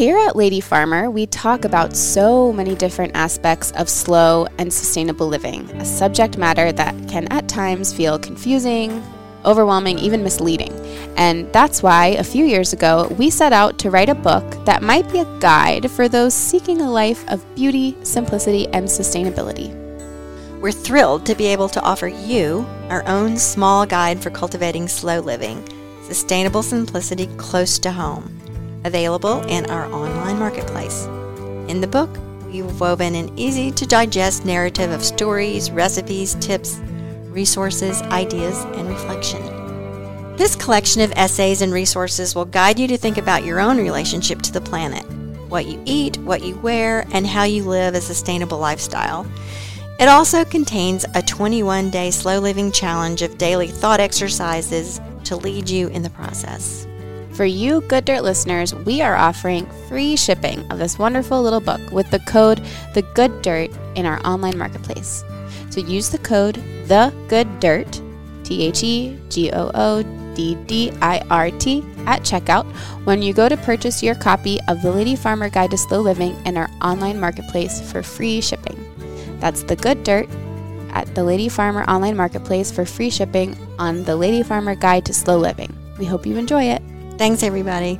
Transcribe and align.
Here 0.00 0.16
at 0.16 0.34
Lady 0.34 0.60
Farmer, 0.60 1.10
we 1.10 1.26
talk 1.26 1.66
about 1.66 1.94
so 1.94 2.54
many 2.54 2.74
different 2.74 3.14
aspects 3.14 3.70
of 3.72 3.86
slow 3.86 4.46
and 4.56 4.72
sustainable 4.72 5.28
living, 5.28 5.68
a 5.72 5.84
subject 5.84 6.38
matter 6.38 6.72
that 6.72 6.94
can 7.06 7.30
at 7.30 7.50
times 7.50 7.92
feel 7.92 8.18
confusing, 8.18 9.02
overwhelming, 9.44 9.98
even 9.98 10.22
misleading. 10.22 10.72
And 11.18 11.52
that's 11.52 11.82
why 11.82 12.16
a 12.16 12.24
few 12.24 12.46
years 12.46 12.72
ago, 12.72 13.14
we 13.18 13.28
set 13.28 13.52
out 13.52 13.78
to 13.80 13.90
write 13.90 14.08
a 14.08 14.14
book 14.14 14.64
that 14.64 14.82
might 14.82 15.06
be 15.12 15.18
a 15.18 15.38
guide 15.38 15.90
for 15.90 16.08
those 16.08 16.32
seeking 16.32 16.80
a 16.80 16.90
life 16.90 17.22
of 17.28 17.44
beauty, 17.54 17.94
simplicity, 18.02 18.68
and 18.68 18.86
sustainability. 18.86 19.68
We're 20.62 20.72
thrilled 20.72 21.26
to 21.26 21.34
be 21.34 21.44
able 21.48 21.68
to 21.68 21.82
offer 21.82 22.08
you 22.08 22.66
our 22.88 23.06
own 23.06 23.36
small 23.36 23.84
guide 23.84 24.22
for 24.22 24.30
cultivating 24.30 24.88
slow 24.88 25.20
living, 25.20 25.62
sustainable 26.04 26.62
simplicity 26.62 27.26
close 27.36 27.78
to 27.80 27.92
home, 27.92 28.34
available 28.84 29.42
in 29.48 29.68
our 29.70 29.90
online 29.92 30.38
marketplace. 30.38 31.04
In 31.68 31.80
the 31.80 31.86
book, 31.86 32.10
we've 32.46 32.80
woven 32.80 33.14
an 33.14 33.36
easy 33.38 33.70
to 33.72 33.86
digest 33.86 34.44
narrative 34.44 34.90
of 34.90 35.04
stories, 35.04 35.70
recipes, 35.70 36.34
tips, 36.36 36.80
resources, 37.30 38.02
ideas, 38.02 38.64
and 38.76 38.88
reflection. 38.88 39.40
This 40.36 40.56
collection 40.56 41.02
of 41.02 41.12
essays 41.16 41.60
and 41.62 41.72
resources 41.72 42.34
will 42.34 42.46
guide 42.46 42.78
you 42.78 42.88
to 42.88 42.96
think 42.96 43.18
about 43.18 43.44
your 43.44 43.60
own 43.60 43.76
relationship 43.76 44.40
to 44.42 44.52
the 44.52 44.60
planet, 44.60 45.04
what 45.50 45.66
you 45.66 45.82
eat, 45.84 46.16
what 46.18 46.42
you 46.42 46.56
wear, 46.58 47.06
and 47.12 47.26
how 47.26 47.44
you 47.44 47.62
live 47.62 47.94
a 47.94 48.00
sustainable 48.00 48.58
lifestyle. 48.58 49.26
It 49.98 50.08
also 50.08 50.46
contains 50.46 51.04
a 51.14 51.20
21 51.20 51.90
day 51.90 52.10
slow 52.10 52.38
living 52.38 52.72
challenge 52.72 53.20
of 53.20 53.36
daily 53.36 53.66
thought 53.66 54.00
exercises 54.00 54.98
to 55.24 55.36
lead 55.36 55.68
you 55.68 55.88
in 55.88 56.02
the 56.02 56.08
process. 56.08 56.86
For 57.40 57.46
you 57.46 57.80
Good 57.80 58.04
Dirt 58.04 58.22
listeners, 58.22 58.74
we 58.74 59.00
are 59.00 59.16
offering 59.16 59.64
free 59.88 60.14
shipping 60.14 60.70
of 60.70 60.78
this 60.78 60.98
wonderful 60.98 61.40
little 61.40 61.58
book 61.58 61.80
with 61.90 62.10
the 62.10 62.18
code 62.18 62.60
The 62.92 63.00
Good 63.14 63.40
Dirt 63.40 63.70
in 63.94 64.04
our 64.04 64.20
online 64.26 64.58
marketplace. 64.58 65.24
So 65.70 65.80
use 65.80 66.10
the 66.10 66.18
code 66.18 66.56
The 66.84 67.10
Good 67.28 67.58
Dirt, 67.58 68.02
T 68.44 68.64
H 68.64 68.82
E 68.82 69.18
G 69.30 69.50
O 69.52 69.70
O 69.72 70.02
D 70.34 70.54
D 70.66 70.92
I 71.00 71.22
R 71.30 71.50
T, 71.50 71.82
at 72.04 72.20
checkout 72.24 72.66
when 73.06 73.22
you 73.22 73.32
go 73.32 73.48
to 73.48 73.56
purchase 73.56 74.02
your 74.02 74.16
copy 74.16 74.60
of 74.68 74.82
The 74.82 74.92
Lady 74.92 75.16
Farmer 75.16 75.48
Guide 75.48 75.70
to 75.70 75.78
Slow 75.78 76.02
Living 76.02 76.36
in 76.44 76.58
our 76.58 76.68
online 76.82 77.18
marketplace 77.18 77.80
for 77.90 78.02
free 78.02 78.42
shipping. 78.42 78.76
That's 79.40 79.62
The 79.62 79.76
Good 79.76 80.04
Dirt 80.04 80.28
at 80.90 81.14
the 81.14 81.24
Lady 81.24 81.48
Farmer 81.48 81.84
online 81.84 82.18
marketplace 82.18 82.70
for 82.70 82.84
free 82.84 83.08
shipping 83.08 83.56
on 83.78 84.04
the 84.04 84.14
Lady 84.14 84.42
Farmer 84.42 84.74
Guide 84.74 85.06
to 85.06 85.14
Slow 85.14 85.38
Living. 85.38 85.74
We 85.98 86.04
hope 86.04 86.26
you 86.26 86.36
enjoy 86.36 86.64
it. 86.64 86.82
Thanks, 87.20 87.42
everybody. 87.42 87.96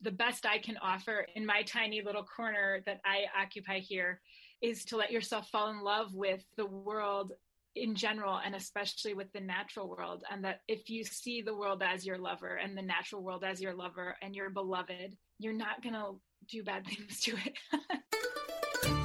The 0.00 0.10
best 0.10 0.46
I 0.46 0.56
can 0.56 0.78
offer 0.78 1.26
in 1.36 1.44
my 1.44 1.64
tiny 1.64 2.00
little 2.00 2.24
corner 2.24 2.80
that 2.86 3.02
I 3.04 3.24
occupy 3.38 3.80
here 3.80 4.22
is 4.62 4.86
to 4.86 4.96
let 4.96 5.10
yourself 5.10 5.50
fall 5.50 5.68
in 5.68 5.82
love 5.82 6.14
with 6.14 6.42
the 6.56 6.64
world 6.64 7.32
in 7.76 7.94
general 7.94 8.40
and 8.42 8.54
especially 8.54 9.12
with 9.12 9.30
the 9.34 9.40
natural 9.40 9.86
world 9.86 10.24
and 10.30 10.42
that 10.46 10.60
if 10.66 10.88
you 10.88 11.04
see 11.04 11.42
the 11.42 11.54
world 11.54 11.82
as 11.82 12.06
your 12.06 12.16
lover 12.16 12.54
and 12.54 12.74
the 12.74 12.80
natural 12.80 13.22
world 13.22 13.44
as 13.44 13.60
your 13.60 13.74
lover 13.74 14.16
and 14.22 14.34
your 14.34 14.48
beloved 14.48 15.14
you're 15.38 15.52
not 15.52 15.82
going 15.82 15.94
to 15.94 16.18
do 16.48 16.62
bad 16.62 16.86
things 16.86 17.20
to 17.20 17.36
it 17.44 18.92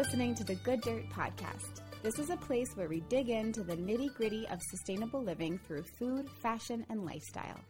listening 0.00 0.34
to 0.34 0.44
the 0.44 0.54
Good 0.54 0.80
Dirt 0.80 1.06
Podcast. 1.10 1.82
This 2.02 2.18
is 2.18 2.30
a 2.30 2.36
place 2.38 2.68
where 2.74 2.88
we 2.88 3.00
dig 3.10 3.28
into 3.28 3.62
the 3.62 3.76
nitty 3.76 4.14
gritty 4.14 4.48
of 4.48 4.58
sustainable 4.70 5.22
living 5.22 5.58
through 5.58 5.84
food, 5.98 6.26
fashion, 6.42 6.86
and 6.88 7.04
lifestyle. 7.04 7.60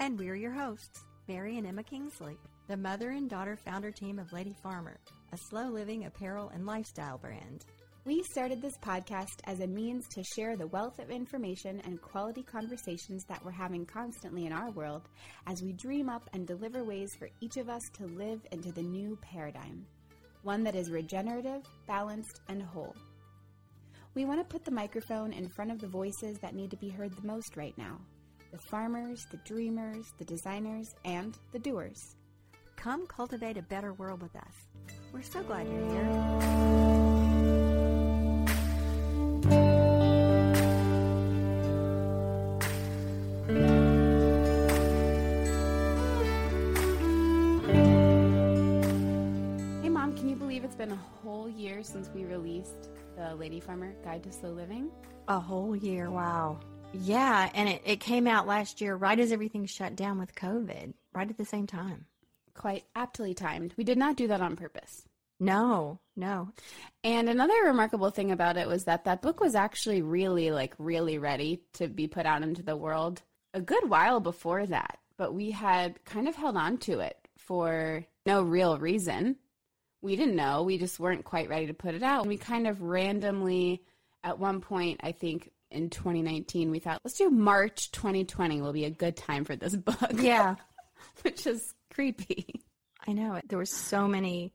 And 0.00 0.18
we're 0.18 0.34
your 0.34 0.50
hosts, 0.50 1.04
Mary 1.28 1.58
and 1.58 1.66
Emma 1.66 1.82
Kingsley, 1.82 2.38
the 2.68 2.76
mother 2.78 3.10
and 3.10 3.28
daughter 3.28 3.58
founder 3.66 3.90
team 3.90 4.18
of 4.18 4.32
Lady 4.32 4.56
Farmer, 4.62 4.98
a 5.34 5.36
slow 5.36 5.68
living 5.68 6.06
apparel 6.06 6.50
and 6.54 6.64
lifestyle 6.64 7.18
brand. 7.18 7.66
We 8.06 8.22
started 8.22 8.62
this 8.62 8.78
podcast 8.78 9.42
as 9.44 9.60
a 9.60 9.66
means 9.66 10.08
to 10.14 10.24
share 10.24 10.56
the 10.56 10.68
wealth 10.68 10.98
of 10.98 11.10
information 11.10 11.82
and 11.84 12.00
quality 12.00 12.44
conversations 12.44 13.26
that 13.28 13.44
we're 13.44 13.50
having 13.50 13.84
constantly 13.84 14.46
in 14.46 14.54
our 14.54 14.70
world 14.70 15.02
as 15.46 15.60
we 15.62 15.74
dream 15.74 16.08
up 16.08 16.30
and 16.32 16.46
deliver 16.46 16.82
ways 16.82 17.10
for 17.18 17.28
each 17.42 17.58
of 17.58 17.68
us 17.68 17.82
to 17.98 18.06
live 18.06 18.40
into 18.52 18.72
the 18.72 18.82
new 18.82 19.18
paradigm 19.20 19.84
one 20.44 20.62
that 20.62 20.76
is 20.76 20.90
regenerative, 20.90 21.62
balanced, 21.86 22.40
and 22.48 22.62
whole. 22.62 22.94
We 24.14 24.24
want 24.24 24.40
to 24.40 24.44
put 24.44 24.64
the 24.64 24.70
microphone 24.70 25.32
in 25.32 25.48
front 25.48 25.72
of 25.72 25.80
the 25.80 25.88
voices 25.88 26.38
that 26.38 26.54
need 26.54 26.70
to 26.70 26.76
be 26.76 26.88
heard 26.88 27.16
the 27.16 27.26
most 27.26 27.56
right 27.56 27.76
now 27.76 27.98
the 28.52 28.58
farmers, 28.70 29.26
the 29.32 29.36
dreamers, 29.38 30.06
the 30.18 30.24
designers, 30.24 30.94
and 31.04 31.36
the 31.50 31.58
doers. 31.58 32.14
Come 32.76 33.04
cultivate 33.08 33.56
a 33.56 33.62
better 33.62 33.94
world 33.94 34.22
with 34.22 34.36
us. 34.36 34.94
We're 35.12 35.22
so 35.22 35.42
glad 35.42 35.66
you're 35.66 35.90
here. 35.90 36.83
It's 50.74 50.78
been 50.80 50.90
a 50.90 51.22
whole 51.22 51.48
year 51.48 51.84
since 51.84 52.10
we 52.12 52.24
released 52.24 52.88
the 53.16 53.32
Lady 53.36 53.60
Farmer 53.60 53.94
Guide 54.02 54.24
to 54.24 54.32
Slow 54.32 54.50
Living? 54.50 54.90
A 55.28 55.38
whole 55.38 55.76
year, 55.76 56.10
wow. 56.10 56.58
Yeah, 56.92 57.48
and 57.54 57.68
it, 57.68 57.82
it 57.84 58.00
came 58.00 58.26
out 58.26 58.48
last 58.48 58.80
year 58.80 58.96
right 58.96 59.20
as 59.20 59.30
everything 59.30 59.66
shut 59.66 59.94
down 59.94 60.18
with 60.18 60.34
COVID, 60.34 60.94
right 61.14 61.30
at 61.30 61.38
the 61.38 61.44
same 61.44 61.68
time. 61.68 62.06
Quite 62.54 62.82
aptly 62.96 63.34
timed. 63.34 63.72
We 63.76 63.84
did 63.84 63.98
not 63.98 64.16
do 64.16 64.26
that 64.26 64.40
on 64.40 64.56
purpose. 64.56 65.04
No, 65.38 66.00
no. 66.16 66.48
And 67.04 67.28
another 67.28 67.54
remarkable 67.66 68.10
thing 68.10 68.32
about 68.32 68.56
it 68.56 68.66
was 68.66 68.82
that 68.86 69.04
that 69.04 69.22
book 69.22 69.38
was 69.38 69.54
actually 69.54 70.02
really, 70.02 70.50
like, 70.50 70.74
really 70.78 71.18
ready 71.18 71.62
to 71.74 71.86
be 71.86 72.08
put 72.08 72.26
out 72.26 72.42
into 72.42 72.64
the 72.64 72.76
world 72.76 73.22
a 73.52 73.60
good 73.60 73.88
while 73.88 74.18
before 74.18 74.66
that. 74.66 74.98
But 75.18 75.34
we 75.34 75.52
had 75.52 76.04
kind 76.04 76.26
of 76.26 76.34
held 76.34 76.56
on 76.56 76.78
to 76.78 76.98
it 76.98 77.16
for 77.38 78.04
no 78.26 78.42
real 78.42 78.76
reason. 78.76 79.36
We 80.04 80.16
didn't 80.16 80.36
know. 80.36 80.62
We 80.62 80.76
just 80.76 81.00
weren't 81.00 81.24
quite 81.24 81.48
ready 81.48 81.66
to 81.66 81.74
put 81.74 81.94
it 81.94 82.02
out. 82.02 82.20
And 82.20 82.28
we 82.28 82.36
kind 82.36 82.66
of 82.66 82.82
randomly, 82.82 83.82
at 84.22 84.38
one 84.38 84.60
point, 84.60 85.00
I 85.02 85.12
think 85.12 85.50
in 85.70 85.88
2019, 85.88 86.70
we 86.70 86.78
thought, 86.78 87.00
let's 87.04 87.16
do 87.16 87.30
March 87.30 87.90
2020 87.90 88.60
will 88.60 88.74
be 88.74 88.84
a 88.84 88.90
good 88.90 89.16
time 89.16 89.44
for 89.44 89.56
this 89.56 89.74
book. 89.74 90.12
Yeah, 90.14 90.56
Which 91.22 91.46
is 91.46 91.72
creepy. 91.92 92.62
I 93.06 93.12
know. 93.12 93.40
There 93.48 93.58
were 93.58 93.64
so 93.64 94.06
many 94.06 94.52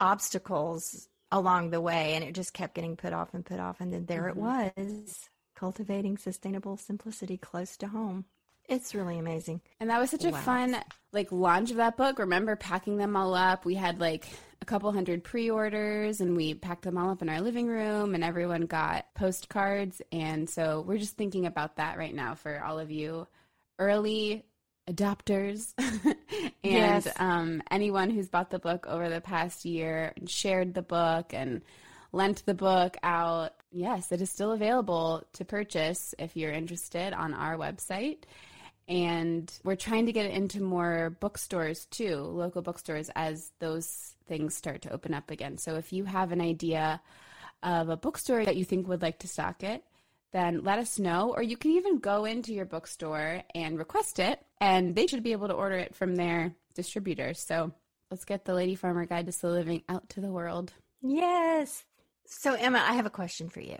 obstacles 0.00 1.08
along 1.32 1.70
the 1.70 1.80
way, 1.80 2.14
and 2.14 2.24
it 2.24 2.36
just 2.36 2.54
kept 2.54 2.74
getting 2.74 2.96
put 2.96 3.12
off 3.12 3.34
and 3.34 3.44
put 3.44 3.58
off. 3.58 3.80
And 3.80 3.92
then 3.92 4.06
there 4.06 4.28
it 4.28 4.36
mm-hmm. 4.36 4.84
was 4.84 5.28
cultivating 5.56 6.18
sustainable 6.18 6.76
simplicity 6.76 7.36
close 7.36 7.76
to 7.78 7.88
home. 7.88 8.26
It's 8.68 8.94
really 8.94 9.18
amazing. 9.18 9.60
And 9.80 9.90
that 9.90 9.98
was 9.98 10.10
such 10.10 10.24
a 10.24 10.30
Wow. 10.30 10.40
fun 10.40 10.76
like 11.10 11.32
launch 11.32 11.70
of 11.70 11.78
that 11.78 11.96
book. 11.96 12.18
Remember 12.18 12.54
packing 12.54 12.98
them 12.98 13.16
all 13.16 13.34
up? 13.34 13.64
We 13.64 13.74
had 13.74 13.98
like 13.98 14.28
a 14.60 14.64
couple 14.64 14.90
hundred 14.92 15.22
pre-orders 15.24 16.20
and 16.20 16.36
we 16.36 16.54
packed 16.54 16.82
them 16.82 16.98
all 16.98 17.10
up 17.10 17.22
in 17.22 17.28
our 17.28 17.40
living 17.40 17.66
room 17.68 18.14
and 18.14 18.24
everyone 18.24 18.62
got 18.62 19.06
postcards 19.14 20.02
and 20.12 20.48
so 20.50 20.84
we're 20.86 20.98
just 20.98 21.16
thinking 21.16 21.46
about 21.46 21.76
that 21.76 21.96
right 21.96 22.14
now 22.14 22.34
for 22.34 22.62
all 22.62 22.78
of 22.78 22.90
you 22.90 23.26
early 23.78 24.44
adopters 24.88 25.72
and 25.78 26.14
Yes. 26.62 27.08
um, 27.18 27.62
anyone 27.70 28.10
who's 28.10 28.28
bought 28.28 28.50
the 28.50 28.58
book 28.58 28.86
over 28.88 29.08
the 29.08 29.20
past 29.20 29.64
year 29.64 30.12
and 30.16 30.28
shared 30.28 30.74
the 30.74 30.82
book 30.82 31.32
and 31.34 31.62
lent 32.12 32.44
the 32.46 32.54
book 32.54 32.96
out. 33.02 33.52
Yes, 33.70 34.12
it 34.12 34.22
is 34.22 34.30
still 34.30 34.52
available 34.52 35.22
to 35.34 35.44
purchase 35.44 36.14
if 36.18 36.36
you're 36.36 36.50
interested 36.52 37.12
on 37.12 37.34
our 37.34 37.56
website. 37.56 38.20
And 38.88 39.52
we're 39.64 39.76
trying 39.76 40.06
to 40.06 40.12
get 40.12 40.26
it 40.26 40.32
into 40.32 40.62
more 40.62 41.10
bookstores 41.20 41.84
too, 41.86 42.16
local 42.16 42.62
bookstores, 42.62 43.10
as 43.14 43.52
those 43.58 44.14
things 44.26 44.56
start 44.56 44.82
to 44.82 44.92
open 44.92 45.12
up 45.12 45.30
again. 45.30 45.58
So 45.58 45.76
if 45.76 45.92
you 45.92 46.04
have 46.04 46.32
an 46.32 46.40
idea 46.40 47.00
of 47.62 47.90
a 47.90 47.96
bookstore 47.96 48.44
that 48.44 48.56
you 48.56 48.64
think 48.64 48.88
would 48.88 49.02
like 49.02 49.18
to 49.20 49.28
stock 49.28 49.62
it, 49.62 49.84
then 50.32 50.62
let 50.62 50.78
us 50.78 50.98
know. 50.98 51.34
Or 51.34 51.42
you 51.42 51.56
can 51.56 51.72
even 51.72 51.98
go 51.98 52.24
into 52.24 52.54
your 52.54 52.64
bookstore 52.64 53.42
and 53.54 53.78
request 53.78 54.18
it, 54.18 54.40
and 54.60 54.94
they 54.94 55.06
should 55.06 55.22
be 55.22 55.32
able 55.32 55.48
to 55.48 55.54
order 55.54 55.76
it 55.76 55.94
from 55.94 56.16
their 56.16 56.54
distributor. 56.74 57.34
So 57.34 57.72
let's 58.10 58.24
get 58.24 58.44
the 58.44 58.54
Lady 58.54 58.74
Farmer 58.74 59.04
Guide 59.04 59.26
to 59.26 59.32
Slow 59.32 59.50
Living 59.50 59.82
out 59.88 60.08
to 60.10 60.20
the 60.20 60.32
world. 60.32 60.72
Yes. 61.02 61.84
So, 62.26 62.54
Emma, 62.54 62.84
I 62.86 62.94
have 62.94 63.06
a 63.06 63.10
question 63.10 63.48
for 63.48 63.60
you. 63.60 63.76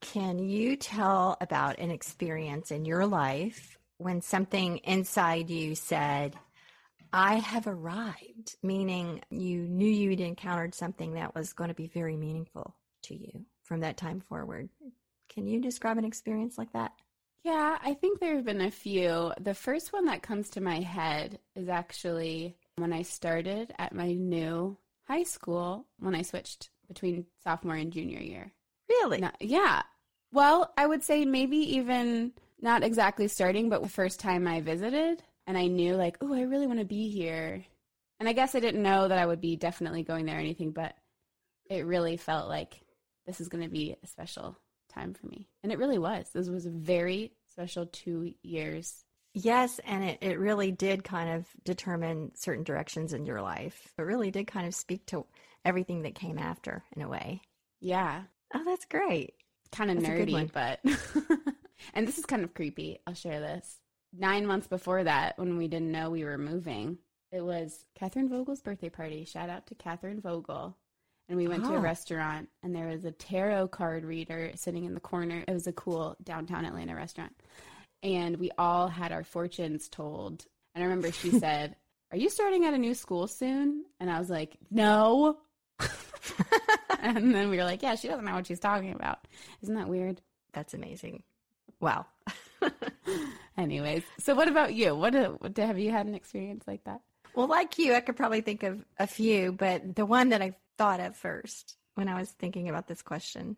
Can 0.00 0.38
you 0.38 0.76
tell 0.76 1.36
about 1.40 1.78
an 1.78 1.90
experience 1.90 2.70
in 2.70 2.84
your 2.84 3.06
life 3.06 3.78
when 4.02 4.20
something 4.20 4.78
inside 4.78 5.50
you 5.50 5.74
said, 5.74 6.36
I 7.12 7.36
have 7.36 7.66
arrived, 7.66 8.56
meaning 8.62 9.22
you 9.30 9.68
knew 9.68 9.88
you'd 9.88 10.20
encountered 10.20 10.74
something 10.74 11.14
that 11.14 11.34
was 11.34 11.52
going 11.52 11.68
to 11.68 11.74
be 11.74 11.86
very 11.86 12.16
meaningful 12.16 12.74
to 13.02 13.14
you 13.14 13.44
from 13.62 13.80
that 13.80 13.96
time 13.96 14.20
forward? 14.20 14.68
Can 15.28 15.46
you 15.46 15.60
describe 15.60 15.98
an 15.98 16.04
experience 16.04 16.58
like 16.58 16.72
that? 16.72 16.92
Yeah, 17.44 17.78
I 17.82 17.94
think 17.94 18.20
there 18.20 18.36
have 18.36 18.44
been 18.44 18.60
a 18.60 18.70
few. 18.70 19.32
The 19.40 19.54
first 19.54 19.92
one 19.92 20.04
that 20.06 20.22
comes 20.22 20.50
to 20.50 20.60
my 20.60 20.80
head 20.80 21.38
is 21.56 21.68
actually 21.68 22.56
when 22.76 22.92
I 22.92 23.02
started 23.02 23.74
at 23.78 23.94
my 23.94 24.12
new 24.12 24.78
high 25.08 25.24
school 25.24 25.86
when 25.98 26.14
I 26.14 26.22
switched 26.22 26.70
between 26.86 27.26
sophomore 27.42 27.74
and 27.74 27.92
junior 27.92 28.20
year. 28.20 28.52
Really? 28.88 29.18
No, 29.18 29.30
yeah. 29.40 29.82
Well, 30.32 30.72
I 30.76 30.86
would 30.86 31.02
say 31.02 31.24
maybe 31.24 31.56
even 31.76 32.32
not 32.62 32.84
exactly 32.84 33.28
starting, 33.28 33.68
but 33.68 33.82
the 33.82 33.88
first 33.88 34.20
time 34.20 34.46
I 34.46 34.60
visited 34.60 35.22
and 35.46 35.58
I 35.58 35.66
knew 35.66 35.96
like, 35.96 36.16
oh, 36.20 36.32
I 36.32 36.42
really 36.42 36.66
want 36.66 36.78
to 36.78 36.84
be 36.84 37.10
here. 37.10 37.64
And 38.20 38.28
I 38.28 38.32
guess 38.32 38.54
I 38.54 38.60
didn't 38.60 38.82
know 38.82 39.08
that 39.08 39.18
I 39.18 39.26
would 39.26 39.40
be 39.40 39.56
definitely 39.56 40.04
going 40.04 40.26
there 40.26 40.36
or 40.36 40.40
anything, 40.40 40.70
but 40.70 40.94
it 41.68 41.84
really 41.84 42.16
felt 42.16 42.48
like 42.48 42.80
this 43.26 43.40
is 43.40 43.48
going 43.48 43.64
to 43.64 43.70
be 43.70 43.96
a 44.02 44.06
special 44.06 44.56
time 44.88 45.12
for 45.14 45.26
me. 45.26 45.48
And 45.62 45.72
it 45.72 45.78
really 45.78 45.98
was. 45.98 46.28
This 46.32 46.48
was 46.48 46.66
a 46.66 46.70
very 46.70 47.32
special 47.48 47.86
two 47.86 48.32
years. 48.42 49.04
Yes, 49.34 49.80
and 49.84 50.04
it, 50.04 50.18
it 50.20 50.38
really 50.38 50.70
did 50.70 51.04
kind 51.04 51.30
of 51.30 51.46
determine 51.64 52.32
certain 52.34 52.64
directions 52.64 53.12
in 53.12 53.24
your 53.24 53.40
life. 53.40 53.92
It 53.98 54.02
really 54.02 54.30
did 54.30 54.46
kind 54.46 54.66
of 54.66 54.74
speak 54.74 55.06
to 55.06 55.26
everything 55.64 56.02
that 56.02 56.14
came 56.14 56.38
after 56.38 56.84
in 56.94 57.02
a 57.02 57.08
way. 57.08 57.40
Yeah. 57.80 58.22
Oh, 58.54 58.62
that's 58.64 58.84
great. 58.84 59.34
Kind 59.72 59.90
of 59.90 59.98
nerdy, 59.98 60.50
but. 60.52 60.80
and 61.94 62.06
this 62.06 62.18
is 62.18 62.26
kind 62.26 62.44
of 62.44 62.54
creepy. 62.54 63.00
I'll 63.06 63.14
share 63.14 63.40
this. 63.40 63.78
Nine 64.16 64.46
months 64.46 64.66
before 64.66 65.04
that, 65.04 65.38
when 65.38 65.56
we 65.56 65.68
didn't 65.68 65.90
know 65.90 66.10
we 66.10 66.24
were 66.24 66.38
moving, 66.38 66.98
it 67.30 67.42
was 67.42 67.86
Catherine 67.94 68.28
Vogel's 68.28 68.60
birthday 68.60 68.90
party. 68.90 69.24
Shout 69.24 69.48
out 69.48 69.66
to 69.68 69.74
Catherine 69.74 70.20
Vogel 70.20 70.76
and 71.28 71.38
we 71.38 71.48
went 71.48 71.64
oh. 71.64 71.68
to 71.68 71.74
a 71.76 71.78
ah. 71.78 71.82
restaurant 71.82 72.48
and 72.62 72.74
there 72.74 72.88
was 72.88 73.06
a 73.06 73.10
tarot 73.10 73.68
card 73.68 74.04
reader 74.04 74.52
sitting 74.54 74.84
in 74.84 74.92
the 74.92 75.00
corner. 75.00 75.42
It 75.48 75.52
was 75.52 75.66
a 75.66 75.72
cool 75.72 76.14
downtown 76.22 76.66
Atlanta 76.66 76.94
restaurant. 76.94 77.32
And 78.02 78.36
we 78.36 78.50
all 78.58 78.88
had 78.88 79.12
our 79.12 79.24
fortunes 79.24 79.88
told. 79.88 80.44
And 80.74 80.82
I 80.82 80.86
remember 80.86 81.10
she 81.10 81.30
said, 81.38 81.76
Are 82.10 82.18
you 82.18 82.28
starting 82.28 82.66
at 82.66 82.74
a 82.74 82.78
new 82.78 82.94
school 82.94 83.28
soon? 83.28 83.84
And 83.98 84.10
I 84.10 84.18
was 84.18 84.28
like, 84.28 84.56
No. 84.70 85.38
and 87.16 87.34
then 87.34 87.50
we 87.50 87.56
were 87.56 87.64
like, 87.64 87.82
Yeah, 87.82 87.96
she 87.96 88.08
doesn't 88.08 88.24
know 88.24 88.34
what 88.34 88.46
she's 88.46 88.60
talking 88.60 88.92
about. 88.92 89.26
Isn't 89.62 89.74
that 89.74 89.88
weird? 89.88 90.20
That's 90.52 90.72
amazing. 90.72 91.22
Wow. 91.80 92.06
Anyways, 93.56 94.04
so 94.18 94.34
what 94.34 94.48
about 94.48 94.74
you? 94.74 94.94
What, 94.94 95.14
uh, 95.14 95.30
what 95.30 95.56
have 95.56 95.78
you 95.78 95.90
had 95.90 96.06
an 96.06 96.14
experience 96.14 96.64
like 96.66 96.84
that? 96.84 97.00
Well, 97.34 97.48
like 97.48 97.78
you, 97.78 97.94
I 97.94 98.00
could 98.00 98.16
probably 98.16 98.40
think 98.40 98.62
of 98.62 98.84
a 98.98 99.06
few, 99.06 99.52
but 99.52 99.96
the 99.96 100.06
one 100.06 100.28
that 100.28 100.42
I 100.42 100.54
thought 100.78 101.00
of 101.00 101.16
first 101.16 101.76
when 101.94 102.08
I 102.08 102.18
was 102.18 102.30
thinking 102.30 102.68
about 102.68 102.86
this 102.86 103.02
question 103.02 103.56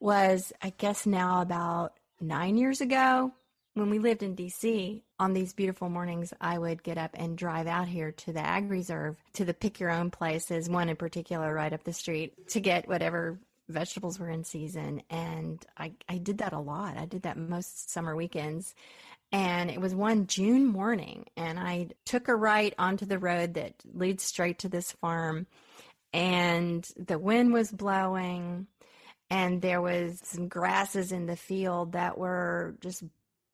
was, 0.00 0.52
I 0.60 0.70
guess 0.76 1.06
now 1.06 1.40
about 1.40 1.92
nine 2.20 2.56
years 2.56 2.80
ago, 2.80 3.32
when 3.74 3.90
we 3.90 3.98
lived 3.98 4.22
in 4.22 4.36
DC, 4.36 5.02
on 5.18 5.32
these 5.32 5.52
beautiful 5.52 5.88
mornings, 5.88 6.32
I 6.40 6.58
would 6.58 6.82
get 6.82 6.98
up 6.98 7.10
and 7.14 7.36
drive 7.36 7.66
out 7.66 7.88
here 7.88 8.12
to 8.12 8.32
the 8.32 8.40
ag 8.40 8.70
reserve, 8.70 9.16
to 9.34 9.44
the 9.44 9.54
pick 9.54 9.80
your 9.80 9.90
own 9.90 10.10
places, 10.10 10.68
one 10.68 10.88
in 10.88 10.96
particular 10.96 11.52
right 11.52 11.72
up 11.72 11.84
the 11.84 11.92
street, 11.92 12.48
to 12.48 12.60
get 12.60 12.88
whatever 12.88 13.38
vegetables 13.68 14.18
were 14.18 14.30
in 14.30 14.44
season. 14.44 15.02
And 15.10 15.64
I, 15.76 15.92
I 16.08 16.18
did 16.18 16.38
that 16.38 16.52
a 16.52 16.58
lot. 16.58 16.96
I 16.96 17.06
did 17.06 17.22
that 17.22 17.36
most 17.36 17.90
summer 17.90 18.14
weekends. 18.16 18.74
And 19.32 19.70
it 19.70 19.80
was 19.80 19.94
one 19.94 20.28
June 20.28 20.66
morning, 20.66 21.26
and 21.36 21.58
I 21.58 21.88
took 22.04 22.28
a 22.28 22.36
right 22.36 22.72
onto 22.78 23.04
the 23.04 23.18
road 23.18 23.54
that 23.54 23.74
leads 23.92 24.22
straight 24.22 24.60
to 24.60 24.68
this 24.68 24.92
farm 24.92 25.46
and 26.14 26.88
the 26.96 27.18
wind 27.18 27.52
was 27.52 27.72
blowing 27.72 28.68
and 29.30 29.60
there 29.60 29.82
was 29.82 30.20
some 30.22 30.46
grasses 30.46 31.10
in 31.10 31.26
the 31.26 31.36
field 31.36 31.92
that 31.92 32.16
were 32.16 32.76
just 32.80 33.02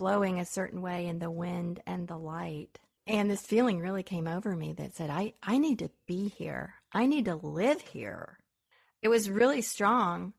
blowing 0.00 0.40
a 0.40 0.44
certain 0.44 0.82
way 0.82 1.06
in 1.06 1.20
the 1.20 1.30
wind 1.30 1.80
and 1.86 2.08
the 2.08 2.16
light 2.16 2.78
and 3.06 3.30
this 3.30 3.42
feeling 3.42 3.78
really 3.78 4.02
came 4.02 4.26
over 4.26 4.56
me 4.56 4.72
that 4.72 4.96
said 4.96 5.10
i 5.10 5.32
i 5.42 5.58
need 5.58 5.78
to 5.78 5.90
be 6.08 6.28
here 6.28 6.74
i 6.92 7.06
need 7.06 7.26
to 7.26 7.36
live 7.36 7.80
here 7.80 8.38
it 9.02 9.08
was 9.08 9.30
really 9.30 9.62
strong 9.62 10.32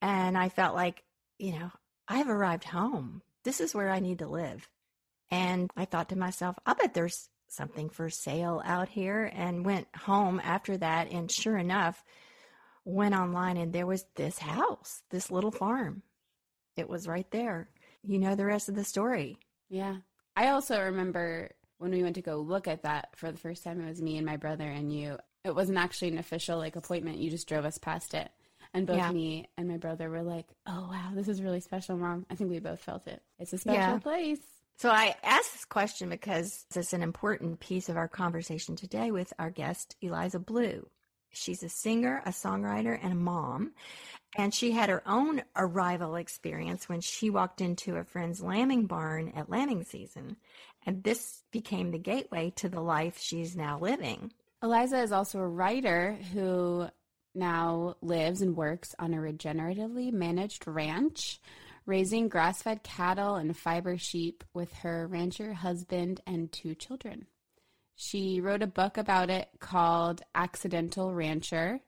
and 0.00 0.38
i 0.38 0.48
felt 0.48 0.74
like 0.74 1.02
you 1.38 1.52
know 1.52 1.70
i've 2.08 2.30
arrived 2.30 2.64
home 2.64 3.20
this 3.44 3.60
is 3.60 3.74
where 3.74 3.90
i 3.90 4.00
need 4.00 4.20
to 4.20 4.26
live 4.26 4.66
and 5.30 5.70
i 5.76 5.84
thought 5.84 6.08
to 6.08 6.16
myself 6.16 6.56
i 6.64 6.72
bet 6.72 6.94
there's 6.94 7.28
something 7.54 7.88
for 7.88 8.10
sale 8.10 8.60
out 8.64 8.88
here 8.88 9.30
and 9.34 9.64
went 9.64 9.86
home 9.96 10.40
after 10.42 10.76
that. 10.76 11.10
And 11.10 11.30
sure 11.30 11.56
enough, 11.56 12.02
went 12.84 13.14
online 13.14 13.56
and 13.56 13.72
there 13.72 13.86
was 13.86 14.04
this 14.16 14.38
house, 14.38 15.02
this 15.10 15.30
little 15.30 15.52
farm. 15.52 16.02
It 16.76 16.88
was 16.88 17.06
right 17.06 17.30
there. 17.30 17.68
You 18.06 18.18
know 18.18 18.34
the 18.34 18.44
rest 18.44 18.68
of 18.68 18.74
the 18.74 18.84
story. 18.84 19.38
Yeah. 19.68 19.96
I 20.36 20.48
also 20.48 20.80
remember 20.80 21.50
when 21.78 21.90
we 21.90 22.02
went 22.02 22.16
to 22.16 22.22
go 22.22 22.36
look 22.36 22.68
at 22.68 22.82
that 22.82 23.16
for 23.16 23.30
the 23.30 23.38
first 23.38 23.64
time, 23.64 23.80
it 23.80 23.88
was 23.88 24.02
me 24.02 24.16
and 24.16 24.26
my 24.26 24.36
brother 24.36 24.68
and 24.68 24.92
you. 24.92 25.18
It 25.44 25.54
wasn't 25.54 25.78
actually 25.78 26.08
an 26.08 26.18
official 26.18 26.58
like 26.58 26.76
appointment. 26.76 27.18
You 27.18 27.30
just 27.30 27.48
drove 27.48 27.64
us 27.64 27.78
past 27.78 28.14
it. 28.14 28.30
And 28.72 28.86
both 28.86 28.96
yeah. 28.96 29.12
me 29.12 29.48
and 29.56 29.68
my 29.68 29.76
brother 29.76 30.10
were 30.10 30.22
like, 30.22 30.46
"Oh 30.66 30.88
wow, 30.90 31.12
this 31.14 31.28
is 31.28 31.40
really 31.40 31.60
special, 31.60 31.96
mom." 31.96 32.26
I 32.28 32.34
think 32.34 32.50
we 32.50 32.58
both 32.58 32.80
felt 32.80 33.06
it. 33.06 33.22
It's 33.38 33.52
a 33.52 33.58
special 33.58 33.80
yeah. 33.80 33.98
place. 33.98 34.40
So 34.76 34.90
I 34.90 35.14
asked 35.22 35.52
this 35.52 35.64
question 35.64 36.08
because 36.08 36.66
it's 36.74 36.92
an 36.92 37.02
important 37.02 37.60
piece 37.60 37.88
of 37.88 37.96
our 37.96 38.08
conversation 38.08 38.74
today 38.74 39.12
with 39.12 39.32
our 39.38 39.50
guest, 39.50 39.94
Eliza 40.00 40.40
Blue. 40.40 40.88
She's 41.34 41.62
a 41.62 41.68
singer, 41.68 42.22
a 42.24 42.30
songwriter, 42.30 42.98
and 43.02 43.12
a 43.12 43.16
mom. 43.16 43.72
And 44.36 44.52
she 44.52 44.72
had 44.72 44.88
her 44.88 45.02
own 45.06 45.42
arrival 45.56 46.16
experience 46.16 46.88
when 46.88 47.00
she 47.00 47.30
walked 47.30 47.60
into 47.60 47.96
a 47.96 48.04
friend's 48.04 48.42
lambing 48.42 48.86
barn 48.86 49.32
at 49.36 49.50
lambing 49.50 49.84
season. 49.84 50.36
And 50.86 51.02
this 51.02 51.42
became 51.50 51.90
the 51.90 51.98
gateway 51.98 52.52
to 52.56 52.68
the 52.68 52.80
life 52.80 53.18
she's 53.18 53.56
now 53.56 53.78
living. 53.78 54.32
Eliza 54.62 55.00
is 55.00 55.12
also 55.12 55.38
a 55.38 55.48
writer 55.48 56.18
who 56.32 56.88
now 57.34 57.96
lives 58.00 58.42
and 58.42 58.56
works 58.56 58.94
on 58.98 59.14
a 59.14 59.18
regeneratively 59.18 60.12
managed 60.12 60.66
ranch 60.66 61.40
raising 61.86 62.28
grass 62.28 62.62
fed 62.62 62.82
cattle 62.82 63.34
and 63.36 63.56
fiber 63.56 63.98
sheep 63.98 64.42
with 64.54 64.72
her 64.72 65.06
rancher 65.06 65.52
husband 65.52 66.20
and 66.26 66.50
two 66.50 66.74
children. 66.74 67.26
She 67.96 68.40
wrote 68.40 68.62
a 68.62 68.66
book 68.66 68.98
about 68.98 69.30
it 69.30 69.48
called 69.60 70.22
Accidental 70.34 71.12
Rancher, 71.12 71.80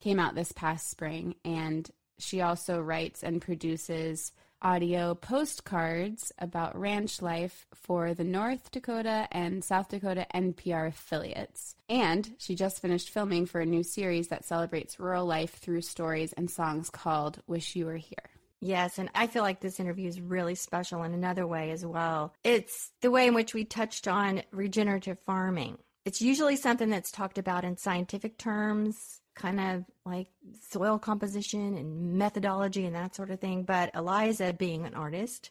came 0.00 0.18
out 0.18 0.34
this 0.34 0.52
past 0.52 0.90
spring, 0.90 1.36
and 1.44 1.88
she 2.18 2.40
also 2.40 2.80
writes 2.80 3.22
and 3.22 3.40
produces 3.40 4.32
audio 4.60 5.14
postcards 5.14 6.32
about 6.38 6.78
ranch 6.78 7.20
life 7.20 7.66
for 7.74 8.14
the 8.14 8.24
North 8.24 8.70
Dakota 8.70 9.26
and 9.32 9.64
South 9.64 9.88
Dakota 9.88 10.26
NPR 10.34 10.88
affiliates. 10.88 11.74
And 11.88 12.34
she 12.38 12.54
just 12.54 12.80
finished 12.80 13.10
filming 13.10 13.46
for 13.46 13.60
a 13.60 13.66
new 13.66 13.82
series 13.82 14.28
that 14.28 14.44
celebrates 14.44 15.00
rural 15.00 15.26
life 15.26 15.54
through 15.54 15.82
stories 15.82 16.32
and 16.32 16.50
songs 16.50 16.90
called 16.90 17.42
Wish 17.46 17.74
You 17.74 17.86
Were 17.86 17.96
Here. 17.96 18.31
Yes, 18.64 18.98
and 18.98 19.10
I 19.12 19.26
feel 19.26 19.42
like 19.42 19.60
this 19.60 19.80
interview 19.80 20.06
is 20.06 20.20
really 20.20 20.54
special 20.54 21.02
in 21.02 21.12
another 21.12 21.48
way 21.48 21.72
as 21.72 21.84
well. 21.84 22.32
It's 22.44 22.92
the 23.00 23.10
way 23.10 23.26
in 23.26 23.34
which 23.34 23.54
we 23.54 23.64
touched 23.64 24.06
on 24.06 24.42
regenerative 24.52 25.18
farming. 25.18 25.78
It's 26.04 26.22
usually 26.22 26.54
something 26.54 26.88
that's 26.88 27.10
talked 27.10 27.38
about 27.38 27.64
in 27.64 27.76
scientific 27.76 28.38
terms, 28.38 29.20
kind 29.34 29.58
of 29.58 29.84
like 30.06 30.28
soil 30.70 31.00
composition 31.00 31.76
and 31.76 32.14
methodology 32.16 32.86
and 32.86 32.94
that 32.94 33.16
sort 33.16 33.32
of 33.32 33.40
thing. 33.40 33.64
But 33.64 33.90
Eliza, 33.96 34.52
being 34.52 34.86
an 34.86 34.94
artist, 34.94 35.50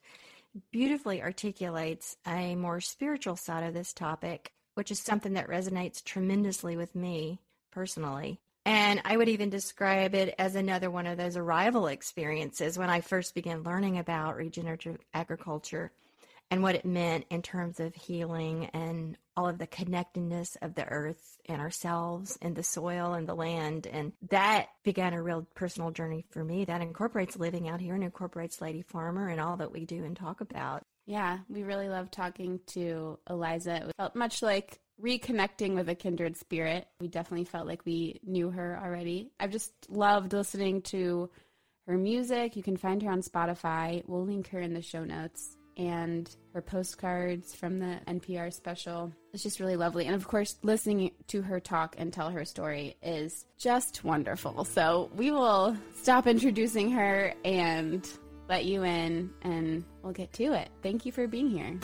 beautifully 0.71 1.21
articulates 1.21 2.15
a 2.25 2.55
more 2.55 2.79
spiritual 2.79 3.35
side 3.35 3.65
of 3.65 3.73
this 3.73 3.91
topic, 3.91 4.53
which 4.75 4.89
is 4.89 4.99
something 4.99 5.33
that 5.33 5.49
resonates 5.49 6.01
tremendously 6.01 6.77
with 6.77 6.95
me 6.95 7.41
personally. 7.73 8.39
And 8.65 9.01
I 9.05 9.17
would 9.17 9.29
even 9.29 9.49
describe 9.49 10.13
it 10.13 10.35
as 10.37 10.55
another 10.55 10.91
one 10.91 11.07
of 11.07 11.17
those 11.17 11.35
arrival 11.35 11.87
experiences 11.87 12.77
when 12.77 12.89
I 12.89 13.01
first 13.01 13.33
began 13.33 13.63
learning 13.63 13.97
about 13.97 14.35
regenerative 14.35 14.99
agriculture 15.13 15.91
and 16.51 16.61
what 16.61 16.75
it 16.75 16.85
meant 16.85 17.25
in 17.29 17.41
terms 17.41 17.79
of 17.79 17.95
healing 17.95 18.65
and 18.73 19.17
all 19.37 19.47
of 19.47 19.57
the 19.57 19.65
connectedness 19.65 20.57
of 20.61 20.75
the 20.75 20.85
earth 20.85 21.39
and 21.47 21.61
ourselves 21.61 22.37
and 22.41 22.55
the 22.55 22.63
soil 22.63 23.13
and 23.13 23.27
the 23.27 23.33
land. 23.33 23.87
And 23.87 24.11
that 24.29 24.67
began 24.83 25.13
a 25.13 25.23
real 25.23 25.47
personal 25.55 25.91
journey 25.91 26.25
for 26.29 26.43
me 26.43 26.65
that 26.65 26.81
incorporates 26.81 27.37
living 27.37 27.69
out 27.69 27.79
here 27.79 27.95
and 27.95 28.03
incorporates 28.03 28.61
Lady 28.61 28.81
Farmer 28.81 29.29
and 29.29 29.39
all 29.39 29.57
that 29.57 29.71
we 29.71 29.85
do 29.85 30.03
and 30.03 30.15
talk 30.15 30.41
about. 30.41 30.85
Yeah, 31.05 31.39
we 31.50 31.63
really 31.63 31.89
love 31.89 32.12
talking 32.12 32.60
to 32.67 33.20
Eliza. 33.29 33.88
It 33.88 33.96
felt 33.98 34.15
much 34.15 34.41
like 34.41 34.79
reconnecting 35.01 35.74
with 35.75 35.89
a 35.89 35.96
kindred 35.96 36.38
spirit. 36.38 36.88
We 37.00 37.08
definitely 37.08 37.46
felt 37.46 37.67
like 37.67 37.86
we 37.86 38.20
knew 38.24 38.50
her 38.51 38.79
already. 38.81 39.31
I've 39.39 39.51
just 39.51 39.74
loved 39.89 40.31
listening 40.34 40.84
to 40.84 41.29
her 41.88 41.98
music. 41.98 42.55
You 42.55 42.63
can 42.63 42.77
find 42.77 43.01
her 43.01 43.12
on 43.12 43.22
Spotify. 43.24 44.03
We'll 44.08 44.25
link 44.25 44.50
her 44.50 44.60
in 44.60 44.74
the 44.74 44.81
show 44.84 45.03
notes. 45.03 45.58
and 45.77 46.29
her 46.53 46.62
postcards 46.62 47.55
from 47.55 47.79
the 47.79 47.98
NPR 48.05 48.53
special. 48.53 49.12
It's 49.34 49.41
just 49.41 49.60
really 49.62 49.77
lovely. 49.77 50.05
And 50.05 50.13
of 50.13 50.27
course, 50.27 50.58
listening 50.62 51.12
to 51.27 51.41
her 51.41 51.62
talk 51.62 51.96
and 51.98 52.12
tell 52.12 52.29
her 52.29 52.43
story 52.43 52.98
is 53.01 53.46
just 53.58 54.03
wonderful. 54.03 54.65
So 54.65 55.10
we 55.15 55.31
will 55.31 55.77
stop 55.96 56.27
introducing 56.27 56.91
her 56.91 57.34
and 57.46 58.08
let 58.51 58.65
you 58.65 58.84
in, 58.84 59.29
and 59.43 59.81
we'll 60.03 60.12
get 60.12 60.34
to 60.34 60.51
it. 60.51 60.67
Thank 60.84 61.05
you 61.05 61.13
for 61.13 61.25
being 61.25 61.50
here. 61.50 61.79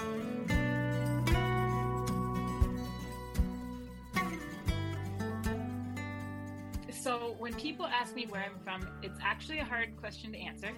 So, 6.91 7.37
when 7.39 7.53
people 7.53 7.85
ask 7.85 8.13
me 8.13 8.25
where 8.25 8.43
I'm 8.43 8.59
from, 8.65 8.85
it's 9.01 9.17
actually 9.23 9.59
a 9.59 9.63
hard 9.63 9.95
question 9.95 10.33
to 10.33 10.39
answer. 10.39 10.71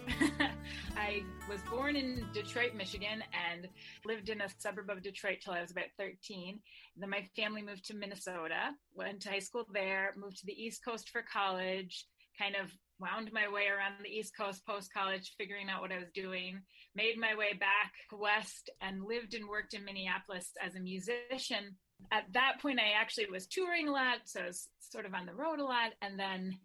I 0.96 1.24
was 1.50 1.60
born 1.72 1.96
in 1.96 2.24
Detroit, 2.36 2.76
Michigan, 2.76 3.24
and 3.52 3.68
lived 4.06 4.30
in 4.30 4.42
a 4.42 4.50
suburb 4.60 4.92
of 4.92 5.02
Detroit 5.02 5.38
till 5.44 5.54
I 5.54 5.62
was 5.62 5.72
about 5.72 5.88
13. 5.98 6.60
Then 6.98 7.10
my 7.10 7.24
family 7.36 7.64
moved 7.64 7.86
to 7.86 7.96
Minnesota, 7.96 8.76
went 8.94 9.22
to 9.22 9.32
high 9.32 9.40
school 9.40 9.66
there, 9.74 10.14
moved 10.16 10.38
to 10.38 10.46
the 10.46 10.54
East 10.54 10.86
Coast 10.86 11.10
for 11.10 11.24
college, 11.24 12.06
kind 12.40 12.56
of 12.56 12.72
wound 13.00 13.32
my 13.34 13.48
way 13.48 13.68
around 13.68 13.94
the 14.04 14.10
East 14.10 14.34
Coast 14.38 14.66
post 14.66 14.94
college, 14.94 15.34
figuring 15.38 15.70
out 15.70 15.82
what 15.82 15.92
I 15.92 16.00
was 16.00 16.12
doing, 16.14 16.62
made 16.96 17.18
my 17.18 17.36
way 17.36 17.54
back 17.54 17.94
west, 18.12 18.70
and 18.82 19.04
lived 19.04 19.34
and 19.34 19.48
worked 19.48 19.74
in 19.74 19.86
Minneapolis 19.86 20.52
as 20.64 20.76
a 20.76 20.80
musician 20.80 21.76
at 22.12 22.26
that 22.34 22.60
point, 22.62 22.80
I 22.80 23.00
actually 23.00 23.28
was 23.30 23.48
touring 23.48 23.88
a 23.88 23.92
lot, 23.92 24.20
so 24.26 24.42
I 24.42 24.48
was 24.48 24.68
sort 24.80 25.06
of 25.06 25.14
on 25.14 25.26
the 25.26 25.34
road 25.34 25.60
a 25.60 25.64
lot, 25.64 25.92
and 26.02 26.20
then 26.20 26.58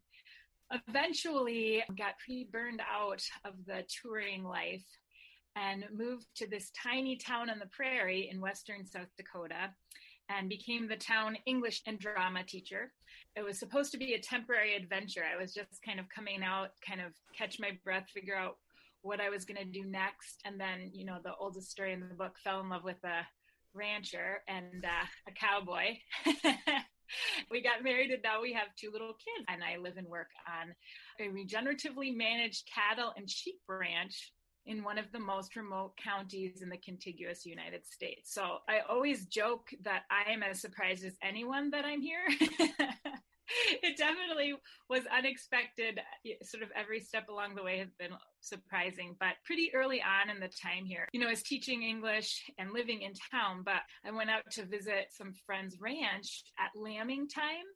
eventually 0.70 1.82
got 1.96 2.18
pretty 2.24 2.48
burned 2.50 2.80
out 2.80 3.22
of 3.44 3.54
the 3.66 3.84
touring 4.02 4.44
life 4.44 4.84
and 5.56 5.84
moved 5.92 6.26
to 6.36 6.48
this 6.48 6.70
tiny 6.70 7.16
town 7.16 7.50
on 7.50 7.58
the 7.58 7.66
prairie 7.66 8.28
in 8.32 8.40
western 8.40 8.86
South 8.86 9.10
Dakota 9.16 9.70
and 10.28 10.48
became 10.48 10.88
the 10.88 10.96
town 10.96 11.36
English 11.46 11.82
and 11.86 11.98
drama 11.98 12.42
teacher. 12.42 12.92
It 13.36 13.44
was 13.44 13.58
supposed 13.58 13.90
to 13.92 13.98
be 13.98 14.14
a 14.14 14.20
temporary 14.20 14.76
adventure. 14.76 15.22
I 15.24 15.40
was 15.40 15.52
just 15.52 15.82
kind 15.84 15.98
of 15.98 16.08
coming 16.08 16.42
out, 16.42 16.70
kind 16.86 17.00
of 17.00 17.12
catch 17.36 17.58
my 17.58 17.72
breath, 17.82 18.08
figure 18.12 18.36
out 18.36 18.58
what 19.02 19.20
I 19.20 19.28
was 19.28 19.44
going 19.44 19.58
to 19.58 19.64
do 19.64 19.84
next. 19.84 20.40
And 20.44 20.58
then, 20.58 20.90
you 20.92 21.04
know, 21.04 21.18
the 21.22 21.34
oldest 21.38 21.70
story 21.70 21.92
in 21.92 22.00
the 22.00 22.14
book 22.14 22.36
fell 22.42 22.60
in 22.60 22.68
love 22.68 22.84
with 22.84 23.02
a 23.04 23.26
rancher 23.74 24.42
and 24.48 24.84
uh, 24.84 25.06
a 25.28 25.32
cowboy. 25.32 25.98
we 27.50 27.62
got 27.62 27.84
married 27.84 28.10
and 28.12 28.22
now 28.22 28.40
we 28.40 28.52
have 28.52 28.68
two 28.78 28.90
little 28.92 29.14
kids. 29.14 29.46
And 29.48 29.62
I 29.62 29.78
live 29.78 29.96
and 29.96 30.06
work 30.06 30.30
on 30.48 30.74
a 31.20 31.28
regeneratively 31.30 32.16
managed 32.16 32.70
cattle 32.72 33.12
and 33.16 33.28
sheep 33.28 33.60
ranch 33.68 34.32
in 34.66 34.82
one 34.82 34.98
of 34.98 35.10
the 35.12 35.18
most 35.18 35.56
remote 35.56 35.92
counties 36.02 36.62
in 36.62 36.68
the 36.68 36.78
contiguous 36.78 37.44
United 37.44 37.86
States. 37.86 38.32
So 38.32 38.58
I 38.68 38.80
always 38.88 39.26
joke 39.26 39.68
that 39.82 40.02
I 40.10 40.30
am 40.32 40.42
as 40.42 40.60
surprised 40.60 41.04
as 41.04 41.16
anyone 41.22 41.70
that 41.70 41.84
I'm 41.84 42.00
here. 42.00 42.24
it 43.82 43.96
definitely 43.96 44.54
was 44.88 45.02
unexpected. 45.16 46.00
Sort 46.42 46.62
of 46.62 46.70
every 46.74 47.00
step 47.00 47.28
along 47.28 47.54
the 47.54 47.62
way 47.62 47.78
has 47.78 47.92
been 47.98 48.12
surprising, 48.48 49.16
but 49.18 49.34
pretty 49.44 49.70
early 49.74 50.02
on 50.02 50.34
in 50.34 50.40
the 50.40 50.48
time 50.48 50.84
here, 50.84 51.08
you 51.12 51.20
know, 51.20 51.26
I 51.26 51.30
was 51.30 51.42
teaching 51.42 51.82
English 51.82 52.42
and 52.58 52.72
living 52.72 53.02
in 53.02 53.12
town, 53.30 53.62
but 53.64 53.82
I 54.04 54.10
went 54.10 54.30
out 54.30 54.42
to 54.52 54.66
visit 54.66 55.06
some 55.10 55.32
friends' 55.46 55.76
ranch 55.80 56.44
at 56.58 56.78
lambing 56.78 57.28
time 57.28 57.66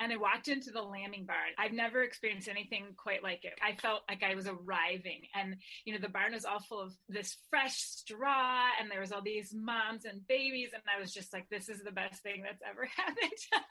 and 0.00 0.12
I 0.12 0.16
walked 0.16 0.48
into 0.48 0.70
the 0.70 0.82
lambing 0.82 1.24
barn. 1.24 1.54
I've 1.58 1.72
never 1.72 2.02
experienced 2.02 2.48
anything 2.48 2.94
quite 2.96 3.22
like 3.22 3.44
it. 3.44 3.54
I 3.62 3.76
felt 3.80 4.02
like 4.08 4.22
I 4.22 4.34
was 4.34 4.46
arriving 4.46 5.22
and, 5.34 5.56
you 5.84 5.92
know, 5.92 6.00
the 6.00 6.08
barn 6.08 6.32
was 6.32 6.44
all 6.44 6.60
full 6.60 6.80
of 6.80 6.92
this 7.08 7.36
fresh 7.50 7.76
straw 7.76 8.66
and 8.80 8.90
there 8.90 9.00
was 9.00 9.12
all 9.12 9.22
these 9.22 9.54
moms 9.54 10.04
and 10.04 10.26
babies. 10.26 10.70
And 10.72 10.82
I 10.94 11.00
was 11.00 11.12
just 11.12 11.32
like, 11.32 11.46
this 11.50 11.68
is 11.68 11.82
the 11.82 11.92
best 11.92 12.22
thing 12.22 12.42
that's 12.42 12.62
ever 12.68 12.88
happened. 12.96 13.66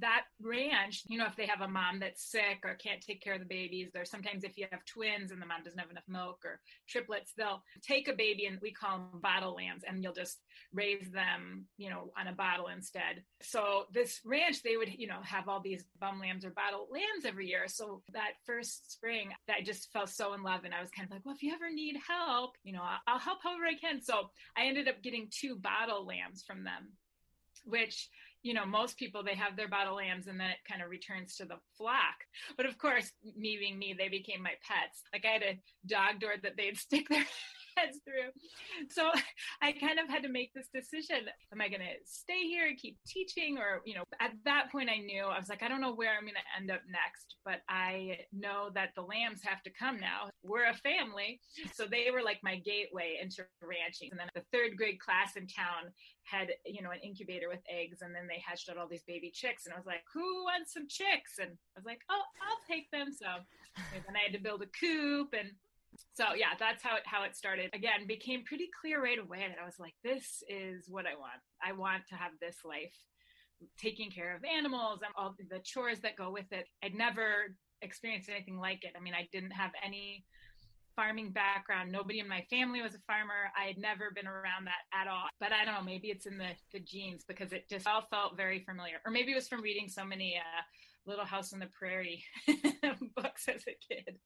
that 0.00 0.22
ranch, 0.40 1.02
you 1.08 1.18
know, 1.18 1.26
if 1.26 1.36
they 1.36 1.46
have 1.46 1.60
a 1.60 1.68
mom 1.68 2.00
that's 2.00 2.30
sick 2.30 2.60
or 2.64 2.74
can't 2.74 3.00
take 3.00 3.22
care 3.22 3.34
of 3.34 3.40
the 3.40 3.46
babies, 3.46 3.90
or 3.96 4.04
sometimes 4.04 4.44
if 4.44 4.56
you 4.56 4.66
have 4.70 4.84
twins 4.84 5.30
and 5.30 5.40
the 5.40 5.46
mom 5.46 5.62
doesn't 5.62 5.78
have 5.78 5.90
enough 5.90 6.01
milk 6.08 6.40
or 6.44 6.60
triplets, 6.88 7.32
they'll 7.36 7.62
take 7.82 8.08
a 8.08 8.12
baby 8.14 8.46
and 8.46 8.58
we 8.60 8.72
call 8.72 8.98
them 8.98 9.20
bottle 9.20 9.54
lambs 9.54 9.82
and 9.86 10.02
you'll 10.02 10.12
just 10.12 10.40
raise 10.72 11.10
them, 11.10 11.66
you 11.76 11.90
know, 11.90 12.12
on 12.18 12.28
a 12.28 12.32
bottle 12.32 12.68
instead. 12.68 13.22
So 13.42 13.84
this 13.92 14.20
ranch, 14.24 14.62
they 14.62 14.76
would, 14.76 14.92
you 14.94 15.06
know, 15.06 15.20
have 15.22 15.48
all 15.48 15.60
these 15.60 15.84
bum 16.00 16.20
lambs 16.20 16.44
or 16.44 16.50
bottle 16.50 16.88
lambs 16.90 17.24
every 17.26 17.48
year. 17.48 17.64
So 17.66 18.02
that 18.12 18.32
first 18.46 18.92
spring, 18.92 19.30
I 19.48 19.62
just 19.62 19.92
fell 19.92 20.06
so 20.06 20.34
in 20.34 20.42
love 20.42 20.64
and 20.64 20.74
I 20.74 20.80
was 20.80 20.90
kind 20.90 21.06
of 21.06 21.12
like, 21.12 21.24
well, 21.24 21.34
if 21.34 21.42
you 21.42 21.52
ever 21.54 21.70
need 21.70 21.96
help, 22.06 22.56
you 22.64 22.72
know, 22.72 22.82
I'll, 22.82 23.14
I'll 23.14 23.18
help 23.18 23.38
however 23.42 23.64
I 23.64 23.74
can. 23.74 24.00
So 24.00 24.30
I 24.56 24.66
ended 24.66 24.88
up 24.88 25.02
getting 25.02 25.28
two 25.30 25.56
bottle 25.56 26.06
lambs 26.06 26.42
from 26.42 26.64
them 26.64 26.92
which 27.64 28.08
you 28.42 28.54
know, 28.54 28.66
most 28.66 28.96
people 28.96 29.22
they 29.22 29.34
have 29.34 29.56
their 29.56 29.68
bottle 29.68 29.96
lambs 29.96 30.26
and 30.26 30.38
then 30.38 30.50
it 30.50 30.58
kind 30.68 30.82
of 30.82 30.90
returns 30.90 31.36
to 31.36 31.44
the 31.44 31.58
flock. 31.76 32.16
But 32.56 32.66
of 32.66 32.76
course, 32.78 33.10
me 33.36 33.56
being 33.58 33.78
me, 33.78 33.94
they 33.96 34.08
became 34.08 34.42
my 34.42 34.54
pets. 34.66 35.02
Like 35.12 35.24
I 35.24 35.32
had 35.32 35.42
a 35.42 35.60
dog 35.86 36.20
door 36.20 36.34
that 36.42 36.56
they'd 36.56 36.76
stick 36.78 37.08
their 37.08 37.24
heads 37.76 37.98
through. 38.04 38.30
So 38.90 39.10
I 39.62 39.72
kind 39.72 39.98
of 39.98 40.08
had 40.08 40.22
to 40.22 40.28
make 40.28 40.52
this 40.54 40.68
decision. 40.72 41.28
Am 41.52 41.60
I 41.60 41.68
going 41.68 41.80
to 41.80 41.94
stay 42.04 42.46
here 42.46 42.66
and 42.66 42.78
keep 42.78 42.98
teaching? 43.06 43.58
Or, 43.58 43.80
you 43.84 43.94
know, 43.94 44.04
at 44.20 44.32
that 44.44 44.70
point 44.70 44.90
I 44.90 44.98
knew 44.98 45.24
I 45.24 45.38
was 45.38 45.48
like, 45.48 45.62
I 45.62 45.68
don't 45.68 45.80
know 45.80 45.94
where 45.94 46.14
I'm 46.14 46.24
going 46.24 46.34
to 46.34 46.60
end 46.60 46.70
up 46.70 46.82
next, 46.88 47.36
but 47.44 47.60
I 47.68 48.18
know 48.32 48.70
that 48.74 48.90
the 48.96 49.02
lambs 49.02 49.40
have 49.44 49.62
to 49.64 49.70
come 49.70 49.98
now. 49.98 50.30
We're 50.42 50.70
a 50.70 50.74
family. 50.74 51.40
So 51.74 51.86
they 51.86 52.10
were 52.12 52.22
like 52.22 52.38
my 52.42 52.56
gateway 52.56 53.18
into 53.20 53.44
ranching. 53.62 54.08
And 54.10 54.20
then 54.20 54.28
the 54.34 54.44
third 54.52 54.76
grade 54.76 55.00
class 55.00 55.36
in 55.36 55.46
town 55.46 55.92
had, 56.24 56.48
you 56.64 56.82
know, 56.82 56.90
an 56.90 57.00
incubator 57.02 57.48
with 57.48 57.60
eggs 57.68 58.02
and 58.02 58.14
then 58.14 58.26
they 58.26 58.42
hatched 58.44 58.68
out 58.68 58.78
all 58.78 58.88
these 58.88 59.04
baby 59.06 59.30
chicks. 59.34 59.66
And 59.66 59.74
I 59.74 59.78
was 59.78 59.86
like, 59.86 60.02
who 60.12 60.44
wants 60.44 60.72
some 60.72 60.86
chicks? 60.88 61.38
And 61.40 61.50
I 61.50 61.78
was 61.78 61.86
like, 61.86 62.00
oh, 62.10 62.22
I'll 62.42 62.62
take 62.68 62.90
them. 62.90 63.12
So 63.12 63.26
then 63.92 64.16
I 64.16 64.22
had 64.24 64.32
to 64.32 64.42
build 64.42 64.62
a 64.62 64.70
coop 64.78 65.34
and 65.38 65.50
so 66.14 66.34
yeah 66.36 66.54
that's 66.58 66.82
how 66.82 66.96
it 66.96 67.02
how 67.04 67.24
it 67.24 67.36
started. 67.36 67.70
Again 67.74 68.06
became 68.06 68.44
pretty 68.44 68.68
clear 68.80 69.02
right 69.02 69.18
away 69.18 69.46
that 69.48 69.60
i 69.60 69.64
was 69.64 69.78
like 69.78 69.94
this 70.04 70.42
is 70.48 70.86
what 70.88 71.06
i 71.06 71.14
want. 71.14 71.40
I 71.64 71.72
want 71.72 72.02
to 72.08 72.16
have 72.16 72.32
this 72.40 72.56
life 72.64 72.94
taking 73.78 74.10
care 74.10 74.34
of 74.34 74.42
animals 74.44 75.00
and 75.04 75.12
all 75.16 75.34
the 75.38 75.60
chores 75.64 76.00
that 76.00 76.16
go 76.16 76.30
with 76.30 76.50
it. 76.50 76.66
I'd 76.84 76.94
never 76.94 77.54
experienced 77.80 78.28
anything 78.28 78.58
like 78.58 78.84
it. 78.84 78.92
I 78.96 79.00
mean 79.00 79.14
i 79.14 79.28
didn't 79.32 79.52
have 79.52 79.70
any 79.84 80.24
farming 80.94 81.30
background. 81.32 81.90
Nobody 81.90 82.20
in 82.20 82.28
my 82.28 82.44
family 82.50 82.82
was 82.82 82.94
a 82.94 83.00
farmer. 83.06 83.48
I 83.58 83.66
had 83.66 83.78
never 83.78 84.10
been 84.14 84.26
around 84.26 84.66
that 84.66 84.84
at 84.92 85.08
all. 85.08 85.28
But 85.40 85.52
i 85.52 85.64
don't 85.64 85.74
know 85.74 85.82
maybe 85.82 86.08
it's 86.08 86.26
in 86.26 86.38
the, 86.38 86.50
the 86.72 86.80
genes 86.80 87.24
because 87.26 87.52
it 87.52 87.68
just 87.68 87.86
all 87.86 88.06
felt 88.10 88.36
very 88.36 88.64
familiar. 88.64 88.96
Or 89.06 89.12
maybe 89.12 89.32
it 89.32 89.36
was 89.36 89.48
from 89.48 89.62
reading 89.62 89.88
so 89.88 90.04
many 90.04 90.36
uh, 90.36 90.62
Little 91.06 91.24
House 91.24 91.52
on 91.52 91.58
the 91.58 91.66
Prairie 91.66 92.24
books 93.16 93.48
as 93.48 93.62
a 93.66 93.76
kid. 93.88 94.18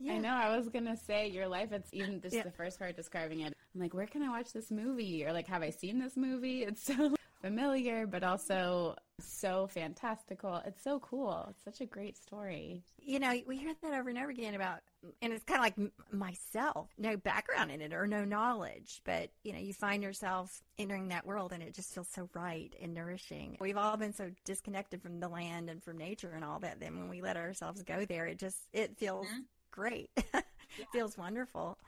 Yeah. 0.00 0.14
I 0.14 0.18
know. 0.18 0.34
I 0.34 0.56
was 0.56 0.68
gonna 0.68 0.96
say 0.96 1.28
your 1.28 1.48
life. 1.48 1.72
It's 1.72 1.90
even 1.92 2.20
just 2.20 2.34
yeah. 2.34 2.42
the 2.42 2.50
first 2.50 2.78
part 2.78 2.96
describing 2.96 3.40
it. 3.40 3.52
I'm 3.74 3.80
like, 3.80 3.94
where 3.94 4.06
can 4.06 4.22
I 4.22 4.30
watch 4.30 4.52
this 4.52 4.70
movie? 4.70 5.24
Or 5.24 5.32
like, 5.32 5.46
have 5.48 5.62
I 5.62 5.70
seen 5.70 5.98
this 5.98 6.16
movie? 6.16 6.62
It's 6.62 6.82
so 6.82 7.14
familiar, 7.40 8.06
but 8.06 8.22
also 8.22 8.96
so 9.20 9.66
fantastical. 9.66 10.60
It's 10.66 10.82
so 10.82 10.98
cool. 11.00 11.46
It's 11.50 11.64
such 11.64 11.80
a 11.80 11.86
great 11.86 12.16
story. 12.16 12.82
You 12.98 13.18
know, 13.18 13.34
we 13.46 13.56
hear 13.56 13.72
that 13.82 13.94
over 13.94 14.08
and 14.08 14.18
over 14.18 14.30
again 14.30 14.54
about, 14.54 14.80
and 15.22 15.32
it's 15.32 15.44
kind 15.44 15.58
of 15.58 15.64
like 15.64 15.92
myself, 16.12 16.90
no 16.98 17.16
background 17.16 17.70
in 17.70 17.80
it 17.80 17.92
or 17.92 18.06
no 18.06 18.24
knowledge, 18.24 19.00
but 19.04 19.30
you 19.42 19.52
know, 19.52 19.58
you 19.58 19.72
find 19.72 20.02
yourself 20.02 20.62
entering 20.78 21.08
that 21.08 21.26
world 21.26 21.52
and 21.52 21.62
it 21.62 21.74
just 21.74 21.94
feels 21.94 22.08
so 22.08 22.28
right 22.34 22.74
and 22.80 22.94
nourishing. 22.94 23.56
We've 23.60 23.76
all 23.76 23.96
been 23.96 24.12
so 24.12 24.30
disconnected 24.44 25.02
from 25.02 25.20
the 25.20 25.28
land 25.28 25.70
and 25.70 25.82
from 25.82 25.98
nature 25.98 26.32
and 26.34 26.44
all 26.44 26.58
that. 26.60 26.80
Then 26.80 26.98
when 26.98 27.08
we 27.08 27.22
let 27.22 27.36
ourselves 27.36 27.82
go 27.82 28.04
there, 28.04 28.26
it 28.26 28.38
just, 28.38 28.58
it 28.72 28.96
feels 28.98 29.26
mm-hmm. 29.26 29.40
great. 29.70 30.10
it 30.16 30.86
feels 30.92 31.16
wonderful. 31.16 31.78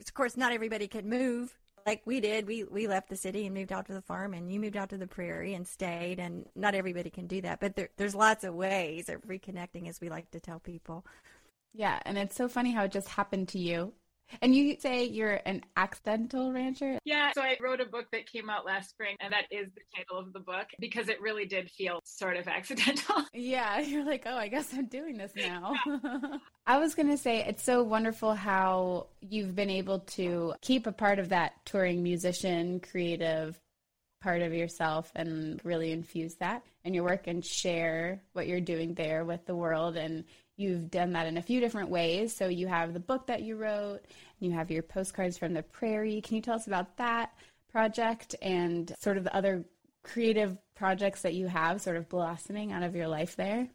Of 0.00 0.14
course, 0.14 0.36
not 0.36 0.52
everybody 0.52 0.88
can 0.88 1.08
move 1.08 1.56
like 1.86 2.02
we 2.04 2.20
did. 2.20 2.46
We 2.46 2.64
we 2.64 2.86
left 2.86 3.08
the 3.08 3.16
city 3.16 3.46
and 3.46 3.54
moved 3.54 3.72
out 3.72 3.86
to 3.86 3.92
the 3.92 4.02
farm, 4.02 4.34
and 4.34 4.52
you 4.52 4.60
moved 4.60 4.76
out 4.76 4.90
to 4.90 4.98
the 4.98 5.06
prairie 5.06 5.54
and 5.54 5.66
stayed. 5.66 6.18
And 6.18 6.46
not 6.54 6.74
everybody 6.74 7.10
can 7.10 7.26
do 7.26 7.40
that, 7.42 7.60
but 7.60 7.76
there, 7.76 7.90
there's 7.96 8.14
lots 8.14 8.44
of 8.44 8.54
ways 8.54 9.08
of 9.08 9.22
reconnecting, 9.22 9.88
as 9.88 10.00
we 10.00 10.08
like 10.08 10.30
to 10.32 10.40
tell 10.40 10.60
people. 10.60 11.04
Yeah, 11.74 12.00
and 12.04 12.18
it's 12.18 12.36
so 12.36 12.48
funny 12.48 12.72
how 12.72 12.84
it 12.84 12.92
just 12.92 13.08
happened 13.08 13.48
to 13.48 13.58
you. 13.58 13.92
And 14.40 14.54
you 14.54 14.76
say 14.78 15.04
you're 15.04 15.40
an 15.44 15.62
accidental 15.76 16.52
rancher? 16.52 16.98
Yeah, 17.04 17.32
so 17.34 17.42
I 17.42 17.56
wrote 17.60 17.80
a 17.80 17.86
book 17.86 18.06
that 18.12 18.30
came 18.30 18.48
out 18.48 18.64
last 18.64 18.90
spring, 18.90 19.16
and 19.20 19.32
that 19.32 19.44
is 19.50 19.68
the 19.74 19.82
title 19.96 20.18
of 20.18 20.32
the 20.32 20.40
book 20.40 20.68
because 20.78 21.08
it 21.08 21.20
really 21.20 21.46
did 21.46 21.70
feel 21.70 22.00
sort 22.04 22.36
of 22.36 22.48
accidental. 22.48 23.24
Yeah, 23.34 23.80
you're 23.80 24.04
like, 24.04 24.22
oh, 24.26 24.36
I 24.36 24.48
guess 24.48 24.72
I'm 24.72 24.86
doing 24.86 25.16
this 25.16 25.32
now. 25.36 25.74
I 26.66 26.78
was 26.78 26.94
going 26.94 27.10
to 27.10 27.18
say 27.18 27.44
it's 27.44 27.62
so 27.62 27.82
wonderful 27.82 28.34
how 28.34 29.08
you've 29.20 29.54
been 29.54 29.70
able 29.70 30.00
to 30.00 30.54
keep 30.60 30.86
a 30.86 30.92
part 30.92 31.18
of 31.18 31.30
that 31.30 31.52
touring 31.64 32.02
musician, 32.02 32.80
creative 32.80 33.58
part 34.22 34.40
of 34.40 34.54
yourself 34.54 35.10
and 35.16 35.60
really 35.64 35.90
infuse 35.90 36.36
that 36.36 36.62
in 36.84 36.94
your 36.94 37.04
work 37.04 37.26
and 37.26 37.44
share 37.44 38.22
what 38.32 38.46
you're 38.46 38.60
doing 38.60 38.94
there 38.94 39.24
with 39.24 39.44
the 39.46 39.54
world 39.54 39.96
and 39.96 40.24
You've 40.62 40.92
done 40.92 41.12
that 41.14 41.26
in 41.26 41.38
a 41.38 41.42
few 41.42 41.58
different 41.58 41.88
ways. 41.88 42.34
So 42.34 42.46
you 42.46 42.68
have 42.68 42.94
the 42.94 43.00
book 43.00 43.26
that 43.26 43.42
you 43.42 43.56
wrote, 43.56 44.00
you 44.38 44.52
have 44.52 44.70
your 44.70 44.84
postcards 44.84 45.36
from 45.36 45.54
the 45.54 45.62
prairie. 45.62 46.20
Can 46.20 46.36
you 46.36 46.42
tell 46.42 46.54
us 46.54 46.68
about 46.68 46.96
that 46.98 47.32
project 47.72 48.36
and 48.40 48.94
sort 49.00 49.16
of 49.16 49.24
the 49.24 49.34
other 49.34 49.64
creative 50.04 50.56
projects 50.76 51.22
that 51.22 51.34
you 51.34 51.48
have 51.48 51.80
sort 51.80 51.96
of 51.96 52.08
blossoming 52.08 52.70
out 52.70 52.84
of 52.84 52.94
your 52.94 53.08
life 53.08 53.34
there? 53.34 53.68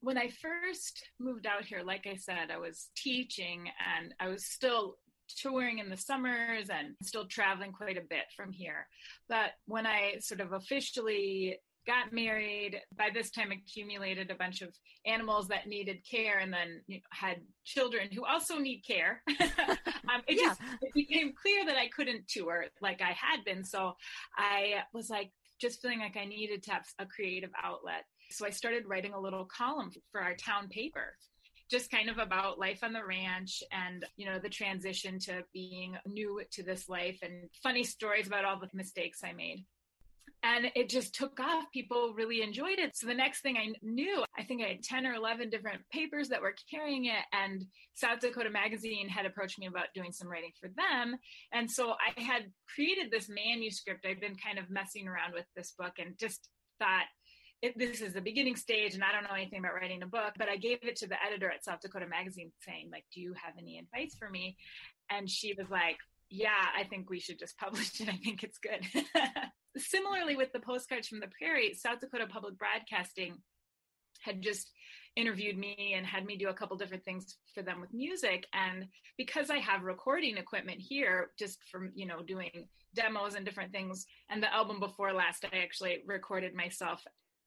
When 0.00 0.16
I 0.16 0.28
first 0.28 1.08
moved 1.18 1.46
out 1.46 1.64
here, 1.64 1.82
like 1.84 2.06
I 2.06 2.16
said, 2.16 2.50
I 2.50 2.58
was 2.58 2.88
teaching 2.96 3.68
and 3.98 4.14
I 4.18 4.28
was 4.28 4.46
still 4.46 4.96
touring 5.28 5.78
in 5.78 5.90
the 5.90 5.96
summers 5.96 6.70
and 6.70 6.94
still 7.02 7.26
traveling 7.26 7.72
quite 7.72 7.98
a 7.98 8.02
bit 8.08 8.24
from 8.34 8.50
here. 8.52 8.86
But 9.28 9.52
when 9.66 9.86
I 9.86 10.16
sort 10.20 10.40
of 10.40 10.52
officially 10.52 11.58
got 11.86 12.12
married 12.12 12.80
by 12.96 13.10
this 13.12 13.30
time 13.30 13.50
accumulated 13.52 14.30
a 14.30 14.34
bunch 14.34 14.62
of 14.62 14.74
animals 15.06 15.48
that 15.48 15.66
needed 15.66 15.98
care 16.08 16.38
and 16.38 16.52
then 16.52 16.80
you 16.86 16.96
know, 16.96 17.02
had 17.10 17.38
children 17.64 18.08
who 18.12 18.24
also 18.24 18.58
need 18.58 18.82
care. 18.86 19.22
Um, 20.14 20.20
it 20.28 20.36
yeah. 20.36 20.48
just 20.48 20.60
it 20.82 20.92
became 20.94 21.32
clear 21.32 21.64
that 21.64 21.78
i 21.78 21.88
couldn't 21.88 22.28
tour 22.28 22.66
like 22.82 23.00
i 23.00 23.16
had 23.18 23.42
been. 23.42 23.64
So 23.64 23.94
i 24.36 24.74
was 24.92 25.08
like 25.08 25.30
just 25.58 25.80
feeling 25.80 26.00
like 26.00 26.16
i 26.18 26.26
needed 26.26 26.62
to 26.64 26.72
have 26.72 26.84
a 26.98 27.06
creative 27.06 27.50
outlet. 27.60 28.04
So 28.30 28.46
i 28.46 28.50
started 28.50 28.84
writing 28.86 29.14
a 29.14 29.20
little 29.20 29.46
column 29.46 29.90
for 30.12 30.20
our 30.20 30.34
town 30.34 30.68
paper 30.68 31.16
just 31.70 31.90
kind 31.90 32.10
of 32.10 32.18
about 32.18 32.58
life 32.58 32.80
on 32.82 32.92
the 32.92 33.04
ranch 33.04 33.62
and 33.72 34.04
you 34.16 34.26
know 34.26 34.38
the 34.38 34.48
transition 34.48 35.18
to 35.18 35.42
being 35.52 35.96
new 36.06 36.42
to 36.52 36.62
this 36.62 36.88
life 36.88 37.18
and 37.22 37.48
funny 37.62 37.82
stories 37.82 38.26
about 38.26 38.44
all 38.44 38.60
the 38.60 38.68
mistakes 38.74 39.20
i 39.24 39.32
made 39.32 39.64
and 40.44 40.66
it 40.74 40.90
just 40.90 41.14
took 41.14 41.40
off. 41.40 41.64
People 41.72 42.12
really 42.14 42.42
enjoyed 42.42 42.78
it. 42.78 42.96
So 42.96 43.06
the 43.06 43.14
next 43.14 43.40
thing 43.40 43.56
I 43.56 43.72
knew, 43.82 44.22
I 44.38 44.44
think 44.44 44.62
I 44.62 44.68
had 44.68 44.82
10 44.82 45.06
or 45.06 45.14
11 45.14 45.48
different 45.48 45.80
papers 45.90 46.28
that 46.28 46.42
were 46.42 46.54
carrying 46.70 47.06
it. 47.06 47.24
And 47.32 47.64
South 47.94 48.20
Dakota 48.20 48.50
Magazine 48.50 49.08
had 49.08 49.24
approached 49.24 49.58
me 49.58 49.66
about 49.66 49.94
doing 49.94 50.12
some 50.12 50.28
writing 50.28 50.52
for 50.60 50.68
them. 50.76 51.16
And 51.52 51.70
so 51.70 51.92
I 51.92 52.20
had 52.20 52.42
created 52.74 53.10
this 53.10 53.30
manuscript. 53.30 54.04
I'd 54.04 54.20
been 54.20 54.36
kind 54.36 54.58
of 54.58 54.68
messing 54.68 55.08
around 55.08 55.32
with 55.32 55.46
this 55.56 55.72
book 55.78 55.94
and 55.98 56.18
just 56.18 56.48
thought, 56.78 57.06
it, 57.62 57.78
this 57.78 58.02
is 58.02 58.12
the 58.12 58.20
beginning 58.20 58.56
stage 58.56 58.92
and 58.92 59.02
I 59.02 59.12
don't 59.12 59.24
know 59.24 59.34
anything 59.34 59.60
about 59.60 59.74
writing 59.74 60.02
a 60.02 60.06
book, 60.06 60.34
but 60.36 60.50
I 60.50 60.56
gave 60.56 60.80
it 60.82 60.96
to 60.96 61.06
the 61.06 61.16
editor 61.26 61.50
at 61.50 61.64
South 61.64 61.80
Dakota 61.80 62.06
Magazine 62.06 62.52
saying, 62.60 62.90
like, 62.92 63.06
do 63.14 63.22
you 63.22 63.32
have 63.42 63.54
any 63.58 63.78
advice 63.78 64.14
for 64.18 64.28
me? 64.28 64.58
And 65.08 65.30
she 65.30 65.54
was 65.56 65.70
like, 65.70 65.96
yeah, 66.34 66.66
I 66.76 66.84
think 66.84 67.08
we 67.08 67.20
should 67.20 67.38
just 67.38 67.56
publish 67.58 68.00
it. 68.00 68.08
I 68.08 68.16
think 68.16 68.42
it's 68.42 68.58
good. 68.58 68.84
Similarly, 69.76 70.36
with 70.36 70.52
the 70.52 70.60
postcards 70.60 71.08
from 71.08 71.20
the 71.20 71.30
prairie, 71.38 71.74
South 71.74 72.00
Dakota 72.00 72.26
Public 72.26 72.58
Broadcasting 72.58 73.38
had 74.20 74.42
just 74.42 74.70
interviewed 75.16 75.56
me 75.56 75.94
and 75.96 76.04
had 76.04 76.24
me 76.24 76.36
do 76.36 76.48
a 76.48 76.54
couple 76.54 76.76
different 76.76 77.04
things 77.04 77.36
for 77.54 77.62
them 77.62 77.80
with 77.80 77.94
music 77.94 78.46
and 78.52 78.86
because 79.16 79.48
i 79.48 79.58
have 79.58 79.84
recording 79.84 80.38
equipment 80.38 80.80
here 80.80 81.30
just 81.38 81.58
from 81.70 81.92
you 81.94 82.04
know 82.04 82.20
doing 82.20 82.66
demos 82.96 83.36
and 83.36 83.44
different 83.44 83.70
things 83.70 84.06
and 84.28 84.42
the 84.42 84.52
album 84.52 84.80
before 84.80 85.12
last 85.12 85.44
i 85.52 85.58
actually 85.58 85.98
recorded 86.04 86.52
myself 86.52 87.00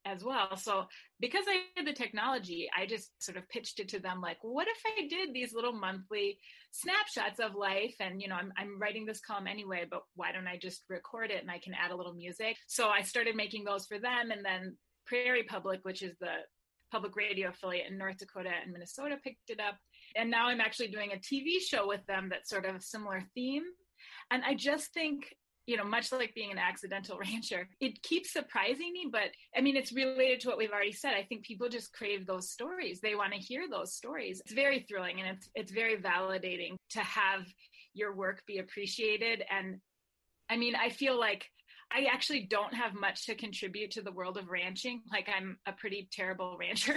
as 0.08 0.24
well. 0.24 0.56
So 0.58 0.86
because 1.20 1.46
I 1.48 1.62
had 1.76 1.86
the 1.86 1.94
technology, 1.94 2.70
I 2.76 2.86
just 2.86 3.12
sort 3.22 3.38
of 3.38 3.48
pitched 3.50 3.80
it 3.80 3.90
to 3.90 4.00
them 4.00 4.22
like, 4.22 4.38
what 4.42 4.68
if 4.68 4.78
I 4.86 5.08
did 5.08 5.34
these 5.34 5.54
little 5.54 5.74
monthly 5.74 6.40
snapshots 6.72 7.40
of 7.40 7.56
life? 7.56 7.96
And, 8.00 8.22
you 8.22 8.28
know, 8.28 8.36
I'm, 8.36 8.52
I'm 8.58 8.80
writing 8.80 9.06
this 9.06 9.20
column 9.20 9.48
anyway, 9.48 9.86
but 9.90 10.02
why 10.16 10.32
don't 10.32 10.48
I 10.48 10.58
just 10.58 10.84
record 10.90 11.32
it 11.32 11.42
and 11.42 11.52
I 11.52 11.60
can 11.60 11.74
add 11.74 11.92
a 11.92 11.96
little 11.96 12.14
music? 12.14 12.58
So 12.68 12.90
I 12.90 13.02
started 13.02 13.36
making 13.36 13.64
those 13.64 13.86
for 13.86 14.00
them. 14.00 14.32
And 14.32 14.44
then 14.44 14.78
Prairie 15.06 15.44
Public, 15.44 15.80
which 15.84 16.02
is 16.02 16.16
the 16.20 16.34
public 16.92 17.16
radio 17.16 17.50
affiliate 17.50 17.90
in 17.90 17.98
North 17.98 18.18
Dakota 18.18 18.52
and 18.64 18.72
Minnesota, 18.72 19.18
picked 19.24 19.50
it 19.50 19.60
up. 19.60 19.78
And 20.16 20.32
now 20.32 20.48
I'm 20.48 20.62
actually 20.62 20.88
doing 20.88 21.12
a 21.12 21.18
TV 21.18 21.60
show 21.60 21.88
with 21.88 22.06
them 22.08 22.30
that's 22.30 22.50
sort 22.50 22.66
of 22.66 22.76
a 22.76 22.82
similar 22.82 23.24
theme. 23.36 23.64
And 24.32 24.44
I 24.44 24.56
just 24.56 24.94
think 24.94 25.34
you 25.68 25.76
know, 25.76 25.84
much 25.84 26.12
like 26.12 26.34
being 26.34 26.52
an 26.52 26.58
accidental 26.58 27.20
rancher, 27.32 27.70
it 27.80 28.02
keeps 28.02 28.34
surprising 28.34 28.92
me. 28.94 29.10
But 29.12 29.30
I 29.56 29.62
mean, 29.62 29.76
it's 29.76 29.92
related 29.92 30.40
to 30.42 30.48
what 30.48 30.58
we've 30.58 30.72
already 30.72 30.94
said. 30.94 31.14
I 31.14 31.24
think 31.24 31.44
people 31.44 31.70
just 31.70 31.94
crave 31.94 32.26
those 32.26 32.50
stories. 32.50 33.02
They 33.02 33.14
want 33.14 33.34
to 33.34 33.40
hear 33.40 33.70
those 33.70 33.94
stories. 33.94 34.42
It's 34.44 34.54
very 34.54 34.86
thrilling 34.90 35.20
and 35.20 35.38
it's 35.38 35.50
it's 35.54 35.72
very 35.72 35.98
validating 35.98 36.78
to 36.92 37.00
have 37.02 37.46
your 37.94 38.16
work 38.16 38.44
be 38.48 38.58
appreciated. 38.58 39.44
And 39.52 39.80
I 40.50 40.58
mean, 40.58 40.76
I 40.76 40.90
feel 40.90 41.20
like 41.20 41.46
I 41.92 42.06
actually 42.12 42.48
don't 42.50 42.74
have 42.74 42.94
much 42.94 43.26
to 43.26 43.36
contribute 43.36 43.92
to 43.92 44.02
the 44.02 44.12
world 44.12 44.38
of 44.38 44.50
ranching. 44.50 45.02
Like 45.12 45.28
I'm 45.36 45.58
a 45.66 45.74
pretty 45.74 46.08
terrible 46.12 46.58
rancher. 46.60 46.96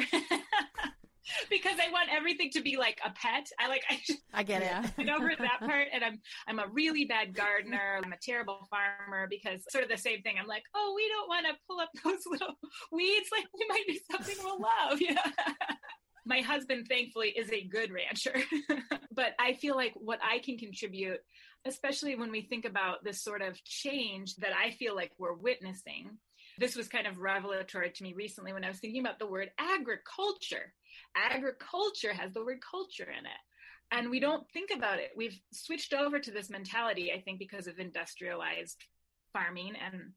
because 1.50 1.76
I 1.80 1.90
want 1.90 2.08
everything 2.12 2.50
to 2.50 2.60
be 2.60 2.76
like 2.76 3.00
a 3.04 3.10
pet. 3.10 3.48
I 3.58 3.68
like 3.68 3.82
I, 3.90 4.00
just, 4.04 4.20
I 4.32 4.42
get 4.42 4.62
it. 4.62 4.92
I 4.98 5.02
get 5.02 5.14
over 5.14 5.30
that 5.38 5.60
part, 5.60 5.88
and 5.92 6.04
I'm 6.04 6.20
I'm 6.46 6.58
a 6.58 6.72
really 6.72 7.04
bad 7.04 7.34
gardener. 7.34 8.00
I'm 8.02 8.12
a 8.12 8.18
terrible 8.22 8.66
farmer 8.70 9.26
because 9.28 9.62
sort 9.68 9.84
of 9.84 9.90
the 9.90 9.98
same 9.98 10.22
thing. 10.22 10.36
I'm 10.40 10.46
like, 10.46 10.64
oh, 10.74 10.92
we 10.96 11.08
don't 11.08 11.28
want 11.28 11.46
to 11.46 11.54
pull 11.68 11.80
up 11.80 11.90
those 12.04 12.24
little 12.30 12.54
weeds. 12.92 13.28
Like 13.32 13.46
we 13.58 13.66
might 13.68 13.84
do 13.86 13.98
something 14.10 14.36
we'll 14.42 14.60
love. 14.60 15.00
Yeah. 15.10 15.16
My 16.26 16.42
husband, 16.42 16.86
thankfully, 16.88 17.30
is 17.30 17.50
a 17.50 17.64
good 17.64 17.90
rancher, 17.90 18.34
but 19.12 19.32
I 19.40 19.54
feel 19.54 19.74
like 19.74 19.94
what 19.96 20.20
I 20.22 20.38
can 20.38 20.58
contribute 20.58 21.18
especially 21.66 22.16
when 22.16 22.30
we 22.30 22.42
think 22.42 22.64
about 22.64 23.04
this 23.04 23.22
sort 23.22 23.42
of 23.42 23.62
change 23.64 24.36
that 24.36 24.52
I 24.56 24.70
feel 24.70 24.94
like 24.94 25.12
we're 25.18 25.34
witnessing. 25.34 26.18
This 26.58 26.76
was 26.76 26.88
kind 26.88 27.06
of 27.06 27.18
revelatory 27.18 27.90
to 27.90 28.02
me 28.02 28.14
recently 28.14 28.52
when 28.52 28.64
I 28.64 28.68
was 28.68 28.78
thinking 28.78 29.00
about 29.00 29.18
the 29.18 29.26
word 29.26 29.50
agriculture 29.58 30.72
agriculture 31.16 32.12
has 32.12 32.32
the 32.32 32.44
word 32.44 32.58
culture 32.68 33.10
in 33.10 33.26
it. 33.26 33.40
And 33.92 34.08
we 34.08 34.20
don't 34.20 34.48
think 34.52 34.70
about 34.74 35.00
it. 35.00 35.10
We've 35.16 35.38
switched 35.52 35.92
over 35.92 36.18
to 36.20 36.30
this 36.30 36.50
mentality 36.50 37.12
i 37.12 37.20
think 37.20 37.38
because 37.38 37.66
of 37.66 37.78
industrialized 37.78 38.84
farming 39.32 39.74
and 39.84 40.12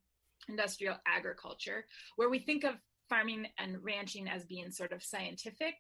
industrial 0.50 0.98
agriculture 1.08 1.86
where 2.15 2.30
we 2.30 2.39
think 2.39 2.63
of 2.63 2.76
farming 3.10 3.48
and 3.58 3.78
ranching 3.84 4.28
as 4.28 4.43
being 4.46 4.72
sort 4.72 4.91
of 4.91 5.04
scientific 5.04 5.76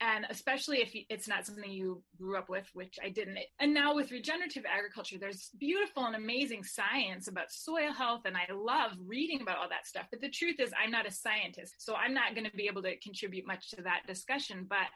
and 0.00 0.26
especially 0.28 0.82
if 0.82 0.90
it's 1.08 1.26
not 1.26 1.46
something 1.46 1.70
you 1.70 2.02
grew 2.18 2.36
up 2.36 2.48
with 2.48 2.68
which 2.74 2.98
i 3.02 3.08
didn't. 3.08 3.38
And 3.60 3.72
now 3.72 3.94
with 3.94 4.10
regenerative 4.10 4.64
agriculture 4.66 5.16
there's 5.18 5.50
beautiful 5.58 6.04
and 6.04 6.16
amazing 6.16 6.64
science 6.64 7.28
about 7.28 7.50
soil 7.50 7.92
health 7.92 8.22
and 8.24 8.36
i 8.36 8.46
love 8.52 8.92
reading 9.06 9.40
about 9.42 9.58
all 9.58 9.68
that 9.68 9.86
stuff. 9.86 10.06
But 10.10 10.20
the 10.20 10.30
truth 10.30 10.60
is 10.60 10.72
i'm 10.82 10.90
not 10.90 11.06
a 11.06 11.12
scientist 11.12 11.74
so 11.78 11.94
i'm 11.94 12.14
not 12.14 12.34
going 12.34 12.48
to 12.48 12.56
be 12.56 12.66
able 12.66 12.82
to 12.82 12.98
contribute 12.98 13.46
much 13.46 13.70
to 13.70 13.82
that 13.82 14.02
discussion. 14.06 14.66
But 14.68 14.88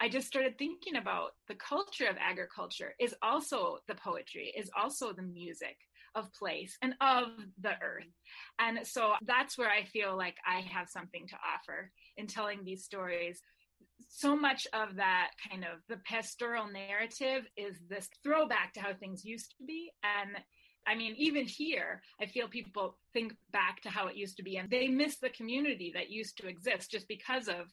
I 0.00 0.08
just 0.08 0.26
started 0.26 0.58
thinking 0.58 0.96
about 0.96 1.30
the 1.48 1.54
culture 1.54 2.06
of 2.06 2.16
agriculture 2.18 2.94
is 2.98 3.14
also 3.22 3.78
the 3.86 3.94
poetry, 3.94 4.52
is 4.56 4.70
also 4.76 5.12
the 5.12 5.22
music 5.22 5.76
of 6.14 6.32
place 6.32 6.76
and 6.82 6.94
of 7.00 7.28
the 7.60 7.72
earth. 7.82 8.12
And 8.58 8.86
so 8.86 9.14
that's 9.22 9.58
where 9.58 9.70
I 9.70 9.84
feel 9.84 10.16
like 10.16 10.36
I 10.46 10.60
have 10.60 10.88
something 10.88 11.26
to 11.28 11.36
offer 11.36 11.90
in 12.16 12.26
telling 12.26 12.64
these 12.64 12.84
stories 12.84 13.40
so 14.08 14.36
much 14.36 14.66
of 14.72 14.96
that 14.96 15.30
kind 15.48 15.64
of 15.64 15.80
the 15.88 15.96
pastoral 16.04 16.66
narrative 16.68 17.44
is 17.56 17.76
this 17.88 18.08
throwback 18.22 18.72
to 18.74 18.80
how 18.80 18.94
things 18.94 19.24
used 19.24 19.54
to 19.58 19.64
be 19.64 19.90
and 20.02 20.36
I 20.86 20.94
mean, 20.94 21.14
even 21.16 21.46
here, 21.46 22.02
I 22.20 22.26
feel 22.26 22.46
people 22.46 22.98
think 23.14 23.34
back 23.52 23.80
to 23.82 23.88
how 23.88 24.08
it 24.08 24.16
used 24.16 24.36
to 24.36 24.42
be 24.42 24.58
and 24.58 24.68
they 24.68 24.88
miss 24.88 25.18
the 25.18 25.30
community 25.30 25.92
that 25.94 26.10
used 26.10 26.36
to 26.38 26.46
exist 26.46 26.90
just 26.90 27.08
because 27.08 27.48
of 27.48 27.72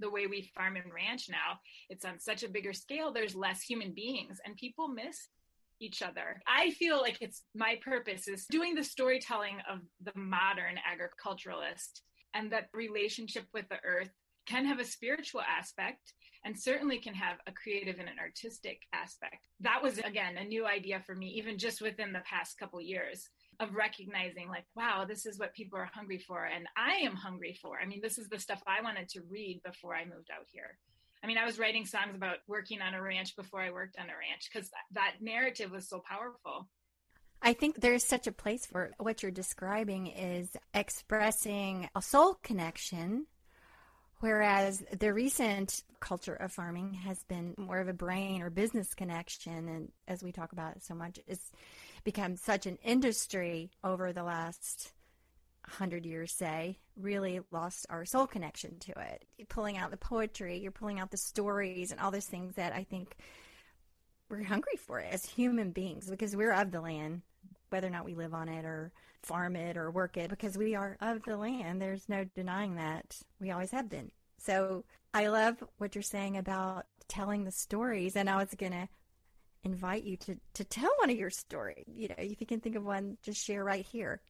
the 0.00 0.10
way 0.10 0.26
we 0.26 0.50
farm 0.54 0.76
and 0.76 0.92
ranch 0.92 1.28
now. 1.28 1.60
It's 1.88 2.04
on 2.04 2.18
such 2.18 2.42
a 2.42 2.48
bigger 2.48 2.72
scale, 2.72 3.12
there's 3.12 3.34
less 3.34 3.62
human 3.62 3.92
beings 3.92 4.40
and 4.44 4.56
people 4.56 4.88
miss 4.88 5.28
each 5.80 6.02
other. 6.02 6.42
I 6.46 6.70
feel 6.72 7.00
like 7.00 7.18
it's 7.20 7.42
my 7.54 7.78
purpose 7.82 8.28
is 8.28 8.46
doing 8.46 8.74
the 8.74 8.84
storytelling 8.84 9.58
of 9.70 9.78
the 10.02 10.18
modern 10.18 10.76
agriculturalist 10.90 12.02
and 12.34 12.52
that 12.52 12.68
relationship 12.74 13.46
with 13.54 13.68
the 13.68 13.78
earth 13.84 14.10
can 14.50 14.66
have 14.66 14.80
a 14.80 14.84
spiritual 14.84 15.42
aspect 15.42 16.12
and 16.44 16.58
certainly 16.58 16.98
can 16.98 17.14
have 17.14 17.36
a 17.46 17.52
creative 17.52 17.98
and 17.98 18.08
an 18.08 18.18
artistic 18.18 18.80
aspect. 18.92 19.46
That 19.60 19.82
was, 19.82 19.98
again, 19.98 20.36
a 20.38 20.44
new 20.44 20.66
idea 20.66 21.02
for 21.06 21.14
me, 21.14 21.28
even 21.36 21.58
just 21.58 21.80
within 21.80 22.12
the 22.12 22.22
past 22.28 22.58
couple 22.58 22.80
years 22.80 23.28
of 23.60 23.74
recognizing, 23.74 24.48
like, 24.48 24.64
wow, 24.74 25.04
this 25.06 25.26
is 25.26 25.38
what 25.38 25.54
people 25.54 25.78
are 25.78 25.90
hungry 25.92 26.18
for. 26.18 26.44
And 26.46 26.66
I 26.76 27.04
am 27.04 27.14
hungry 27.14 27.58
for. 27.60 27.78
I 27.78 27.86
mean, 27.86 28.00
this 28.02 28.18
is 28.18 28.28
the 28.28 28.38
stuff 28.38 28.62
I 28.66 28.82
wanted 28.82 29.08
to 29.10 29.20
read 29.30 29.60
before 29.64 29.94
I 29.94 30.04
moved 30.04 30.30
out 30.32 30.46
here. 30.50 30.78
I 31.22 31.26
mean, 31.26 31.36
I 31.36 31.44
was 31.44 31.58
writing 31.58 31.84
songs 31.84 32.16
about 32.16 32.38
working 32.48 32.80
on 32.80 32.94
a 32.94 33.02
ranch 33.02 33.36
before 33.36 33.60
I 33.60 33.70
worked 33.70 33.96
on 33.98 34.06
a 34.06 34.16
ranch 34.16 34.48
because 34.50 34.70
that 34.92 35.16
narrative 35.20 35.70
was 35.70 35.88
so 35.88 36.02
powerful. 36.08 36.68
I 37.42 37.52
think 37.52 37.80
there's 37.80 38.04
such 38.04 38.26
a 38.26 38.32
place 38.32 38.64
for 38.64 38.90
what 38.98 39.22
you're 39.22 39.30
describing 39.30 40.06
is 40.06 40.56
expressing 40.72 41.88
a 41.94 42.00
soul 42.00 42.38
connection 42.42 43.26
Whereas 44.20 44.84
the 44.98 45.14
recent 45.14 45.82
culture 45.98 46.34
of 46.34 46.52
farming 46.52 46.92
has 46.92 47.22
been 47.24 47.54
more 47.56 47.78
of 47.78 47.88
a 47.88 47.94
brain 47.94 48.42
or 48.42 48.50
business 48.50 48.94
connection, 48.94 49.68
and 49.68 49.92
as 50.06 50.22
we 50.22 50.30
talk 50.30 50.52
about 50.52 50.76
it 50.76 50.84
so 50.84 50.94
much, 50.94 51.18
it's 51.26 51.50
become 52.04 52.36
such 52.36 52.66
an 52.66 52.78
industry 52.84 53.70
over 53.82 54.12
the 54.12 54.22
last 54.22 54.92
100 55.64 56.04
years, 56.04 56.32
say, 56.32 56.78
really 56.96 57.40
lost 57.50 57.86
our 57.88 58.04
soul 58.04 58.26
connection 58.26 58.78
to 58.80 58.92
it. 58.92 59.24
You're 59.38 59.46
pulling 59.46 59.78
out 59.78 59.90
the 59.90 59.96
poetry, 59.96 60.58
you're 60.58 60.70
pulling 60.70 61.00
out 61.00 61.10
the 61.10 61.16
stories, 61.16 61.90
and 61.90 61.98
all 61.98 62.10
those 62.10 62.26
things 62.26 62.56
that 62.56 62.74
I 62.74 62.84
think 62.84 63.16
we're 64.28 64.42
hungry 64.42 64.76
for 64.76 65.00
as 65.00 65.24
human 65.24 65.70
beings 65.70 66.10
because 66.10 66.36
we're 66.36 66.52
of 66.52 66.72
the 66.72 66.80
land, 66.82 67.22
whether 67.70 67.86
or 67.86 67.90
not 67.90 68.04
we 68.04 68.14
live 68.14 68.34
on 68.34 68.48
it 68.48 68.66
or 68.66 68.92
farm 69.22 69.56
it 69.56 69.76
or 69.76 69.90
work 69.90 70.16
it, 70.16 70.30
because 70.30 70.56
we 70.56 70.74
are 70.74 70.96
of 71.00 71.22
the 71.24 71.36
land. 71.36 71.80
There's 71.80 72.08
no 72.08 72.24
denying 72.34 72.76
that. 72.76 73.16
We 73.40 73.50
always 73.50 73.70
have 73.70 73.88
been. 73.88 74.10
So 74.38 74.84
I 75.12 75.28
love 75.28 75.62
what 75.78 75.94
you're 75.94 76.02
saying 76.02 76.36
about 76.36 76.86
telling 77.08 77.44
the 77.44 77.50
stories, 77.50 78.16
and 78.16 78.30
I 78.30 78.36
was 78.36 78.54
going 78.56 78.72
to 78.72 78.88
invite 79.64 80.04
you 80.04 80.16
to, 80.16 80.36
to 80.54 80.64
tell 80.64 80.90
one 80.98 81.10
of 81.10 81.16
your 81.16 81.30
stories. 81.30 81.84
You 81.86 82.08
know, 82.08 82.14
if 82.18 82.40
you 82.40 82.46
can 82.46 82.60
think 82.60 82.76
of 82.76 82.84
one, 82.84 83.18
just 83.22 83.44
share 83.44 83.64
right 83.64 83.84
here. 83.84 84.22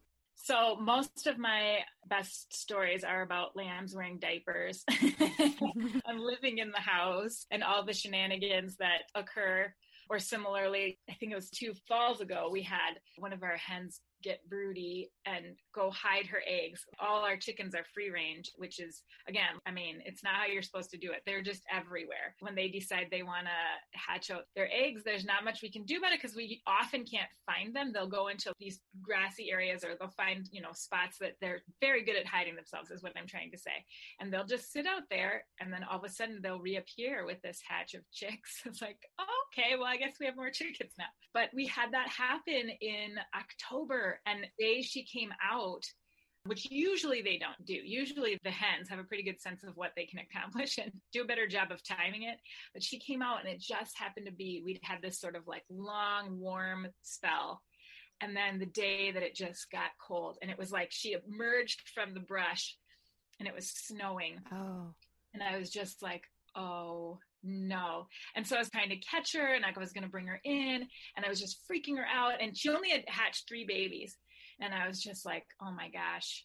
So 0.42 0.76
most 0.76 1.26
of 1.26 1.38
my 1.38 1.80
best 2.06 2.54
stories 2.54 3.04
are 3.04 3.20
about 3.20 3.56
lambs 3.56 3.94
wearing 3.94 4.18
diapers. 4.18 4.84
I'm 4.90 6.18
living 6.18 6.58
in 6.58 6.70
the 6.70 6.80
house 6.80 7.46
and 7.50 7.62
all 7.62 7.84
the 7.84 7.92
shenanigans 7.92 8.76
that 8.76 9.02
occur. 9.14 9.72
Or 10.08 10.18
similarly, 10.18 10.98
I 11.08 11.14
think 11.14 11.32
it 11.32 11.36
was 11.36 11.50
two 11.50 11.74
falls 11.86 12.20
ago, 12.20 12.48
we 12.50 12.62
had 12.62 12.94
one 13.18 13.32
of 13.32 13.42
our 13.42 13.56
hens 13.56 14.00
get 14.22 14.48
broody 14.48 15.10
and 15.26 15.56
go 15.74 15.90
hide 15.90 16.26
her 16.26 16.42
eggs. 16.46 16.84
All 16.98 17.24
our 17.24 17.36
chickens 17.36 17.74
are 17.74 17.84
free 17.94 18.10
range, 18.10 18.50
which 18.56 18.80
is, 18.80 19.02
again, 19.28 19.60
I 19.66 19.70
mean, 19.70 20.02
it's 20.04 20.22
not 20.22 20.34
how 20.34 20.46
you're 20.46 20.62
supposed 20.62 20.90
to 20.90 20.98
do 20.98 21.12
it. 21.12 21.22
They're 21.26 21.42
just 21.42 21.62
everywhere. 21.72 22.34
When 22.40 22.54
they 22.54 22.68
decide 22.68 23.06
they 23.10 23.22
want 23.22 23.46
to 23.46 23.98
hatch 23.98 24.30
out 24.30 24.44
their 24.54 24.68
eggs, 24.72 25.02
there's 25.04 25.24
not 25.24 25.44
much 25.44 25.62
we 25.62 25.70
can 25.70 25.84
do 25.84 25.98
about 25.98 26.12
it 26.12 26.20
because 26.20 26.36
we 26.36 26.62
often 26.66 27.04
can't 27.04 27.28
find 27.46 27.74
them. 27.74 27.92
They'll 27.92 28.08
go 28.08 28.28
into 28.28 28.52
these 28.58 28.80
grassy 29.02 29.50
areas 29.50 29.84
or 29.84 29.96
they'll 29.98 30.10
find, 30.10 30.48
you 30.50 30.60
know, 30.60 30.72
spots 30.72 31.18
that 31.20 31.36
they're 31.40 31.62
very 31.80 32.04
good 32.04 32.16
at 32.16 32.26
hiding 32.26 32.56
themselves, 32.56 32.90
is 32.90 33.02
what 33.02 33.12
I'm 33.16 33.26
trying 33.26 33.50
to 33.52 33.58
say. 33.58 33.84
And 34.20 34.32
they'll 34.32 34.46
just 34.46 34.72
sit 34.72 34.86
out 34.86 35.02
there 35.10 35.44
and 35.60 35.72
then 35.72 35.84
all 35.84 35.98
of 35.98 36.04
a 36.04 36.08
sudden 36.08 36.40
they'll 36.42 36.60
reappear 36.60 37.24
with 37.26 37.40
this 37.42 37.60
hatch 37.66 37.94
of 37.94 38.02
chicks. 38.12 38.62
It's 38.70 38.82
like, 38.82 38.98
oh, 39.18 39.24
okay, 39.52 39.74
well, 39.76 39.86
I 39.86 39.96
guess 39.96 40.14
we 40.20 40.26
have 40.26 40.36
more 40.36 40.50
chickens 40.50 40.92
now. 40.96 41.06
But 41.34 41.50
we 41.52 41.66
had 41.66 41.92
that 41.92 42.08
happen 42.08 42.70
in 42.80 43.16
October 43.34 44.09
and 44.26 44.42
the 44.42 44.64
day 44.64 44.82
she 44.82 45.04
came 45.04 45.32
out, 45.42 45.84
which 46.44 46.70
usually 46.70 47.22
they 47.22 47.38
don't 47.38 47.64
do. 47.66 47.74
Usually 47.74 48.38
the 48.42 48.50
hens 48.50 48.88
have 48.88 48.98
a 48.98 49.04
pretty 49.04 49.22
good 49.22 49.40
sense 49.40 49.62
of 49.62 49.76
what 49.76 49.92
they 49.96 50.06
can 50.06 50.20
accomplish 50.20 50.78
and 50.82 50.92
do 51.12 51.22
a 51.22 51.26
better 51.26 51.46
job 51.46 51.70
of 51.70 51.82
timing 51.82 52.24
it. 52.24 52.38
But 52.72 52.82
she 52.82 52.98
came 52.98 53.22
out 53.22 53.40
and 53.40 53.48
it 53.48 53.60
just 53.60 53.98
happened 53.98 54.26
to 54.26 54.32
be 54.32 54.62
we'd 54.64 54.80
had 54.82 55.02
this 55.02 55.20
sort 55.20 55.36
of 55.36 55.46
like 55.46 55.64
long, 55.70 56.38
warm 56.38 56.88
spell. 57.02 57.60
And 58.22 58.36
then 58.36 58.58
the 58.58 58.66
day 58.66 59.12
that 59.12 59.22
it 59.22 59.34
just 59.34 59.70
got 59.70 59.90
cold, 59.98 60.36
and 60.42 60.50
it 60.50 60.58
was 60.58 60.70
like 60.70 60.88
she 60.90 61.16
emerged 61.26 61.88
from 61.94 62.12
the 62.12 62.20
brush 62.20 62.76
and 63.38 63.48
it 63.48 63.54
was 63.54 63.70
snowing. 63.70 64.38
Oh. 64.52 64.94
And 65.32 65.42
I 65.42 65.56
was 65.58 65.70
just 65.70 66.02
like, 66.02 66.24
oh 66.54 67.18
no. 67.42 68.06
And 68.34 68.46
so 68.46 68.56
I 68.56 68.58
was 68.58 68.70
trying 68.70 68.90
to 68.90 68.96
catch 68.96 69.34
her 69.34 69.54
and 69.54 69.64
I 69.64 69.72
was 69.78 69.92
going 69.92 70.04
to 70.04 70.10
bring 70.10 70.26
her 70.26 70.40
in 70.44 70.86
and 71.16 71.24
I 71.24 71.28
was 71.28 71.40
just 71.40 71.60
freaking 71.70 71.96
her 71.96 72.06
out. 72.06 72.34
And 72.40 72.56
she 72.56 72.68
only 72.68 72.90
had 72.90 73.04
hatched 73.06 73.48
three 73.48 73.64
babies. 73.66 74.16
And 74.60 74.74
I 74.74 74.86
was 74.86 75.02
just 75.02 75.24
like, 75.24 75.46
oh 75.62 75.72
my 75.72 75.88
gosh, 75.88 76.44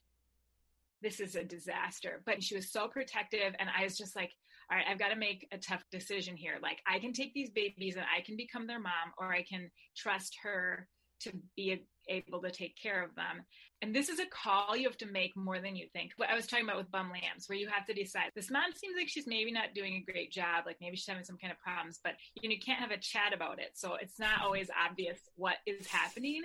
this 1.02 1.20
is 1.20 1.36
a 1.36 1.44
disaster. 1.44 2.22
But 2.26 2.42
she 2.42 2.56
was 2.56 2.72
so 2.72 2.88
protective. 2.88 3.54
And 3.60 3.70
I 3.78 3.84
was 3.84 3.98
just 3.98 4.16
like, 4.16 4.32
all 4.72 4.78
right, 4.78 4.86
I've 4.90 5.00
got 5.00 5.10
to 5.10 5.16
make 5.16 5.48
a 5.52 5.58
tough 5.58 5.84
decision 5.92 6.36
here. 6.36 6.56
Like, 6.62 6.80
I 6.88 6.98
can 7.00 7.14
take 7.14 7.34
these 7.34 7.52
babies 7.52 7.96
and 7.96 8.06
I 8.06 8.22
can 8.22 8.36
become 8.36 8.66
their 8.66 8.80
mom, 8.80 9.14
or 9.18 9.32
I 9.32 9.44
can 9.44 9.70
trust 9.96 10.38
her 10.42 10.88
to 11.22 11.32
be 11.56 11.86
able 12.08 12.42
to 12.42 12.52
take 12.52 12.76
care 12.82 13.04
of 13.04 13.16
them. 13.16 13.44
And 13.82 13.94
this 13.94 14.10
is 14.10 14.20
a 14.20 14.26
call 14.26 14.76
you 14.76 14.88
have 14.88 14.98
to 14.98 15.06
make 15.06 15.36
more 15.36 15.60
than 15.60 15.76
you 15.76 15.88
think. 15.92 16.12
What 16.18 16.30
I 16.30 16.36
was 16.36 16.48
talking 16.48 16.66
about 16.66 16.78
with 16.78 16.92
bum 16.92 17.12
lambs, 17.12 17.48
where 17.48 17.58
you 17.58 17.68
have 17.68 17.86
to 17.88 17.94
decide 17.94 18.32
this 18.34 18.50
mom 18.50 18.72
seems 18.74 18.96
like 18.98 19.10
she's 19.10 19.28
maybe 19.28 19.52
not 19.52 19.74
doing 19.76 19.96
a 19.96 20.12
great 20.12 20.32
job, 20.32 20.64
like 20.66 20.78
maybe 20.80 20.96
she's 20.96 21.08
having 21.08 21.24
some 21.24 21.38
kind 21.38 21.52
of 21.52 21.60
problems, 21.60 22.00
but 22.04 22.14
you 22.36 22.50
know, 22.50 22.54
you 22.54 22.60
can't 22.60 22.80
have 22.80 22.92
a 22.92 22.98
chat 22.98 23.34
about 23.34 23.60
it. 23.60 23.72
So 23.74 23.96
it's 23.96 24.20
not 24.20 24.42
always 24.42 24.70
obvious 24.84 25.20
what 25.36 25.58
is 25.66 25.88
happening. 25.88 26.42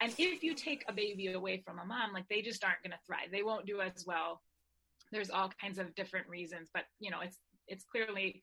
And 0.00 0.14
if 0.16 0.42
you 0.42 0.54
take 0.54 0.84
a 0.88 0.92
baby 0.92 1.32
away 1.32 1.62
from 1.66 1.78
a 1.78 1.84
mom, 1.84 2.12
like 2.12 2.28
they 2.28 2.42
just 2.42 2.64
aren't 2.64 2.82
going 2.82 2.92
to 2.92 3.06
thrive. 3.06 3.30
They 3.32 3.42
won't 3.42 3.66
do 3.66 3.80
as 3.80 4.04
well. 4.06 4.40
There's 5.10 5.30
all 5.30 5.50
kinds 5.60 5.78
of 5.78 5.94
different 5.94 6.28
reasons, 6.28 6.68
but 6.72 6.84
you 7.00 7.10
know, 7.10 7.20
it's 7.20 7.38
it's 7.66 7.84
clearly 7.84 8.42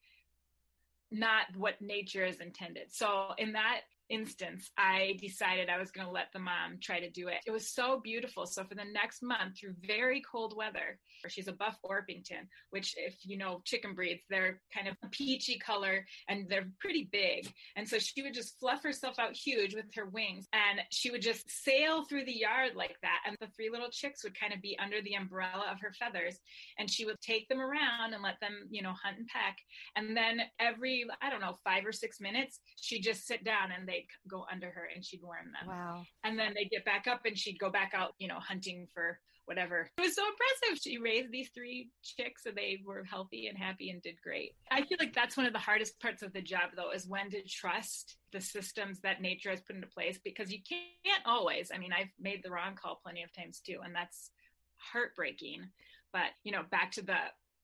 not 1.12 1.46
what 1.56 1.82
nature 1.82 2.26
is 2.26 2.40
intended. 2.40 2.92
So 2.92 3.34
in 3.38 3.54
that 3.54 3.82
instance, 4.10 4.70
I 4.78 5.18
decided 5.22 5.70
I 5.70 5.80
was 5.80 5.92
going 5.92 6.06
to 6.06 6.14
let 6.14 6.28
the 6.34 6.40
mom 6.40 6.78
try 6.82 7.00
to 7.00 7.10
do 7.10 7.28
it. 7.28 7.40
It 7.46 7.52
was 7.52 7.72
so 7.72 8.00
beautiful. 8.04 8.46
So 8.46 8.64
for 8.64 8.76
the 8.76 8.86
next 8.94 9.24
month, 9.24 9.60
through 9.60 9.76
very 9.86 10.22
cold 10.30 10.56
weather, 10.56 11.00
she's 11.28 11.48
a 11.48 11.54
buff 11.54 11.78
Orpington, 11.84 12.48
which 12.70 12.94
if 12.98 13.16
you 13.24 13.38
know 13.38 13.62
chicken 13.66 13.94
breeds, 13.94 14.22
they're 14.30 14.62
kind 14.74 14.88
of 14.88 14.96
a 15.04 15.08
peachy 15.10 15.58
color 15.58 16.06
and 16.28 16.48
they're 16.50 16.70
pretty 16.80 17.10
big. 17.12 17.52
And 17.76 17.88
so 17.88 17.98
she 17.98 18.22
would 18.22 18.34
just 18.34 18.60
fluff 18.60 18.84
herself 18.84 19.18
out 19.20 19.36
huge 19.36 19.76
with 19.76 19.86
her 19.96 20.06
wings 20.06 20.48
and 20.54 20.82
she 20.92 21.12
would 21.12 21.22
just 21.22 21.50
sail 21.50 22.04
through 22.06 22.26
the 22.26 22.38
yard 22.38 22.72
like 22.76 22.96
that. 23.02 23.20
And 23.26 23.36
the 23.40 23.48
three 23.56 23.70
little 23.70 23.90
chicks 23.90 24.24
would 24.24 24.40
kind 24.40 24.54
of 24.54 24.62
be 24.62 24.78
under 24.80 25.02
the 25.02 25.16
umbrella 25.16 25.66
of 25.72 25.80
her 25.82 25.94
feathers. 25.94 26.40
And 26.78 26.90
she 26.90 27.06
would 27.06 27.20
take 27.22 27.48
them 27.48 27.60
around 27.60 28.14
and 28.14 28.22
let 28.22 28.40
them, 28.40 28.68
you 28.70 28.82
know, 28.82 28.94
hunt 29.04 29.18
and 29.18 29.28
peck. 29.28 29.58
And 29.96 30.16
then 30.16 30.42
every, 30.60 31.06
I 31.22 31.30
don't 31.30 31.42
know, 31.42 31.58
five 31.64 31.86
or 31.86 31.92
six 31.92 32.20
minutes, 32.20 32.60
she'd 32.80 33.02
just 33.02 33.26
sit 33.26 33.44
down 33.44 33.72
and 33.72 33.88
they'd 33.96 34.30
go 34.30 34.46
under 34.52 34.70
her 34.70 34.90
and 34.94 35.04
she'd 35.04 35.24
warm 35.24 35.52
them. 35.54 35.68
Wow. 35.68 36.04
And 36.24 36.38
then 36.38 36.54
they'd 36.56 36.70
get 36.70 36.86
back 36.86 37.08
up 37.08 37.22
and 37.26 37.38
she'd 37.38 37.60
go 37.60 37.70
back 37.70 37.94
out, 37.96 38.14
you 38.20 38.28
know, 38.28 38.40
hunting 38.40 38.88
for 38.94 39.20
whatever. 39.46 39.90
It 39.98 40.02
was 40.02 40.16
so 40.16 40.24
impressive. 40.24 40.82
She 40.82 40.98
raised 40.98 41.32
these 41.32 41.50
three 41.54 41.90
chicks 42.04 42.46
and 42.46 42.56
they 42.56 42.82
were 42.84 43.04
healthy 43.04 43.48
and 43.48 43.58
happy 43.58 43.92
and 43.92 44.02
did 44.02 44.16
great. 44.22 44.56
I 44.72 44.82
feel 44.82 44.98
like 45.00 45.14
that's 45.14 45.38
one 45.38 45.46
of 45.46 45.54
the 45.54 45.60
hardest 45.60 46.00
parts 46.00 46.24
of 46.24 46.34
the 46.34 46.42
job 46.42 46.72
though, 46.76 46.92
is 46.92 47.08
when 47.08 47.30
to 47.30 47.44
trust 47.44 48.18
the 48.32 48.42
systems 48.42 49.00
that 49.02 49.22
nature 49.22 49.52
has 49.52 49.62
put 49.62 49.76
into 49.76 49.88
place 49.88 50.20
because 50.24 50.52
you 50.52 50.60
can't 50.68 51.24
always. 51.26 51.72
I 51.74 51.78
mean, 51.78 51.94
I've 51.94 52.10
made 52.20 52.42
the 52.44 52.52
wrong 52.52 52.76
call 52.76 53.00
plenty 53.04 53.24
of 53.24 53.32
times 53.34 53.60
too, 53.60 53.80
and 53.84 53.94
that's 53.96 54.32
heartbreaking. 54.78 55.70
But, 56.12 56.32
you 56.44 56.52
know, 56.52 56.64
back 56.72 56.92
to 56.94 57.02
the 57.02 57.18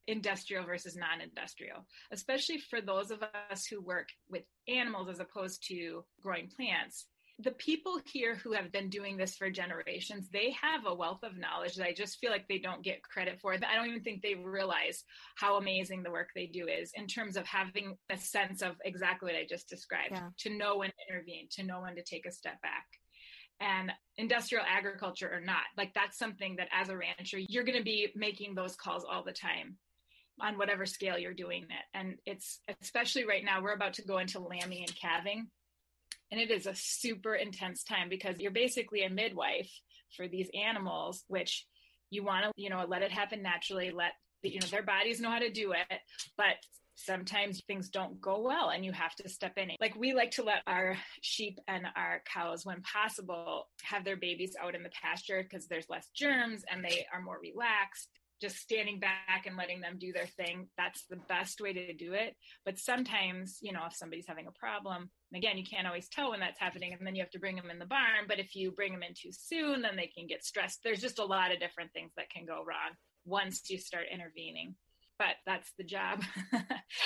industrial 0.07 0.65
versus 0.65 0.95
non-industrial 0.95 1.85
especially 2.11 2.57
for 2.57 2.81
those 2.81 3.11
of 3.11 3.23
us 3.51 3.65
who 3.65 3.81
work 3.81 4.07
with 4.29 4.43
animals 4.67 5.09
as 5.09 5.19
opposed 5.19 5.65
to 5.67 6.03
growing 6.21 6.47
plants 6.47 7.05
the 7.43 7.51
people 7.51 7.99
here 8.11 8.35
who 8.35 8.53
have 8.53 8.71
been 8.71 8.89
doing 8.89 9.17
this 9.17 9.35
for 9.35 9.49
generations, 9.49 10.29
they 10.29 10.55
have 10.61 10.85
a 10.85 10.93
wealth 10.93 11.23
of 11.23 11.37
knowledge 11.37 11.75
that 11.75 11.87
I 11.87 11.93
just 11.93 12.19
feel 12.19 12.31
like 12.31 12.47
they 12.47 12.59
don't 12.59 12.83
get 12.83 13.03
credit 13.03 13.39
for. 13.41 13.53
I 13.53 13.75
don't 13.75 13.87
even 13.87 14.03
think 14.03 14.21
they 14.21 14.35
realize 14.35 15.03
how 15.35 15.57
amazing 15.57 16.03
the 16.03 16.11
work 16.11 16.29
they 16.35 16.45
do 16.45 16.67
is 16.67 16.91
in 16.95 17.07
terms 17.07 17.37
of 17.37 17.45
having 17.45 17.97
a 18.09 18.17
sense 18.17 18.61
of 18.61 18.75
exactly 18.83 19.31
what 19.31 19.39
I 19.39 19.45
just 19.47 19.69
described 19.69 20.11
yeah. 20.11 20.29
to 20.39 20.57
know 20.57 20.77
when 20.77 20.89
to 20.89 21.13
intervene, 21.13 21.47
to 21.53 21.63
know 21.63 21.81
when 21.81 21.95
to 21.95 22.03
take 22.03 22.25
a 22.25 22.31
step 22.31 22.61
back. 22.61 22.85
And 23.59 23.91
industrial 24.17 24.63
agriculture 24.67 25.31
or 25.31 25.39
not, 25.39 25.63
like 25.77 25.93
that's 25.93 26.17
something 26.17 26.55
that 26.57 26.69
as 26.71 26.89
a 26.89 26.97
rancher, 26.97 27.37
you're 27.37 27.63
going 27.63 27.77
to 27.77 27.83
be 27.83 28.09
making 28.15 28.55
those 28.55 28.75
calls 28.75 29.05
all 29.09 29.23
the 29.23 29.31
time 29.31 29.77
on 30.41 30.57
whatever 30.57 30.85
scale 30.85 31.17
you're 31.17 31.33
doing 31.33 31.63
it. 31.63 31.97
And 31.97 32.15
it's 32.25 32.59
especially 32.81 33.25
right 33.25 33.43
now, 33.43 33.61
we're 33.61 33.73
about 33.73 33.93
to 33.95 34.03
go 34.03 34.17
into 34.17 34.39
lambing 34.39 34.79
and 34.79 34.95
calving 34.95 35.47
and 36.31 36.39
it 36.39 36.49
is 36.49 36.65
a 36.65 36.73
super 36.73 37.35
intense 37.35 37.83
time 37.83 38.07
because 38.09 38.39
you're 38.39 38.51
basically 38.51 39.03
a 39.03 39.09
midwife 39.09 39.69
for 40.15 40.27
these 40.27 40.49
animals, 40.53 41.23
which 41.27 41.65
you 42.09 42.23
want 42.23 42.45
to, 42.45 42.51
you 42.55 42.69
know, 42.69 42.85
let 42.87 43.01
it 43.01 43.11
happen 43.11 43.41
naturally, 43.41 43.91
let, 43.91 44.13
you 44.41 44.59
know, 44.59 44.67
their 44.67 44.83
bodies 44.83 45.19
know 45.19 45.29
how 45.29 45.39
to 45.39 45.51
do 45.51 45.73
it. 45.73 45.99
But 46.37 46.55
sometimes 46.95 47.61
things 47.61 47.89
don't 47.89 48.21
go 48.21 48.41
well 48.41 48.69
and 48.69 48.85
you 48.85 48.93
have 48.93 49.15
to 49.15 49.27
step 49.27 49.57
in. 49.57 49.71
Like 49.81 49.95
we 49.97 50.13
like 50.13 50.31
to 50.31 50.43
let 50.43 50.61
our 50.67 50.97
sheep 51.21 51.59
and 51.67 51.85
our 51.97 52.21
cows, 52.31 52.65
when 52.65 52.81
possible, 52.81 53.67
have 53.83 54.05
their 54.05 54.17
babies 54.17 54.55
out 54.61 54.75
in 54.75 54.83
the 54.83 54.89
pasture 54.89 55.43
because 55.43 55.67
there's 55.67 55.89
less 55.89 56.09
germs 56.15 56.63
and 56.71 56.83
they 56.83 57.05
are 57.13 57.21
more 57.21 57.39
relaxed 57.41 58.09
just 58.41 58.57
standing 58.57 58.99
back 58.99 59.45
and 59.45 59.55
letting 59.55 59.81
them 59.81 59.97
do 59.99 60.11
their 60.11 60.25
thing 60.25 60.67
that's 60.77 61.05
the 61.09 61.19
best 61.29 61.61
way 61.61 61.73
to 61.73 61.93
do 61.93 62.13
it. 62.13 62.35
But 62.65 62.79
sometimes 62.79 63.59
you 63.61 63.71
know 63.71 63.85
if 63.87 63.95
somebody's 63.95 64.27
having 64.27 64.47
a 64.47 64.59
problem 64.59 65.09
and 65.31 65.43
again 65.43 65.57
you 65.57 65.63
can't 65.63 65.87
always 65.87 66.09
tell 66.09 66.31
when 66.31 66.39
that's 66.39 66.59
happening 66.59 66.93
and 66.93 67.05
then 67.05 67.15
you 67.15 67.21
have 67.21 67.31
to 67.31 67.39
bring 67.39 67.55
them 67.55 67.69
in 67.69 67.79
the 67.79 67.85
barn 67.85 68.25
but 68.27 68.39
if 68.39 68.55
you 68.55 68.71
bring 68.71 68.91
them 68.93 69.03
in 69.03 69.13
too 69.13 69.31
soon 69.31 69.81
then 69.81 69.95
they 69.95 70.07
can 70.07 70.27
get 70.27 70.43
stressed. 70.43 70.79
There's 70.83 71.01
just 71.01 71.19
a 71.19 71.25
lot 71.25 71.51
of 71.51 71.59
different 71.59 71.93
things 71.93 72.11
that 72.17 72.29
can 72.29 72.45
go 72.45 72.63
wrong 72.65 72.95
once 73.25 73.69
you 73.69 73.77
start 73.77 74.05
intervening. 74.11 74.75
But 75.17 75.35
that's 75.45 75.71
the 75.77 75.83
job. 75.83 76.23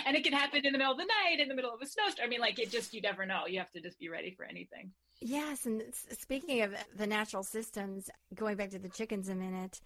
And 0.06 0.15
it 0.15 0.24
can 0.24 0.34
happen 0.34 0.65
in 0.65 0.74
the 0.74 0.78
middle 0.78 0.93
of 0.93 0.98
the 0.98 1.06
night 1.06 1.39
in 1.39 1.48
the 1.48 1.56
middle 1.56 1.74
of 1.74 1.82
a 1.82 1.86
snowstorm. 1.86 2.26
I 2.26 2.30
mean 2.30 2.39
like 2.39 2.60
it 2.60 2.71
just 2.71 2.93
you 2.93 3.02
never 3.02 3.26
know. 3.26 3.45
You 3.48 3.60
have 3.60 3.71
to 3.71 3.82
just 3.82 4.00
be 4.00 4.10
ready 4.10 4.34
for 4.36 4.45
anything. 4.45 4.91
Yes, 5.21 5.65
and 5.65 5.82
speaking 6.12 6.62
of 6.62 6.74
the 6.95 7.08
natural 7.08 7.43
systems, 7.43 8.10
going 8.34 8.58
back 8.58 8.69
to 8.71 8.80
the 8.80 8.89
chickens 8.89 9.30
a 9.30 9.36
minute, 9.36 9.80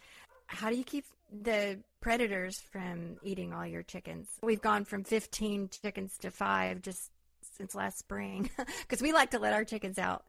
how 0.49 0.69
do 0.69 0.75
you 0.75 0.83
keep 0.83 1.05
the 1.31 1.79
predators 2.01 2.59
from 2.71 3.17
eating 3.23 3.53
all 3.53 3.65
your 3.65 3.83
chickens? 3.83 4.27
We've 4.41 4.62
gone 4.62 4.83
from 4.83 5.03
15 5.03 5.69
chickens 5.69 6.17
to 6.19 6.31
five 6.31 6.81
just 6.81 7.12
since 7.55 7.75
last 7.75 7.99
spring 7.99 8.49
because 8.81 9.01
we 9.01 9.13
like 9.13 9.31
to 9.31 9.39
let 9.39 9.53
our 9.53 9.63
chickens 9.63 9.99
out 9.99 10.25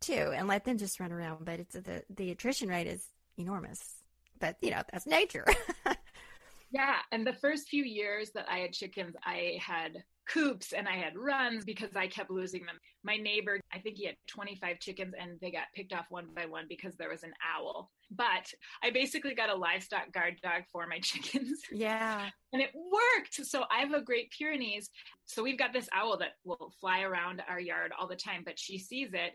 too 0.00 0.32
and 0.34 0.46
let 0.46 0.64
them 0.64 0.78
just 0.78 1.00
run 1.00 1.12
around. 1.12 1.44
But 1.44 1.60
it's 1.60 1.74
the 1.74 2.04
the 2.08 2.30
attrition 2.30 2.68
rate 2.68 2.86
is 2.86 3.04
enormous. 3.36 3.80
But, 4.38 4.56
you 4.60 4.70
know, 4.70 4.82
that's 4.90 5.06
nature. 5.06 5.46
yeah. 6.70 6.96
And 7.10 7.26
the 7.26 7.32
first 7.32 7.68
few 7.68 7.84
years 7.84 8.30
that 8.34 8.46
I 8.48 8.58
had 8.58 8.72
chickens, 8.72 9.14
I 9.24 9.58
had 9.60 10.04
coops 10.32 10.72
and 10.72 10.88
I 10.88 10.96
had 10.96 11.16
runs 11.16 11.64
because 11.64 11.94
I 11.96 12.06
kept 12.06 12.30
losing 12.30 12.64
them. 12.64 12.76
My 13.04 13.16
neighbor, 13.16 13.60
I 13.72 13.78
think 13.78 13.96
he 13.96 14.06
had 14.06 14.16
25 14.28 14.78
chickens 14.80 15.14
and 15.18 15.38
they 15.40 15.50
got 15.50 15.64
picked 15.74 15.92
off 15.92 16.06
one 16.08 16.26
by 16.34 16.46
one 16.46 16.66
because 16.68 16.94
there 16.96 17.10
was 17.10 17.22
an 17.22 17.32
owl. 17.56 17.90
But 18.10 18.52
I 18.82 18.90
basically 18.90 19.34
got 19.34 19.50
a 19.50 19.54
livestock 19.54 20.12
guard 20.12 20.38
dog 20.42 20.62
for 20.72 20.86
my 20.86 20.98
chickens. 21.02 21.60
Yeah. 21.70 22.28
And 22.52 22.62
it 22.62 22.70
worked. 22.74 23.46
So 23.46 23.64
I 23.70 23.80
have 23.80 23.92
a 23.92 24.00
Great 24.00 24.32
Pyrenees. 24.36 24.90
So 25.24 25.42
we've 25.42 25.58
got 25.58 25.72
this 25.72 25.88
owl 25.94 26.18
that 26.18 26.32
will 26.44 26.72
fly 26.80 27.02
around 27.02 27.42
our 27.48 27.60
yard 27.60 27.92
all 27.98 28.08
the 28.08 28.16
time, 28.16 28.42
but 28.44 28.58
she 28.58 28.78
sees 28.78 29.10
it 29.12 29.32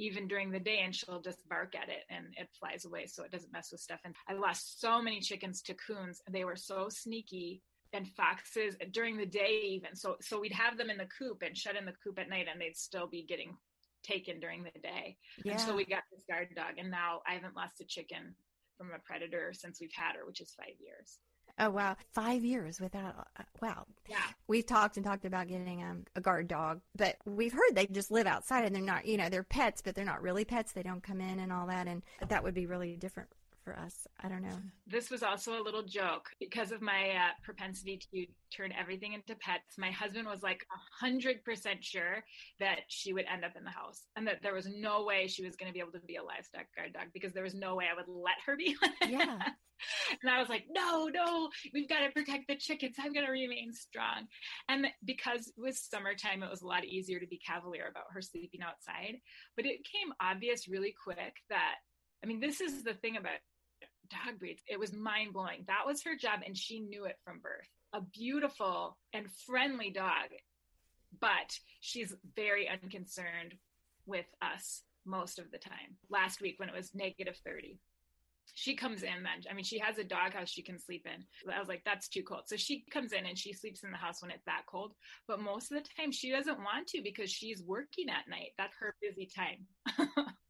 even 0.00 0.26
during 0.26 0.50
the 0.50 0.58
day 0.58 0.80
and 0.84 0.94
she'll 0.94 1.20
just 1.20 1.48
bark 1.48 1.74
at 1.76 1.88
it 1.88 2.02
and 2.10 2.26
it 2.36 2.48
flies 2.58 2.84
away 2.84 3.06
so 3.06 3.22
it 3.22 3.30
doesn't 3.30 3.52
mess 3.52 3.70
with 3.70 3.80
stuff 3.80 4.00
and 4.04 4.12
i 4.28 4.32
lost 4.32 4.80
so 4.80 5.00
many 5.00 5.20
chickens 5.20 5.62
to 5.62 5.72
coons 5.74 6.20
and 6.26 6.34
they 6.34 6.44
were 6.44 6.56
so 6.56 6.88
sneaky 6.88 7.62
and 7.94 8.08
foxes 8.08 8.76
during 8.92 9.16
the 9.16 9.26
day 9.26 9.60
even 9.64 9.94
so 9.94 10.16
so 10.20 10.40
we'd 10.40 10.52
have 10.52 10.76
them 10.76 10.90
in 10.90 10.96
the 10.96 11.08
coop 11.18 11.42
and 11.42 11.56
shut 11.56 11.76
in 11.76 11.84
the 11.84 11.94
coop 12.02 12.18
at 12.18 12.28
night 12.28 12.46
and 12.50 12.60
they'd 12.60 12.76
still 12.76 13.06
be 13.06 13.22
getting 13.22 13.56
taken 14.02 14.38
during 14.38 14.62
the 14.62 14.80
day 14.80 15.16
yeah. 15.44 15.52
until 15.52 15.74
we 15.74 15.84
got 15.84 16.02
this 16.12 16.24
guard 16.28 16.48
dog 16.54 16.74
and 16.78 16.90
now 16.90 17.20
i 17.26 17.34
haven't 17.34 17.56
lost 17.56 17.80
a 17.80 17.84
chicken 17.84 18.34
from 18.76 18.88
a 18.94 18.98
predator 18.98 19.52
since 19.52 19.80
we've 19.80 19.94
had 19.94 20.16
her 20.16 20.26
which 20.26 20.40
is 20.40 20.54
five 20.58 20.74
years 20.80 21.18
Oh 21.58 21.70
wow, 21.70 21.96
five 22.10 22.44
years 22.44 22.80
without. 22.80 23.28
Uh, 23.38 23.44
wow. 23.62 23.86
Yeah. 24.08 24.16
We've 24.48 24.66
talked 24.66 24.96
and 24.96 25.06
talked 25.06 25.24
about 25.24 25.46
getting 25.46 25.84
um, 25.84 26.04
a 26.16 26.20
guard 26.20 26.48
dog, 26.48 26.80
but 26.96 27.16
we've 27.24 27.52
heard 27.52 27.74
they 27.74 27.86
just 27.86 28.10
live 28.10 28.26
outside 28.26 28.64
and 28.64 28.74
they're 28.74 28.82
not, 28.82 29.06
you 29.06 29.16
know, 29.16 29.28
they're 29.28 29.44
pets, 29.44 29.80
but 29.80 29.94
they're 29.94 30.04
not 30.04 30.20
really 30.20 30.44
pets. 30.44 30.72
They 30.72 30.82
don't 30.82 31.02
come 31.02 31.20
in 31.20 31.38
and 31.38 31.52
all 31.52 31.68
that, 31.68 31.86
and 31.86 32.02
that 32.28 32.42
would 32.42 32.54
be 32.54 32.66
really 32.66 32.96
different 32.96 33.28
for 33.64 33.78
us. 33.78 34.06
I 34.22 34.28
don't 34.28 34.42
know. 34.42 34.56
This 34.86 35.10
was 35.10 35.22
also 35.22 35.60
a 35.60 35.64
little 35.64 35.82
joke 35.82 36.28
because 36.38 36.70
of 36.70 36.82
my 36.82 37.10
uh, 37.10 37.30
propensity 37.42 38.00
to 38.12 38.26
turn 38.54 38.72
everything 38.78 39.14
into 39.14 39.34
pets. 39.34 39.78
My 39.78 39.90
husband 39.90 40.28
was 40.28 40.42
like 40.42 40.64
hundred 41.00 41.42
percent 41.44 41.82
sure 41.82 42.22
that 42.60 42.80
she 42.88 43.12
would 43.12 43.24
end 43.32 43.44
up 43.44 43.56
in 43.56 43.64
the 43.64 43.70
house 43.70 44.02
and 44.16 44.26
that 44.26 44.40
there 44.42 44.54
was 44.54 44.68
no 44.68 45.04
way 45.04 45.26
she 45.26 45.44
was 45.44 45.56
going 45.56 45.68
to 45.70 45.74
be 45.74 45.80
able 45.80 45.92
to 45.92 46.00
be 46.00 46.16
a 46.16 46.22
livestock 46.22 46.66
guard 46.76 46.92
dog 46.92 47.08
because 47.12 47.32
there 47.32 47.42
was 47.42 47.54
no 47.54 47.74
way 47.74 47.86
I 47.90 47.94
would 47.94 48.08
let 48.08 48.36
her 48.46 48.56
be. 48.56 48.76
yeah. 49.08 49.38
and 50.22 50.30
I 50.30 50.38
was 50.38 50.48
like, 50.48 50.64
no, 50.70 51.08
no, 51.12 51.48
we've 51.72 51.88
got 51.88 52.00
to 52.00 52.10
protect 52.10 52.48
the 52.48 52.56
chickens. 52.56 52.96
I'm 52.98 53.12
going 53.12 53.26
to 53.26 53.32
remain 53.32 53.72
strong. 53.72 54.26
And 54.68 54.86
because 55.04 55.48
it 55.48 55.60
was 55.60 55.80
summertime, 55.80 56.42
it 56.42 56.50
was 56.50 56.62
a 56.62 56.66
lot 56.66 56.84
easier 56.84 57.20
to 57.20 57.26
be 57.26 57.40
cavalier 57.44 57.88
about 57.90 58.04
her 58.12 58.22
sleeping 58.22 58.62
outside. 58.62 59.16
But 59.56 59.66
it 59.66 59.86
came 59.90 60.12
obvious 60.20 60.68
really 60.68 60.94
quick 61.02 61.36
that, 61.50 61.76
I 62.22 62.26
mean, 62.26 62.40
this 62.40 62.60
is 62.60 62.82
the 62.82 62.94
thing 62.94 63.16
about 63.16 63.40
dog 64.10 64.38
breeds. 64.38 64.62
It 64.66 64.78
was 64.78 64.92
mind 64.92 65.32
blowing. 65.32 65.64
That 65.66 65.86
was 65.86 66.02
her 66.04 66.16
job, 66.16 66.40
and 66.44 66.56
she 66.56 66.80
knew 66.80 67.04
it 67.04 67.18
from 67.24 67.40
birth. 67.40 67.68
A 67.92 68.00
beautiful 68.00 68.96
and 69.12 69.26
friendly 69.46 69.90
dog, 69.90 70.30
but 71.20 71.58
she's 71.80 72.14
very 72.34 72.68
unconcerned 72.68 73.54
with 74.06 74.26
us 74.42 74.82
most 75.06 75.38
of 75.38 75.50
the 75.50 75.58
time. 75.58 75.96
Last 76.10 76.40
week, 76.40 76.58
when 76.58 76.68
it 76.68 76.74
was 76.74 76.94
negative 76.94 77.38
30, 77.44 77.78
she 78.52 78.76
comes 78.76 79.02
in 79.02 79.22
then. 79.22 79.42
I 79.50 79.54
mean, 79.54 79.64
she 79.64 79.78
has 79.78 79.98
a 79.98 80.04
doghouse 80.04 80.50
she 80.50 80.62
can 80.62 80.78
sleep 80.78 81.06
in. 81.06 81.24
I 81.52 81.58
was 81.58 81.68
like, 81.68 81.82
that's 81.84 82.08
too 82.08 82.22
cold. 82.22 82.42
So 82.46 82.56
she 82.56 82.84
comes 82.90 83.12
in 83.12 83.26
and 83.26 83.38
she 83.38 83.52
sleeps 83.52 83.82
in 83.82 83.90
the 83.90 83.96
house 83.96 84.22
when 84.22 84.30
it's 84.30 84.44
that 84.46 84.62
cold. 84.66 84.92
But 85.26 85.40
most 85.40 85.72
of 85.72 85.78
the 85.78 85.88
time, 85.98 86.12
she 86.12 86.30
doesn't 86.30 86.58
want 86.58 86.88
to 86.88 87.02
because 87.02 87.30
she's 87.30 87.62
working 87.62 88.08
at 88.08 88.28
night. 88.28 88.50
That's 88.58 88.76
her 88.80 88.94
busy 89.00 89.28
time. 89.34 89.66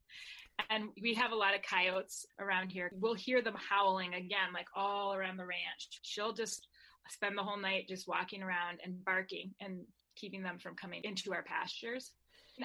and 0.70 0.84
we 1.00 1.14
have 1.14 1.32
a 1.32 1.36
lot 1.36 1.54
of 1.54 1.62
coyotes 1.62 2.26
around 2.38 2.70
here. 2.70 2.90
We'll 2.94 3.14
hear 3.14 3.42
them 3.42 3.56
howling 3.68 4.14
again, 4.14 4.52
like 4.52 4.68
all 4.74 5.14
around 5.14 5.36
the 5.36 5.46
ranch. 5.46 6.00
She'll 6.02 6.32
just 6.32 6.66
spend 7.08 7.36
the 7.36 7.42
whole 7.42 7.58
night 7.58 7.88
just 7.88 8.08
walking 8.08 8.42
around 8.42 8.78
and 8.84 9.04
barking 9.04 9.54
and 9.60 9.80
keeping 10.16 10.42
them 10.42 10.58
from 10.58 10.76
coming 10.76 11.02
into 11.04 11.32
our 11.32 11.42
pastures. 11.42 12.12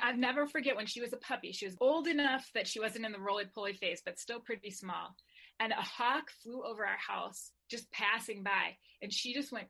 I'll 0.02 0.16
never 0.16 0.46
forget 0.46 0.76
when 0.76 0.86
she 0.86 1.02
was 1.02 1.14
a 1.14 1.18
puppy. 1.18 1.52
She 1.52 1.66
was 1.66 1.76
old 1.82 2.08
enough 2.08 2.48
that 2.54 2.68
she 2.68 2.80
wasn't 2.80 3.06
in 3.06 3.12
the 3.12 3.20
roly 3.20 3.46
poly 3.46 3.74
phase, 3.74 4.02
but 4.06 4.20
still 4.20 4.40
pretty 4.40 4.70
small. 4.70 5.16
And 5.60 5.72
a 5.72 5.82
hawk 5.82 6.30
flew 6.44 6.64
over 6.64 6.86
our 6.86 6.98
house, 6.98 7.52
just 7.70 7.92
passing 7.92 8.44
by, 8.44 8.78
and 9.02 9.12
she 9.12 9.34
just 9.34 9.52
went 9.52 9.68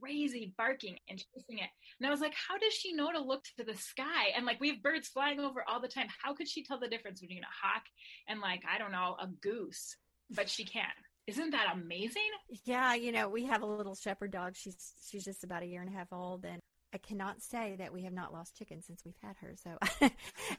crazy 0.00 0.54
barking 0.56 0.96
and 1.08 1.18
chasing 1.18 1.58
it. 1.58 1.70
And 1.98 2.06
I 2.06 2.10
was 2.10 2.20
like, 2.20 2.34
how 2.34 2.58
does 2.58 2.72
she 2.72 2.92
know 2.92 3.12
to 3.12 3.20
look 3.20 3.44
to 3.58 3.64
the 3.64 3.76
sky? 3.76 4.30
And 4.36 4.46
like 4.46 4.60
we 4.60 4.68
have 4.68 4.82
birds 4.82 5.08
flying 5.08 5.40
over 5.40 5.64
all 5.68 5.80
the 5.80 5.88
time. 5.88 6.06
How 6.22 6.34
could 6.34 6.48
she 6.48 6.64
tell 6.64 6.78
the 6.78 6.88
difference 6.88 7.20
between 7.20 7.42
a 7.42 7.66
hawk 7.66 7.82
and 8.28 8.40
like, 8.40 8.62
I 8.68 8.78
don't 8.78 8.92
know, 8.92 9.16
a 9.20 9.26
goose? 9.26 9.96
But 10.30 10.48
she 10.48 10.64
can. 10.64 10.84
Isn't 11.26 11.50
that 11.50 11.74
amazing? 11.74 12.22
Yeah, 12.64 12.94
you 12.94 13.12
know, 13.12 13.28
we 13.28 13.44
have 13.46 13.62
a 13.62 13.66
little 13.66 13.94
shepherd 13.94 14.32
dog. 14.32 14.56
She's 14.56 14.94
she's 15.08 15.24
just 15.24 15.44
about 15.44 15.62
a 15.62 15.66
year 15.66 15.80
and 15.80 15.90
a 15.90 15.96
half 15.96 16.12
old 16.12 16.44
and 16.44 16.60
I 16.92 16.98
cannot 16.98 17.40
say 17.40 17.76
that 17.78 17.92
we 17.92 18.02
have 18.02 18.12
not 18.12 18.32
lost 18.32 18.56
chickens 18.56 18.86
since 18.86 19.02
we've 19.04 19.14
had 19.22 19.36
her. 19.36 19.54
So, 19.62 19.78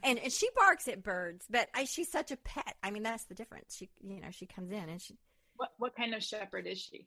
and, 0.02 0.18
and 0.18 0.32
she 0.32 0.48
barks 0.56 0.88
at 0.88 1.02
birds, 1.02 1.44
but 1.50 1.68
I, 1.74 1.84
she's 1.84 2.10
such 2.10 2.30
a 2.30 2.36
pet. 2.38 2.74
I 2.82 2.90
mean, 2.90 3.02
that's 3.02 3.24
the 3.24 3.34
difference. 3.34 3.76
She, 3.76 3.90
you 4.02 4.20
know, 4.20 4.30
she 4.30 4.46
comes 4.46 4.70
in 4.72 4.88
and 4.88 5.00
she. 5.00 5.18
What 5.56 5.70
what 5.76 5.94
kind 5.94 6.14
of 6.14 6.22
shepherd 6.22 6.66
is 6.66 6.80
she? 6.80 7.06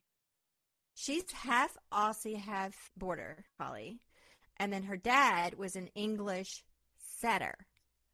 She's 0.96 1.30
half 1.32 1.78
Aussie, 1.92 2.38
half 2.38 2.90
border 2.98 3.44
collie, 3.60 4.00
and 4.58 4.72
then 4.72 4.84
her 4.84 4.98
dad 4.98 5.56
was 5.56 5.76
an 5.76 5.90
English 5.94 6.64
setter. 7.20 7.54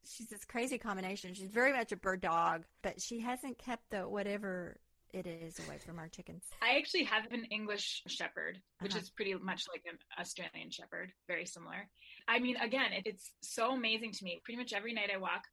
She's 0.04 0.28
this 0.28 0.46
crazy 0.46 0.80
combination. 0.80 1.36
She's 1.36 1.52
very 1.52 1.74
much 1.74 1.92
a 1.92 1.96
bird 1.96 2.22
dog, 2.22 2.64
but 2.82 3.00
she 3.00 3.20
hasn't 3.20 3.60
kept 3.60 3.92
the 3.92 4.10
whatever 4.10 4.78
it 5.14 5.28
is 5.28 5.60
away 5.60 5.78
from 5.78 6.00
our 6.00 6.08
chickens. 6.08 6.44
I 6.62 6.78
actually 6.78 7.04
have 7.04 7.26
an 7.32 7.46
English 7.52 8.02
shepherd, 8.08 8.60
which 8.80 8.94
uh-huh. 8.94 9.02
is 9.02 9.10
pretty 9.12 9.36
much 9.36 9.66
like 9.72 9.84
an 9.86 10.00
Australian 10.20 10.72
shepherd, 10.72 11.12
very 11.28 11.46
similar. 11.46 11.88
I 12.28 12.40
mean, 12.40 12.56
again, 12.58 12.92
it's 13.06 13.32
so 13.42 13.74
amazing 13.74 14.14
to 14.14 14.24
me. 14.24 14.42
Pretty 14.44 14.58
much 14.58 14.74
every 14.74 14.94
night 14.94 15.12
I 15.14 15.18
walk 15.18 15.44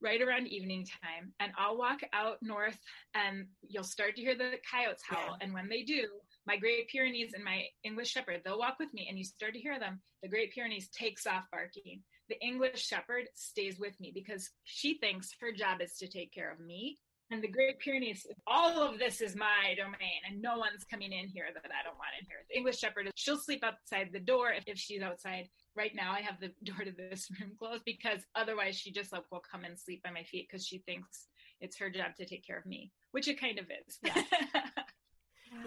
right 0.00 0.20
around 0.20 0.46
evening 0.46 0.86
time 1.02 1.32
and 1.40 1.52
I'll 1.58 1.76
walk 1.76 2.00
out 2.12 2.38
north 2.42 2.78
and 3.14 3.46
you'll 3.66 3.84
start 3.84 4.16
to 4.16 4.22
hear 4.22 4.36
the 4.36 4.52
coyotes 4.70 5.02
howl. 5.06 5.36
Yeah. 5.38 5.44
And 5.44 5.54
when 5.54 5.68
they 5.68 5.82
do, 5.82 6.06
my 6.46 6.56
Great 6.56 6.88
Pyrenees 6.88 7.32
and 7.34 7.44
my 7.44 7.64
English 7.82 8.10
Shepherd, 8.10 8.42
they'll 8.44 8.58
walk 8.58 8.76
with 8.78 8.92
me 8.94 9.06
and 9.08 9.18
you 9.18 9.24
start 9.24 9.54
to 9.54 9.60
hear 9.60 9.78
them. 9.78 10.00
The 10.22 10.28
Great 10.28 10.52
Pyrenees 10.52 10.88
takes 10.88 11.26
off 11.26 11.44
barking. 11.50 12.02
The 12.28 12.40
English 12.40 12.86
Shepherd 12.86 13.24
stays 13.34 13.78
with 13.78 13.98
me 14.00 14.12
because 14.14 14.50
she 14.64 14.98
thinks 14.98 15.34
her 15.40 15.52
job 15.52 15.80
is 15.80 15.96
to 15.98 16.08
take 16.08 16.32
care 16.32 16.50
of 16.50 16.60
me. 16.60 16.98
And 17.32 17.42
the 17.42 17.48
Great 17.48 17.80
Pyrenees, 17.80 18.24
all 18.46 18.80
of 18.80 19.00
this 19.00 19.20
is 19.20 19.34
my 19.34 19.74
domain 19.76 20.22
and 20.28 20.40
no 20.40 20.58
one's 20.58 20.84
coming 20.84 21.12
in 21.12 21.26
here 21.26 21.46
that 21.52 21.64
I 21.64 21.82
don't 21.82 21.98
want 21.98 22.10
in 22.20 22.26
here. 22.26 22.38
The 22.48 22.56
English 22.56 22.78
Shepherd, 22.78 23.10
she'll 23.16 23.38
sleep 23.38 23.64
outside 23.64 24.10
the 24.12 24.20
door 24.20 24.52
if, 24.52 24.62
if 24.68 24.78
she's 24.78 25.02
outside. 25.02 25.48
Right 25.74 25.92
now, 25.94 26.12
I 26.12 26.20
have 26.20 26.38
the 26.40 26.52
door 26.64 26.84
to 26.84 26.92
this 26.92 27.28
room 27.40 27.52
closed 27.58 27.84
because 27.84 28.20
otherwise 28.36 28.76
she 28.76 28.92
just 28.92 29.12
like 29.12 29.24
will 29.32 29.42
come 29.50 29.64
and 29.64 29.78
sleep 29.78 30.04
by 30.04 30.10
my 30.12 30.22
feet 30.22 30.46
because 30.48 30.64
she 30.64 30.78
thinks 30.78 31.26
it's 31.60 31.78
her 31.78 31.90
job 31.90 32.14
to 32.18 32.26
take 32.26 32.46
care 32.46 32.58
of 32.58 32.66
me, 32.66 32.92
which 33.10 33.26
it 33.26 33.40
kind 33.40 33.58
of 33.58 33.66
is. 33.86 33.98
Yeah. 34.04 34.22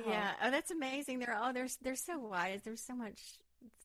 Yeah. 0.08 0.32
Oh, 0.44 0.52
that's 0.52 0.72
amazing. 0.72 1.20
They're 1.20 1.36
all 1.36 1.54
they're 1.54 1.68
they're 1.82 1.96
so 1.96 2.20
wise. 2.20 2.62
There's 2.64 2.82
so 2.82 2.96
much 2.96 3.20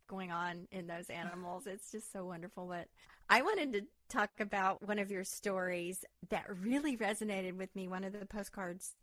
going 0.09 0.31
on 0.31 0.69
in 0.71 0.87
those 0.87 1.09
animals. 1.11 1.67
It's 1.67 1.91
just 1.91 2.13
so 2.13 2.25
wonderful. 2.25 2.67
But 2.67 2.89
I 3.29 3.43
wanted 3.43 3.73
to 3.73 3.83
talk 4.09 4.31
about 4.39 4.87
one 4.87 4.99
of 4.99 5.11
your 5.11 5.25
stories 5.25 6.05
that 6.31 6.45
really 6.49 6.97
resonated 6.97 7.57
with 7.57 7.75
me. 7.75 7.89
One 7.89 8.05
of 8.05 8.13
the 8.13 8.27
postcards 8.27 8.95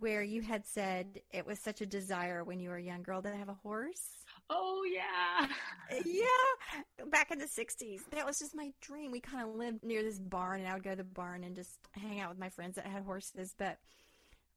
where 0.00 0.22
you 0.22 0.40
had 0.40 0.64
said 0.66 1.20
it 1.30 1.46
was 1.46 1.58
such 1.58 1.82
a 1.82 1.86
desire 1.86 2.42
when 2.42 2.58
you 2.58 2.70
were 2.70 2.76
a 2.76 2.82
young 2.82 3.02
girl 3.02 3.20
to 3.22 3.30
have 3.30 3.50
a 3.50 3.58
horse. 3.62 4.08
Oh 4.48 4.82
yeah. 4.90 5.46
Uh, 5.92 6.00
yeah. 6.06 7.04
Back 7.10 7.30
in 7.30 7.38
the 7.38 7.44
60s. 7.44 8.00
That 8.10 8.26
was 8.26 8.38
just 8.38 8.54
my 8.54 8.72
dream. 8.80 9.10
We 9.10 9.20
kind 9.20 9.46
of 9.46 9.54
lived 9.54 9.84
near 9.84 10.02
this 10.02 10.18
barn 10.18 10.60
and 10.60 10.68
I 10.68 10.74
would 10.74 10.82
go 10.82 10.90
to 10.90 10.96
the 10.96 11.04
barn 11.04 11.44
and 11.44 11.54
just 11.54 11.78
hang 11.92 12.20
out 12.20 12.30
with 12.30 12.38
my 12.38 12.48
friends 12.48 12.76
that 12.76 12.86
had 12.86 13.02
horses, 13.02 13.54
but 13.58 13.78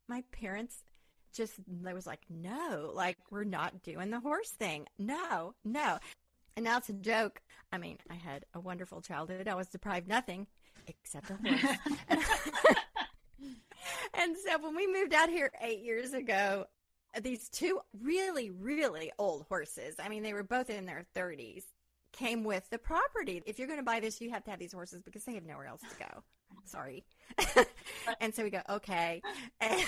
my 0.07 0.23
parents 0.31 0.83
just 1.37 1.53
there 1.67 1.95
was 1.95 2.07
like 2.07 2.21
no 2.29 2.91
like 2.93 3.17
we're 3.29 3.43
not 3.43 3.83
doing 3.83 4.09
the 4.09 4.19
horse 4.19 4.49
thing. 4.49 4.87
No 4.97 5.53
no. 5.63 5.99
And 6.55 6.65
now 6.65 6.77
it's 6.77 6.89
a 6.89 6.93
joke. 6.93 7.41
I 7.71 7.77
mean 7.77 7.97
i 8.09 8.15
had 8.15 8.45
a 8.53 8.59
wonderful 8.59 9.01
childhood. 9.01 9.47
I 9.47 9.55
was 9.55 9.67
deprived 9.67 10.07
nothing 10.07 10.47
except 10.87 11.29
a 11.29 11.35
horse. 11.35 11.77
And 14.13 14.35
so 14.35 14.57
when 14.59 14.75
we 14.75 14.87
moved 14.87 15.13
out 15.13 15.29
here 15.29 15.51
eight 15.61 15.81
years 15.81 16.13
ago 16.13 16.65
these 17.21 17.49
two 17.49 17.79
really 18.01 18.49
really 18.49 19.11
old 19.17 19.45
horses 19.47 19.95
i 19.99 20.09
mean 20.09 20.23
they 20.23 20.33
were 20.33 20.43
both 20.43 20.69
in 20.69 20.85
their 20.85 21.05
30s 21.15 21.63
came 22.11 22.43
with 22.43 22.67
the 22.69 22.77
property. 22.77 23.43
If 23.45 23.59
you're 23.59 23.67
going 23.67 23.79
to 23.79 23.85
buy 23.85 23.99
this 23.99 24.19
you 24.19 24.29
have 24.31 24.43
to 24.45 24.51
have 24.51 24.59
these 24.59 24.73
horses 24.73 25.01
because 25.01 25.23
they 25.23 25.35
have 25.35 25.45
nowhere 25.45 25.67
else 25.67 25.81
to 25.81 25.95
go 25.99 26.23
sorry. 26.67 27.03
and 28.21 28.33
so 28.33 28.43
we 28.43 28.49
go, 28.49 28.61
okay. 28.69 29.21
And, 29.61 29.81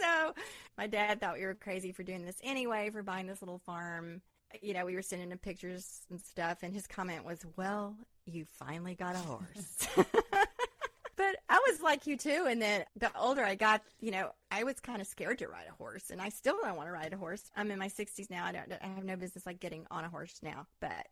so 0.00 0.34
my 0.76 0.86
dad 0.86 1.20
thought 1.20 1.36
we 1.36 1.44
were 1.44 1.54
crazy 1.54 1.92
for 1.92 2.02
doing 2.02 2.24
this 2.24 2.36
anyway, 2.42 2.90
for 2.90 3.02
buying 3.02 3.26
this 3.26 3.40
little 3.40 3.60
farm. 3.64 4.20
You 4.60 4.74
know, 4.74 4.84
we 4.84 4.94
were 4.94 5.02
sending 5.02 5.30
him 5.30 5.38
pictures 5.38 6.02
and 6.10 6.20
stuff, 6.20 6.58
and 6.62 6.74
his 6.74 6.86
comment 6.86 7.24
was, 7.24 7.38
well, 7.56 7.96
you 8.26 8.44
finally 8.44 8.94
got 8.94 9.14
a 9.14 9.18
horse. 9.18 9.88
but 9.96 11.36
I 11.48 11.60
was 11.68 11.80
like 11.80 12.06
you 12.06 12.16
too. 12.16 12.46
And 12.48 12.60
then 12.60 12.84
the 12.96 13.10
older 13.18 13.44
I 13.44 13.54
got, 13.54 13.82
you 14.00 14.10
know, 14.10 14.30
I 14.50 14.64
was 14.64 14.80
kind 14.80 15.00
of 15.00 15.06
scared 15.06 15.38
to 15.38 15.48
ride 15.48 15.66
a 15.68 15.74
horse, 15.74 16.10
and 16.10 16.20
I 16.20 16.28
still 16.28 16.56
don't 16.62 16.76
want 16.76 16.88
to 16.88 16.92
ride 16.92 17.12
a 17.12 17.16
horse. 17.16 17.42
I'm 17.56 17.70
in 17.70 17.78
my 17.78 17.88
60s 17.88 18.30
now. 18.30 18.44
I 18.44 18.52
don't. 18.52 18.72
I 18.82 18.86
have 18.86 19.04
no 19.04 19.16
business 19.16 19.46
like 19.46 19.60
getting 19.60 19.86
on 19.90 20.04
a 20.04 20.08
horse 20.08 20.38
now, 20.42 20.66
but 20.80 21.06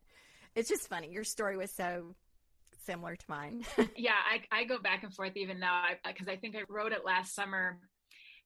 it's 0.54 0.68
just 0.68 0.88
funny. 0.88 1.10
Your 1.10 1.24
story 1.24 1.56
was 1.56 1.70
so 1.70 2.14
similar 2.84 3.16
to 3.16 3.24
mine. 3.28 3.64
yeah, 3.96 4.12
I, 4.30 4.60
I 4.60 4.64
go 4.64 4.78
back 4.78 5.02
and 5.02 5.14
forth 5.14 5.36
even 5.36 5.60
now 5.60 5.84
because 6.06 6.28
I, 6.28 6.32
I 6.32 6.36
think 6.36 6.56
I 6.56 6.62
wrote 6.68 6.92
it 6.92 7.04
last 7.04 7.34
summer 7.34 7.78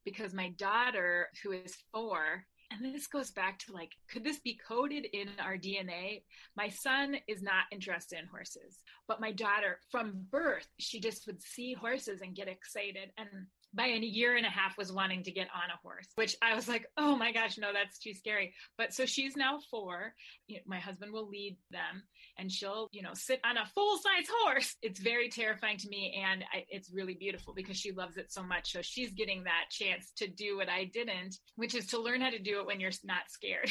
because 0.05 0.33
my 0.33 0.51
daughter, 0.51 1.29
who 1.43 1.53
is 1.53 1.77
four, 1.93 2.45
and 2.71 2.95
this 2.95 3.07
goes 3.07 3.31
back 3.31 3.59
to 3.61 3.73
like, 3.73 3.93
could 4.11 4.25
this 4.25 4.41
be 4.41 4.59
coded 4.67 5.07
in 5.13 5.29
our 5.41 5.57
DNA? 5.57 6.23
My 6.57 6.69
son 6.69 7.17
is 7.29 7.43
not 7.43 7.65
interested 7.71 8.19
in 8.19 8.27
horses, 8.27 8.81
but 9.07 9.21
my 9.21 9.33
daughter, 9.33 9.79
from 9.91 10.27
birth, 10.31 10.67
she 10.79 11.01
just 11.01 11.27
would 11.27 11.43
see 11.43 11.75
horses 11.75 12.21
and 12.23 12.35
get 12.35 12.49
excited. 12.49 13.11
And 13.19 13.29
by 13.75 13.87
a 13.87 13.99
year 13.99 14.37
and 14.37 14.47
a 14.47 14.51
half 14.51 14.79
was 14.79 14.93
wanting 14.93 15.23
to 15.25 15.31
get 15.31 15.49
on 15.55 15.71
a 15.71 15.79
horse, 15.83 16.09
which 16.15 16.37
I 16.43 16.55
was 16.55 16.69
like, 16.69 16.87
oh 16.97 17.17
my 17.17 17.33
gosh, 17.33 17.59
no, 17.59 17.73
that's 17.73 17.99
too 17.99 18.15
scary. 18.15 18.55
But 18.79 18.93
so 18.93 19.07
she's 19.07 19.37
now 19.37 19.59
four. 19.71 20.15
You 20.47 20.57
know, 20.57 20.63
my 20.67 20.79
husband 20.79 21.13
will 21.13 21.29
lead 21.29 21.57
them 21.71 22.03
and 22.39 22.51
she'll, 22.51 22.89
you 22.93 23.03
know, 23.03 23.15
sit 23.15 23.41
on 23.45 23.57
a 23.57 23.67
full 23.75 23.99
size 23.99 24.27
horse. 24.41 24.77
It's 24.83 25.01
very 25.01 25.29
terrifying 25.29 25.79
to 25.79 25.89
me. 25.89 26.23
And 26.25 26.45
I, 26.53 26.65
it's 26.69 26.93
really 26.93 27.15
beautiful 27.15 27.55
because 27.55 27.77
she 27.77 27.93
loves 27.93 28.17
it 28.17 28.33
so 28.33 28.43
much. 28.43 28.73
So 28.73 28.81
she's 28.83 29.13
getting 29.13 29.45
that 29.45 29.65
chance 29.71 30.13
to 30.17 30.29
do 30.29 30.57
what 30.57 30.69
I 30.69 30.85
didn't, 30.85 31.37
which 31.57 31.75
is 31.75 31.87
to 31.89 32.01
learn 32.01 32.21
how 32.21 32.31
to 32.31 32.39
do 32.39 32.61
it 32.61 32.67
when 32.67 32.81
you're 32.81 32.93
not 33.05 33.29
scared. 33.29 33.71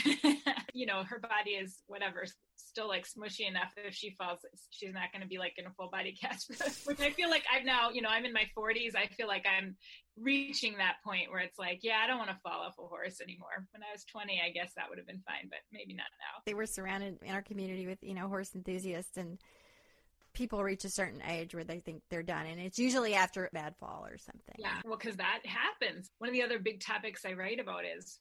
you 0.73 0.85
know, 0.85 1.03
her 1.03 1.19
body 1.19 1.51
is 1.51 1.77
whatever, 1.87 2.25
still 2.75 2.89
like 2.89 3.07
smushy 3.07 3.47
enough 3.47 3.71
if 3.77 3.95
she 3.95 4.09
falls, 4.19 4.39
she's 4.69 4.93
not 4.93 5.09
going 5.13 5.21
to 5.21 5.27
be 5.27 5.37
like 5.37 5.53
in 5.57 5.65
a 5.65 5.71
full 5.71 5.89
body 5.89 6.11
cast, 6.11 6.49
which 6.85 6.99
I 6.99 7.09
feel 7.11 7.29
like 7.29 7.45
I've 7.53 7.63
now, 7.63 7.89
you 7.89 8.01
know, 8.01 8.09
I'm 8.09 8.25
in 8.25 8.33
my 8.33 8.43
40s. 8.57 8.97
I 8.97 9.07
feel 9.07 9.27
like 9.27 9.45
I'm 9.47 9.77
reaching 10.19 10.75
that 10.77 10.95
point 11.01 11.31
where 11.31 11.39
it's 11.39 11.57
like, 11.57 11.79
yeah, 11.83 11.99
I 12.03 12.07
don't 12.07 12.17
want 12.17 12.31
to 12.31 12.39
fall 12.43 12.59
off 12.59 12.75
a 12.77 12.85
horse 12.85 13.21
anymore. 13.21 13.65
When 13.71 13.81
I 13.81 13.93
was 13.93 14.03
20, 14.11 14.41
I 14.45 14.49
guess 14.49 14.73
that 14.75 14.89
would 14.89 14.97
have 14.97 15.07
been 15.07 15.23
fine, 15.25 15.47
but 15.49 15.59
maybe 15.71 15.93
not 15.93 16.07
now. 16.19 16.41
They 16.45 16.53
were 16.53 16.65
surrounded 16.65 17.17
in 17.21 17.33
our 17.33 17.41
community 17.41 17.87
with, 17.87 17.99
you 18.01 18.13
know, 18.13 18.27
horse 18.27 18.53
enthusiasts 18.53 19.15
and 19.15 19.39
people 20.33 20.61
reach 20.61 20.83
a 20.83 20.89
certain 20.89 21.21
age 21.25 21.55
where 21.55 21.63
they 21.63 21.79
think 21.79 22.01
they're 22.09 22.23
done 22.23 22.45
and 22.45 22.59
it's 22.59 22.77
usually 22.77 23.13
after 23.13 23.45
a 23.45 23.49
bad 23.53 23.73
fall 23.79 24.05
or 24.05 24.17
something. 24.17 24.55
Yeah, 24.57 24.81
well 24.83 24.97
cuz 24.97 25.15
that 25.15 25.39
happens. 25.45 26.11
One 26.17 26.29
of 26.29 26.33
the 26.33 26.43
other 26.43 26.59
big 26.59 26.81
topics 26.81 27.23
I 27.23 27.31
write 27.31 27.61
about 27.61 27.85
is 27.85 28.19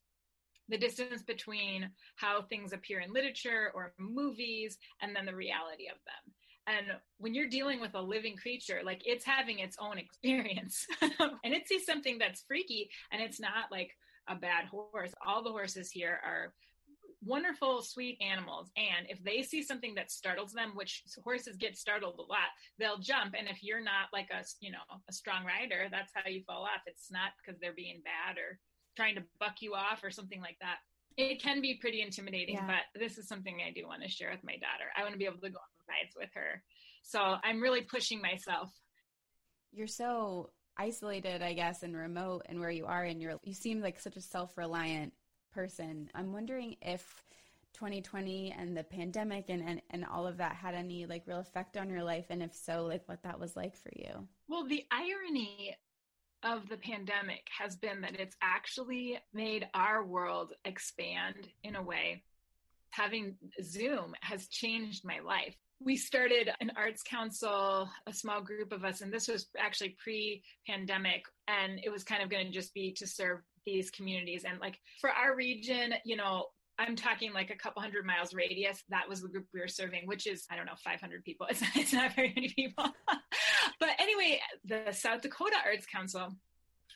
the 0.68 0.78
distance 0.78 1.22
between 1.22 1.90
how 2.16 2.42
things 2.42 2.72
appear 2.72 3.00
in 3.00 3.12
literature 3.12 3.70
or 3.74 3.92
movies 3.98 4.78
and 5.02 5.14
then 5.14 5.26
the 5.26 5.34
reality 5.34 5.88
of 5.88 5.98
them. 6.06 6.34
And 6.66 6.98
when 7.18 7.34
you're 7.34 7.48
dealing 7.48 7.80
with 7.80 7.94
a 7.94 8.00
living 8.00 8.36
creature, 8.36 8.80
like 8.82 9.02
it's 9.04 9.24
having 9.24 9.58
its 9.58 9.76
own 9.78 9.98
experience 10.04 10.86
and 11.00 11.54
it 11.54 11.68
sees 11.68 11.84
something 11.84 12.18
that's 12.18 12.42
freaky 12.42 12.90
and 13.12 13.20
it's 13.22 13.40
not 13.40 13.70
like 13.70 13.90
a 14.28 14.34
bad 14.34 14.66
horse. 14.66 15.12
All 15.26 15.42
the 15.42 15.50
horses 15.50 15.90
here 15.90 16.18
are 16.24 16.54
wonderful, 17.22 17.82
sweet 17.82 18.18
animals. 18.20 18.70
And 18.76 19.06
if 19.08 19.22
they 19.22 19.42
see 19.42 19.62
something 19.62 19.94
that 19.94 20.10
startles 20.10 20.52
them, 20.52 20.72
which 20.74 21.02
horses 21.22 21.56
get 21.56 21.76
startled 21.76 22.18
a 22.18 22.22
lot, 22.22 22.52
they'll 22.78 22.98
jump. 22.98 23.34
And 23.38 23.48
if 23.48 23.62
you're 23.62 23.82
not 23.82 24.08
like 24.12 24.28
a, 24.30 24.44
you 24.60 24.70
know, 24.70 24.84
a 25.08 25.12
strong 25.12 25.44
rider, 25.44 25.88
that's 25.90 26.12
how 26.14 26.28
you 26.28 26.42
fall 26.46 26.62
off. 26.62 26.82
It's 26.86 27.10
not 27.10 27.32
because 27.38 27.60
they're 27.60 27.72
being 27.72 28.02
bad 28.04 28.38
or 28.38 28.58
trying 28.96 29.14
to 29.16 29.22
buck 29.38 29.60
you 29.60 29.74
off 29.74 30.02
or 30.02 30.10
something 30.10 30.40
like 30.40 30.56
that. 30.60 30.76
It 31.16 31.40
can 31.40 31.60
be 31.60 31.78
pretty 31.80 32.02
intimidating, 32.02 32.56
yeah. 32.56 32.66
but 32.66 33.00
this 33.00 33.18
is 33.18 33.28
something 33.28 33.60
I 33.66 33.70
do 33.70 33.86
want 33.86 34.02
to 34.02 34.08
share 34.08 34.30
with 34.30 34.42
my 34.42 34.54
daughter. 34.54 34.90
I 34.96 35.02
want 35.02 35.12
to 35.12 35.18
be 35.18 35.26
able 35.26 35.38
to 35.38 35.50
go 35.50 35.58
on 35.58 35.88
rides 35.88 36.14
with 36.16 36.30
her. 36.34 36.62
So 37.02 37.36
I'm 37.42 37.60
really 37.60 37.82
pushing 37.82 38.20
myself. 38.20 38.72
You're 39.72 39.86
so 39.86 40.50
isolated, 40.76 41.42
I 41.42 41.52
guess, 41.52 41.82
and 41.82 41.96
remote 41.96 42.42
and 42.48 42.58
where 42.58 42.70
you 42.70 42.86
are 42.86 43.04
and 43.04 43.20
you're 43.20 43.38
you 43.44 43.54
seem 43.54 43.80
like 43.80 44.00
such 44.00 44.16
a 44.16 44.20
self-reliant 44.20 45.12
person. 45.52 46.10
I'm 46.14 46.32
wondering 46.32 46.76
if 46.82 47.22
2020 47.74 48.54
and 48.56 48.76
the 48.76 48.84
pandemic 48.84 49.46
and, 49.48 49.62
and, 49.62 49.82
and 49.90 50.04
all 50.04 50.26
of 50.26 50.36
that 50.38 50.54
had 50.54 50.74
any 50.74 51.06
like 51.06 51.24
real 51.26 51.40
effect 51.40 51.76
on 51.76 51.90
your 51.90 52.02
life 52.02 52.26
and 52.30 52.42
if 52.42 52.54
so 52.54 52.84
like 52.84 53.02
what 53.06 53.22
that 53.24 53.38
was 53.38 53.56
like 53.56 53.76
for 53.76 53.90
you 53.96 54.28
well 54.48 54.64
the 54.64 54.84
irony 54.92 55.76
of 56.44 56.68
the 56.68 56.76
pandemic 56.76 57.48
has 57.58 57.74
been 57.74 58.02
that 58.02 58.20
it's 58.20 58.36
actually 58.42 59.18
made 59.32 59.66
our 59.74 60.04
world 60.04 60.52
expand 60.64 61.48
in 61.64 61.74
a 61.76 61.82
way. 61.82 62.22
Having 62.90 63.36
Zoom 63.62 64.14
has 64.20 64.46
changed 64.48 65.04
my 65.04 65.18
life. 65.20 65.56
We 65.80 65.96
started 65.96 66.50
an 66.60 66.70
arts 66.76 67.02
council, 67.02 67.88
a 68.06 68.12
small 68.12 68.40
group 68.40 68.72
of 68.72 68.84
us, 68.84 69.00
and 69.00 69.12
this 69.12 69.26
was 69.26 69.48
actually 69.58 69.96
pre 70.02 70.42
pandemic. 70.66 71.24
And 71.48 71.80
it 71.82 71.90
was 71.90 72.04
kind 72.04 72.22
of 72.22 72.30
going 72.30 72.46
to 72.46 72.52
just 72.52 72.72
be 72.74 72.92
to 72.92 73.06
serve 73.06 73.40
these 73.66 73.90
communities. 73.90 74.44
And 74.44 74.60
like 74.60 74.78
for 75.00 75.10
our 75.10 75.34
region, 75.34 75.94
you 76.04 76.16
know, 76.16 76.46
I'm 76.78 76.96
talking 76.96 77.32
like 77.32 77.50
a 77.50 77.56
couple 77.56 77.82
hundred 77.82 78.04
miles 78.04 78.34
radius. 78.34 78.82
That 78.88 79.08
was 79.08 79.22
the 79.22 79.28
group 79.28 79.46
we 79.54 79.60
were 79.60 79.68
serving, 79.68 80.06
which 80.06 80.26
is, 80.26 80.44
I 80.50 80.56
don't 80.56 80.66
know, 80.66 80.72
500 80.82 81.24
people. 81.24 81.46
It's, 81.50 81.62
it's 81.74 81.92
not 81.92 82.14
very 82.14 82.32
many 82.34 82.52
people. 82.54 82.86
But 83.80 83.90
anyway, 83.98 84.40
the 84.64 84.92
South 84.92 85.22
Dakota 85.22 85.56
Arts 85.64 85.86
Council 85.86 86.34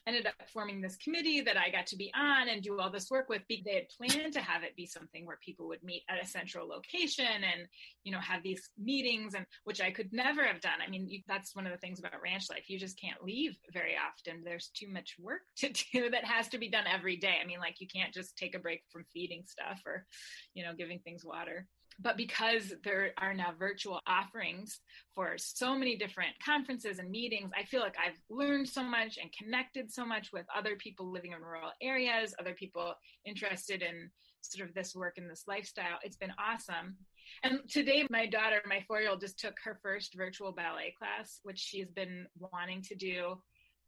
ended 0.09 0.27
up 0.27 0.35
forming 0.53 0.81
this 0.81 0.97
committee 0.97 1.43
that 1.43 1.59
I 1.59 1.71
got 1.71 1.87
to 1.88 1.97
be 1.97 2.11
on 2.19 2.49
and 2.49 2.62
do 2.62 2.81
all 2.81 2.91
this 2.91 3.11
work 3.11 3.29
with. 3.29 3.43
They 3.49 3.62
had 3.67 3.88
planned 3.91 4.33
to 4.33 4.41
have 4.41 4.62
it 4.62 4.75
be 4.75 4.87
something 4.87 5.27
where 5.27 5.38
people 5.45 5.69
would 5.69 5.83
meet 5.83 6.03
at 6.09 6.23
a 6.23 6.27
central 6.27 6.67
location 6.67 7.27
and, 7.27 7.69
you 8.05 8.12
know, 8.12 8.19
have 8.19 8.43
these 8.43 8.71
meetings 8.79 9.35
and 9.35 9.45
which 9.64 9.83
I 9.83 9.91
could 9.91 10.11
never 10.12 10.45
have 10.45 10.62
done. 10.62 10.81
I 10.85 10.88
mean, 10.88 11.09
you, 11.09 11.21
that's 11.29 11.55
one 11.55 11.67
of 11.67 11.73
the 11.73 11.79
things 11.79 11.99
about 11.99 12.23
ranch 12.23 12.49
life. 12.49 12.71
You 12.71 12.79
just 12.79 12.99
can't 12.99 13.23
leave 13.23 13.57
very 13.71 13.97
often. 13.97 14.43
There's 14.43 14.71
too 14.75 14.88
much 14.88 15.17
work 15.21 15.43
to 15.59 15.73
do 15.93 16.09
that 16.11 16.25
has 16.25 16.49
to 16.49 16.59
be 16.59 16.71
done 16.71 16.85
every 16.91 17.17
day. 17.17 17.37
I 17.43 17.47
mean, 17.47 17.61
like 17.61 17.81
you 17.81 17.87
can't 17.87 18.14
just 18.14 18.37
take 18.38 18.55
a 18.55 18.61
break 18.61 18.83
from 18.91 19.05
feeding 19.12 19.45
stuff 19.47 19.83
or, 19.85 20.07
you 20.55 20.64
know, 20.64 20.73
giving 20.75 21.01
things 21.01 21.25
water 21.25 21.67
but 22.00 22.16
because 22.16 22.72
there 22.84 23.12
are 23.18 23.34
now 23.34 23.52
virtual 23.58 24.00
offerings 24.06 24.80
for 25.14 25.34
so 25.37 25.76
many 25.76 25.96
different 25.96 26.32
conferences 26.44 26.98
and 26.98 27.11
meetings, 27.11 27.50
I 27.58 27.64
feel 27.64 27.80
like 27.80 27.96
I've 27.98 28.18
learned 28.30 28.68
so 28.68 28.84
much 28.84 29.18
and 29.20 29.32
connected 29.32 29.90
so 29.90 30.06
much 30.06 30.28
with 30.32 30.46
other 30.56 30.76
people 30.76 31.11
living 31.11 31.32
in 31.32 31.40
rural 31.42 31.70
areas, 31.82 32.34
other 32.38 32.54
people 32.54 32.94
interested 33.24 33.82
in 33.82 34.11
sort 34.42 34.68
of 34.68 34.74
this 34.74 34.94
work 34.94 35.18
and 35.18 35.28
this 35.28 35.44
lifestyle. 35.48 35.98
It's 36.04 36.16
been 36.16 36.32
awesome. 36.38 36.96
And 37.42 37.61
today, 37.68 38.06
my 38.11 38.26
daughter, 38.26 38.62
my 38.66 38.84
four 38.87 39.00
year 39.00 39.11
old, 39.11 39.20
just 39.20 39.38
took 39.38 39.56
her 39.64 39.78
first 39.82 40.14
virtual 40.16 40.52
ballet 40.52 40.94
class, 40.96 41.40
which 41.42 41.58
she's 41.58 41.90
been 41.90 42.26
wanting 42.38 42.82
to 42.82 42.94
do 42.94 43.40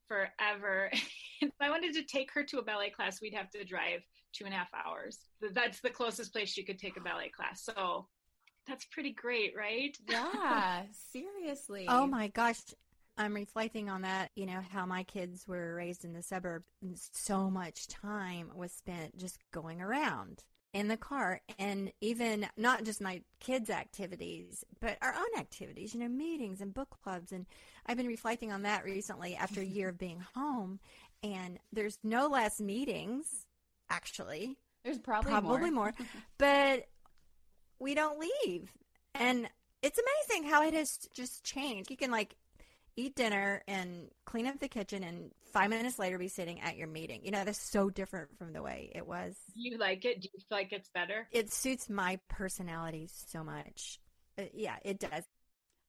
forever. 0.08 0.90
if 1.40 1.50
I 1.60 1.70
wanted 1.70 1.94
to 1.94 2.02
take 2.02 2.32
her 2.34 2.42
to 2.44 2.58
a 2.58 2.64
ballet 2.64 2.90
class, 2.90 3.20
we'd 3.20 3.34
have 3.34 3.50
to 3.50 3.64
drive 3.64 4.00
two 4.32 4.44
and 4.44 4.54
a 4.54 4.56
half 4.56 4.70
hours. 4.74 5.18
That's 5.52 5.80
the 5.80 5.90
closest 5.90 6.32
place 6.32 6.56
you 6.56 6.64
could 6.64 6.78
take 6.78 6.96
a 6.96 7.00
ballet 7.00 7.30
class. 7.30 7.62
So 7.64 8.06
that's 8.66 8.84
pretty 8.86 9.12
great, 9.12 9.54
right? 9.56 9.96
Yeah, 10.08 10.82
seriously. 11.12 11.86
Oh 11.88 12.06
my 12.06 12.28
gosh. 12.28 12.60
I'm 13.18 13.34
reflecting 13.34 13.90
on 13.90 14.02
that, 14.02 14.30
you 14.34 14.46
know, 14.46 14.60
how 14.70 14.86
my 14.86 15.02
kids 15.02 15.46
were 15.46 15.74
raised 15.74 16.04
in 16.04 16.14
the 16.14 16.22
suburbs. 16.22 16.64
So 17.12 17.50
much 17.50 17.86
time 17.88 18.50
was 18.54 18.72
spent 18.72 19.18
just 19.18 19.38
going 19.52 19.82
around 19.82 20.42
in 20.72 20.88
the 20.88 20.96
car 20.96 21.40
and 21.58 21.92
even 22.00 22.46
not 22.56 22.84
just 22.84 23.00
my 23.00 23.20
kids 23.40 23.70
activities 23.70 24.64
but 24.80 24.96
our 25.02 25.12
own 25.12 25.40
activities 25.40 25.94
you 25.94 26.00
know 26.00 26.08
meetings 26.08 26.60
and 26.60 26.72
book 26.72 26.96
clubs 27.02 27.32
and 27.32 27.46
i've 27.86 27.96
been 27.96 28.06
reflecting 28.06 28.52
on 28.52 28.62
that 28.62 28.84
recently 28.84 29.34
after 29.34 29.60
a 29.60 29.64
year 29.64 29.88
of 29.88 29.98
being 29.98 30.24
home 30.34 30.78
and 31.22 31.58
there's 31.72 31.98
no 32.04 32.28
less 32.28 32.60
meetings 32.60 33.46
actually. 33.90 34.57
There's 34.85 34.98
probably 34.98 35.31
probably 35.31 35.70
more, 35.70 35.92
more 35.92 35.94
but 36.38 36.87
we 37.79 37.94
don't 37.94 38.18
leave, 38.18 38.72
and 39.14 39.48
it's 39.83 39.98
amazing 39.98 40.50
how 40.50 40.66
it 40.66 40.74
has 40.74 40.96
just 41.12 41.44
changed. 41.44 41.90
You 41.90 41.96
can 41.96 42.11
like 42.11 42.35
eat 42.96 43.14
dinner 43.14 43.62
and 43.68 44.09
clean 44.24 44.46
up 44.46 44.59
the 44.61 44.68
kitchen, 44.68 45.03
and 45.03 45.31
five 45.53 45.70
minutes 45.70 45.98
later 45.98 46.18
be 46.18 46.29
sitting 46.29 46.61
at 46.61 46.76
your 46.76 46.87
meeting. 46.87 47.20
You 47.24 47.31
know, 47.31 47.44
that's 47.44 47.61
so 47.61 47.90
different 47.90 48.37
from 48.38 48.53
the 48.53 48.62
way 48.62 48.90
it 48.94 49.07
was. 49.07 49.37
Do 49.55 49.61
you 49.61 49.79
like 49.79 50.05
it? 50.05 50.22
Do 50.22 50.29
you 50.33 50.40
feel 50.48 50.59
like 50.59 50.72
it's 50.72 50.88
better? 50.88 51.29
It 51.31 51.53
suits 51.53 51.90
my 51.90 52.18
personality 52.29 53.09
so 53.12 53.44
much. 53.44 54.00
Uh, 54.38 54.44
yeah, 54.55 54.76
it 54.85 54.98
does. 54.98 55.24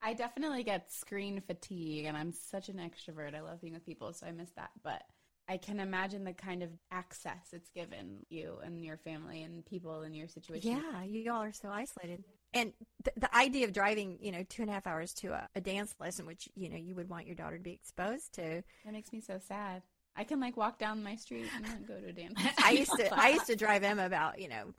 I 0.02 0.14
definitely 0.14 0.64
get 0.64 0.92
screen 0.92 1.40
fatigue, 1.40 2.06
and 2.06 2.16
I'm 2.16 2.32
such 2.32 2.68
an 2.68 2.76
extrovert. 2.76 3.34
I 3.36 3.40
love 3.40 3.60
being 3.60 3.74
with 3.74 3.86
people, 3.86 4.12
so 4.12 4.26
I 4.26 4.32
miss 4.32 4.50
that. 4.56 4.70
But 4.82 5.02
I 5.48 5.56
can 5.56 5.80
imagine 5.80 6.24
the 6.24 6.32
kind 6.32 6.62
of 6.62 6.70
access 6.90 7.48
it's 7.52 7.70
given 7.70 8.24
you 8.28 8.58
and 8.64 8.84
your 8.84 8.96
family 8.96 9.42
and 9.42 9.64
people 9.66 10.02
in 10.02 10.14
your 10.14 10.28
situation. 10.28 10.72
Yeah, 10.72 11.02
you 11.04 11.32
all 11.32 11.42
are 11.42 11.52
so 11.52 11.68
isolated. 11.68 12.24
And 12.54 12.72
th- 13.04 13.14
the 13.16 13.34
idea 13.34 13.66
of 13.66 13.72
driving, 13.72 14.18
you 14.20 14.30
know, 14.30 14.44
two 14.48 14.62
and 14.62 14.70
a 14.70 14.74
half 14.74 14.86
hours 14.86 15.12
to 15.14 15.32
a, 15.32 15.48
a 15.54 15.60
dance 15.60 15.94
lesson, 15.98 16.26
which, 16.26 16.48
you 16.54 16.68
know, 16.68 16.76
you 16.76 16.94
would 16.94 17.08
want 17.08 17.26
your 17.26 17.34
daughter 17.34 17.56
to 17.56 17.62
be 17.62 17.72
exposed 17.72 18.34
to. 18.34 18.62
That 18.84 18.92
makes 18.92 19.12
me 19.12 19.20
so 19.20 19.38
sad. 19.38 19.82
I 20.14 20.24
can 20.24 20.40
like 20.40 20.56
walk 20.56 20.78
down 20.78 21.02
my 21.02 21.16
street 21.16 21.48
and 21.56 21.86
go 21.86 21.98
to 21.98 22.08
a 22.08 22.12
dance. 22.12 22.34
I 22.62 22.72
used 22.72 22.92
to, 22.92 23.14
I 23.14 23.30
used 23.30 23.46
to 23.46 23.56
drive 23.56 23.82
Emma 23.82 24.04
about, 24.04 24.38
you 24.38 24.48
know, 24.48 24.72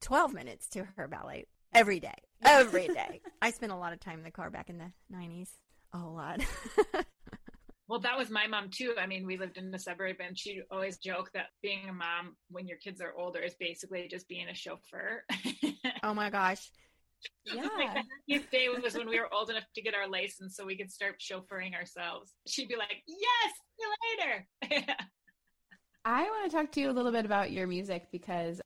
12 0.00 0.32
minutes 0.32 0.68
to 0.70 0.84
her 0.96 1.08
ballet 1.08 1.46
every 1.74 2.00
day, 2.00 2.14
every 2.44 2.88
day. 2.88 3.20
I 3.42 3.50
spent 3.50 3.72
a 3.72 3.76
lot 3.76 3.92
of 3.92 4.00
time 4.00 4.18
in 4.18 4.24
the 4.24 4.30
car 4.30 4.50
back 4.50 4.70
in 4.70 4.78
the 4.78 4.92
90s, 5.12 5.48
a 5.92 5.98
whole 5.98 6.14
lot. 6.14 6.40
That 8.02 8.18
was 8.18 8.30
my 8.30 8.46
mom 8.46 8.68
too. 8.70 8.94
I 9.00 9.06
mean, 9.06 9.26
we 9.26 9.36
lived 9.36 9.58
in 9.58 9.70
the 9.70 9.78
suburb 9.78 10.16
and 10.24 10.38
she 10.38 10.62
always 10.70 10.98
joked 10.98 11.32
that 11.34 11.46
being 11.62 11.88
a 11.88 11.92
mom 11.92 12.36
when 12.50 12.66
your 12.66 12.78
kids 12.78 13.00
are 13.00 13.14
older 13.16 13.40
is 13.40 13.54
basically 13.58 14.08
just 14.10 14.28
being 14.28 14.48
a 14.48 14.54
chauffeur. 14.54 15.24
oh 16.02 16.14
my 16.14 16.30
gosh. 16.30 16.70
Yeah. 17.44 17.68
like 18.28 18.50
day 18.50 18.68
was 18.68 18.94
when 18.94 19.08
we 19.08 19.20
were 19.20 19.32
old 19.32 19.50
enough 19.50 19.64
to 19.74 19.82
get 19.82 19.94
our 19.94 20.08
license 20.08 20.56
so 20.56 20.66
we 20.66 20.76
could 20.76 20.90
start 20.90 21.20
chauffeuring 21.20 21.74
ourselves. 21.74 22.34
She'd 22.46 22.68
be 22.68 22.76
like, 22.76 23.02
Yes, 23.06 23.52
see 23.78 23.84
you 23.84 24.80
later. 24.80 24.94
I 26.04 26.22
want 26.24 26.50
to 26.50 26.56
talk 26.56 26.72
to 26.72 26.80
you 26.80 26.90
a 26.90 26.92
little 26.92 27.12
bit 27.12 27.24
about 27.24 27.52
your 27.52 27.66
music 27.68 28.08
because 28.10 28.60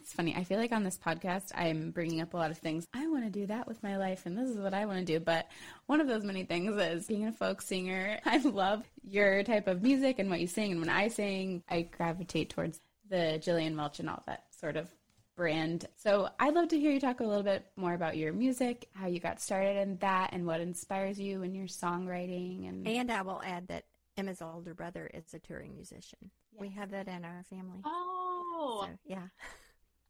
it's 0.00 0.12
funny. 0.12 0.34
I 0.34 0.44
feel 0.44 0.58
like 0.58 0.72
on 0.72 0.82
this 0.82 0.98
podcast, 0.98 1.52
I'm 1.54 1.90
bringing 1.90 2.20
up 2.20 2.34
a 2.34 2.36
lot 2.36 2.50
of 2.50 2.58
things. 2.58 2.86
I 2.94 3.06
want 3.08 3.24
to 3.24 3.30
do 3.30 3.46
that 3.46 3.68
with 3.68 3.82
my 3.82 3.96
life, 3.96 4.26
and 4.26 4.36
this 4.36 4.48
is 4.48 4.58
what 4.58 4.74
I 4.74 4.86
want 4.86 4.98
to 4.98 5.04
do. 5.04 5.20
But 5.20 5.48
one 5.86 6.00
of 6.00 6.08
those 6.08 6.24
many 6.24 6.44
things 6.44 6.76
is 6.76 7.06
being 7.06 7.26
a 7.26 7.32
folk 7.32 7.60
singer. 7.60 8.18
I 8.24 8.38
love 8.38 8.84
your 9.02 9.42
type 9.42 9.68
of 9.68 9.82
music 9.82 10.18
and 10.18 10.30
what 10.30 10.40
you 10.40 10.46
sing. 10.46 10.72
And 10.72 10.80
when 10.80 10.90
I 10.90 11.08
sing, 11.08 11.62
I 11.68 11.82
gravitate 11.82 12.50
towards 12.50 12.80
the 13.08 13.40
Gillian 13.42 13.76
Welch 13.76 14.00
and 14.00 14.08
all 14.08 14.22
that 14.26 14.44
sort 14.58 14.76
of 14.76 14.88
brand. 15.36 15.86
So 15.96 16.28
I'd 16.38 16.54
love 16.54 16.68
to 16.68 16.78
hear 16.80 16.90
you 16.90 17.00
talk 17.00 17.20
a 17.20 17.24
little 17.24 17.42
bit 17.42 17.66
more 17.76 17.94
about 17.94 18.16
your 18.16 18.32
music, 18.32 18.88
how 18.94 19.06
you 19.06 19.20
got 19.20 19.40
started 19.40 19.76
in 19.76 19.96
that, 19.98 20.30
and 20.32 20.46
what 20.46 20.60
inspires 20.60 21.18
you 21.20 21.42
in 21.42 21.54
your 21.54 21.66
songwriting. 21.66 22.68
And 22.68 22.86
and 22.86 23.10
I 23.10 23.22
will 23.22 23.42
add 23.44 23.68
that 23.68 23.84
Emma's 24.16 24.42
older 24.42 24.74
brother 24.74 25.10
is 25.12 25.32
a 25.34 25.38
touring 25.38 25.74
musician. 25.74 26.18
Yes. 26.52 26.60
We 26.60 26.68
have 26.70 26.90
that 26.90 27.08
in 27.08 27.24
our 27.24 27.44
family. 27.48 27.80
Oh, 27.84 28.86
so, 28.86 28.98
yeah 29.06 29.28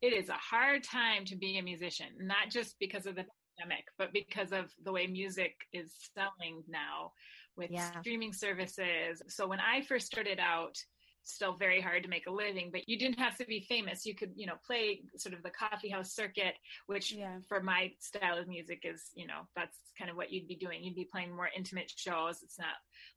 it 0.03 0.13
is 0.13 0.29
a 0.29 0.35
hard 0.35 0.83
time 0.83 1.25
to 1.27 1.37
be 1.37 1.59
a 1.59 1.63
musician, 1.63 2.09
not 2.21 2.51
just 2.51 2.77
because 2.79 3.07
of 3.07 3.15
the 3.17 3.25
pandemic, 3.59 3.85
but 3.99 4.13
because 4.13 4.53
of 4.53 4.73
the 4.85 4.93
way 4.93 5.07
music 5.07 5.55
is 5.73 5.93
selling 6.15 6.63
now 6.69 7.13
with 7.57 7.71
yeah. 7.71 7.91
streaming 8.01 8.33
services. 8.33 9.23
So 9.29 9.47
when 9.47 9.61
I 9.61 9.83
first 9.83 10.07
started 10.07 10.39
out, 10.39 10.77
still 11.23 11.57
very 11.57 11.81
hard 11.81 12.03
to 12.03 12.09
make 12.09 12.27
a 12.27 12.33
living, 12.33 12.71
but 12.73 12.89
you 12.89 12.99
didn't 12.99 13.19
have 13.19 13.37
to 13.37 13.45
be 13.45 13.61
famous. 13.69 14.07
You 14.07 14.15
could, 14.15 14.33
you 14.35 14.47
know, 14.47 14.55
play 14.67 15.03
sort 15.17 15.35
of 15.35 15.43
the 15.43 15.51
coffee 15.51 15.91
house 15.91 16.15
circuit, 16.15 16.55
which 16.87 17.13
yeah. 17.13 17.37
for 17.49 17.63
my 17.63 17.93
style 17.99 18.39
of 18.39 18.49
music 18.49 18.83
is, 18.85 19.11
you 19.15 19.27
know, 19.27 19.43
that's 19.55 19.77
kind 19.99 20.11
of 20.11 20.17
what 20.17 20.33
you'd 20.33 20.49
be 20.49 20.57
doing. 20.57 20.83
You'd 20.83 20.95
be 20.95 21.09
playing 21.11 21.35
more 21.35 21.51
intimate 21.55 21.93
shows. 21.95 22.43
It's 22.43 22.59
not 22.59 22.69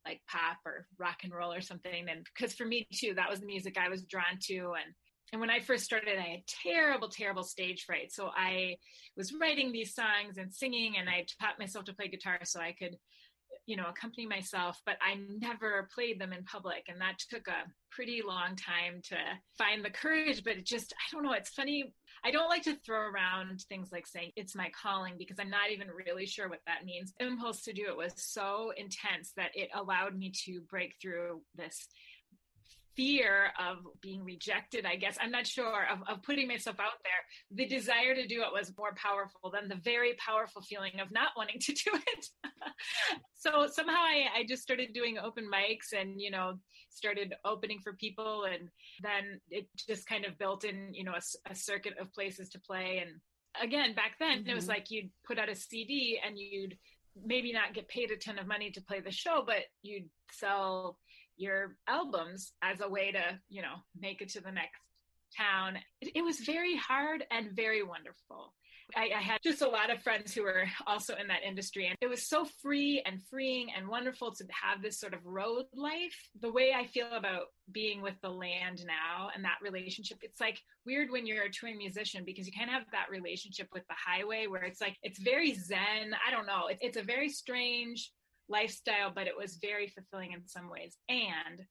like 0.06 0.22
pop 0.28 0.58
or 0.66 0.86
rock 0.98 1.20
and 1.24 1.34
roll 1.34 1.54
or 1.54 1.62
something. 1.62 2.08
And 2.10 2.26
because 2.36 2.54
for 2.54 2.66
me 2.66 2.88
too, 2.94 3.14
that 3.16 3.30
was 3.30 3.40
the 3.40 3.46
music 3.46 3.78
I 3.78 3.90
was 3.90 4.04
drawn 4.04 4.38
to. 4.48 4.74
And 4.74 4.94
and 5.34 5.42
when 5.42 5.50
I 5.50 5.62
first 5.62 5.84
started, 5.84 6.20
I 6.20 6.30
had 6.30 6.48
terrible, 6.48 7.10
terrible 7.10 7.42
stage 7.42 7.86
fright. 7.86 8.14
So 8.14 8.30
I 8.38 8.78
was 9.18 9.34
writing 9.34 9.72
these 9.72 9.96
songs 9.96 10.38
and 10.38 10.54
singing, 10.54 10.94
and 11.00 11.10
I 11.10 11.26
taught 11.42 11.58
myself 11.58 11.86
to 11.86 11.94
play 11.94 12.08
guitar 12.08 12.38
so 12.44 12.60
I 12.60 12.76
could, 12.78 12.98
you 13.66 13.76
know, 13.76 13.88
accompany 13.90 14.28
myself. 14.28 14.80
But 14.86 14.98
I 15.02 15.18
never 15.40 15.90
played 15.92 16.22
them 16.22 16.34
in 16.34 16.44
public, 16.44 16.84
and 16.88 17.02
that 17.02 17.18
took 17.32 17.48
a 17.48 17.68
pretty 17.90 18.22
long 18.22 18.56
time 18.56 19.02
to 19.06 19.18
find 19.58 19.84
the 19.84 19.90
courage. 19.90 20.44
But 20.44 20.58
it 20.58 20.68
just, 20.68 20.94
I 20.94 21.12
don't 21.12 21.24
know. 21.24 21.34
It's 21.34 21.50
funny. 21.50 21.92
I 22.24 22.30
don't 22.30 22.50
like 22.50 22.64
to 22.64 22.78
throw 22.86 23.00
around 23.00 23.62
things 23.62 23.90
like 23.92 24.06
saying 24.06 24.34
it's 24.36 24.56
my 24.56 24.70
calling 24.80 25.16
because 25.18 25.40
I'm 25.40 25.50
not 25.50 25.72
even 25.72 25.88
really 25.88 26.28
sure 26.28 26.48
what 26.48 26.62
that 26.68 26.86
means. 26.86 27.12
Impulse 27.20 27.64
to 27.64 27.74
do 27.74 27.88
it 27.88 27.98
was 27.98 28.14
so 28.18 28.72
intense 28.78 29.34
that 29.36 29.50
it 29.56 29.70
allowed 29.74 30.16
me 30.16 30.32
to 30.46 30.62
break 30.70 30.94
through 31.02 31.42
this 31.56 31.88
fear 32.96 33.52
of 33.60 33.78
being 34.02 34.24
rejected, 34.24 34.86
I 34.86 34.96
guess. 34.96 35.18
I'm 35.20 35.32
not 35.32 35.48
sure 35.48 35.86
of, 35.92 36.00
of 36.08 36.24
putting 36.24 36.48
myself 36.48 36.80
out 36.80 37.00
there. 37.04 37.58
The 37.58 37.66
desire 37.66 38.16
to 38.16 38.28
do 38.28 38.42
it 38.42 38.54
was 38.54 38.74
more 38.78 38.94
powerful 38.96 39.52
than 39.52 39.68
the 39.68 39.82
very 39.84 40.14
powerful 40.14 40.62
feeling 40.62 41.00
of 41.02 41.12
not 41.12 41.32
wanting 41.36 41.60
to 41.60 41.74
do 41.86 41.92
it. 41.94 42.28
so 43.36 43.68
somehow 43.72 44.00
I, 44.00 44.28
I 44.36 44.46
just 44.48 44.64
started 44.64 44.94
doing 44.94 45.18
open 45.18 45.46
mics 45.52 45.98
and, 46.00 46.22
you 46.22 46.32
know, 46.32 46.56
started 46.90 47.34
opening 47.46 47.80
for 47.84 47.94
people. 47.94 48.46
And 48.46 48.70
then 49.02 49.40
it 49.50 49.68
just 49.88 50.08
kind 50.08 50.26
of 50.26 50.38
built 50.38 50.64
in, 50.64 50.94
you 50.94 51.04
know, 51.04 51.14
a, 51.14 51.52
a 51.52 51.56
circuit 51.56 51.94
of 52.00 52.14
places 52.14 52.50
to 52.50 52.60
play. 52.60 53.04
And 53.06 53.20
again, 53.62 53.96
back 53.96 54.14
then 54.20 54.40
mm-hmm. 54.40 54.50
it 54.50 54.56
was 54.56 54.66
mm-hmm. 54.66 54.74
like 54.74 54.92
you'd 54.92 55.10
put 55.26 55.40
out 55.40 55.50
a 55.50 55.56
CD 55.56 56.20
and 56.26 56.38
you'd 56.38 56.78
maybe 57.26 57.54
not 57.54 57.74
get 57.74 57.88
paid 57.88 58.12
a 58.12 58.18
ton 58.18 58.40
of 58.40 58.48
money 58.48 58.72
to 58.72 58.82
play 58.82 59.00
the 59.00 59.12
show, 59.12 59.44
but 59.46 59.64
you'd 59.82 60.10
sell 60.32 60.98
your 61.38 61.76
albums 61.88 62.54
as 62.62 62.82
a 62.82 62.90
way 62.90 63.12
to, 63.12 63.40
you 63.50 63.62
know, 63.62 63.76
make 64.00 64.22
it 64.22 64.30
to 64.30 64.42
the 64.42 64.52
next 64.52 64.80
town. 65.38 65.78
It, 66.02 66.12
it 66.16 66.22
was 66.22 66.40
very 66.40 66.76
hard 66.76 67.24
and 67.32 67.52
very 67.56 67.84
wonderful. 67.84 68.54
I, 68.96 69.12
I, 69.16 69.22
had 69.22 69.42
just 69.42 69.62
a 69.62 69.68
lot 69.68 69.90
of 69.90 70.04
friends 70.04 70.34
who 70.34 70.44
were 70.44 70.66
also 70.86 71.16
in 71.16 71.28
that 71.28 71.44
industry, 71.44 71.88
and 71.88 71.98
it 72.02 72.08
was 72.08 72.28
so 72.28 72.46
free 72.62 73.02
and 73.06 73.22
freeing 73.30 73.70
and 73.76 73.88
wonderful 73.88 74.34
to 74.36 74.46
have 74.52 74.82
this 74.82 75.00
sort 75.00 75.14
of 75.14 75.26
road 75.26 75.66
life. 75.74 76.30
The 76.42 76.52
way 76.52 76.74
I 76.76 76.86
feel 76.88 77.08
about 77.12 77.46
being 77.72 78.02
with 78.02 78.16
the 78.22 78.30
land 78.30 78.84
now 78.86 79.30
and 79.34 79.44
that 79.46 79.58
relationship, 79.62 80.20
it's 80.22 80.40
like 80.40 80.60
weird 80.86 81.10
when 81.10 81.26
you're 81.26 81.46
a 81.46 81.52
touring 81.52 81.78
musician 81.78 82.24
because 82.26 82.46
you 82.46 82.54
kind 82.54 82.70
of 82.70 82.76
have 82.76 82.92
that 82.92 83.10
relationship 83.10 83.68
with 83.74 83.84
the 83.88 83.96
highway 83.96 84.48
where 84.48 84.64
it's 84.64 84.82
like 84.82 84.98
it's 85.02 85.20
very 85.20 85.54
zen. 85.54 86.14
I 86.28 86.32
don't 86.32 86.46
know. 86.46 86.68
It, 86.70 86.78
it's 86.82 86.98
a 86.98 87.04
very 87.04 87.30
strange 87.30 88.12
lifestyle, 88.50 89.12
but 89.14 89.28
it 89.28 89.38
was 89.38 89.58
very 89.62 89.88
fulfilling 89.88 90.34
in 90.34 90.48
some 90.48 90.70
ways. 90.70 90.98
And 91.10 91.66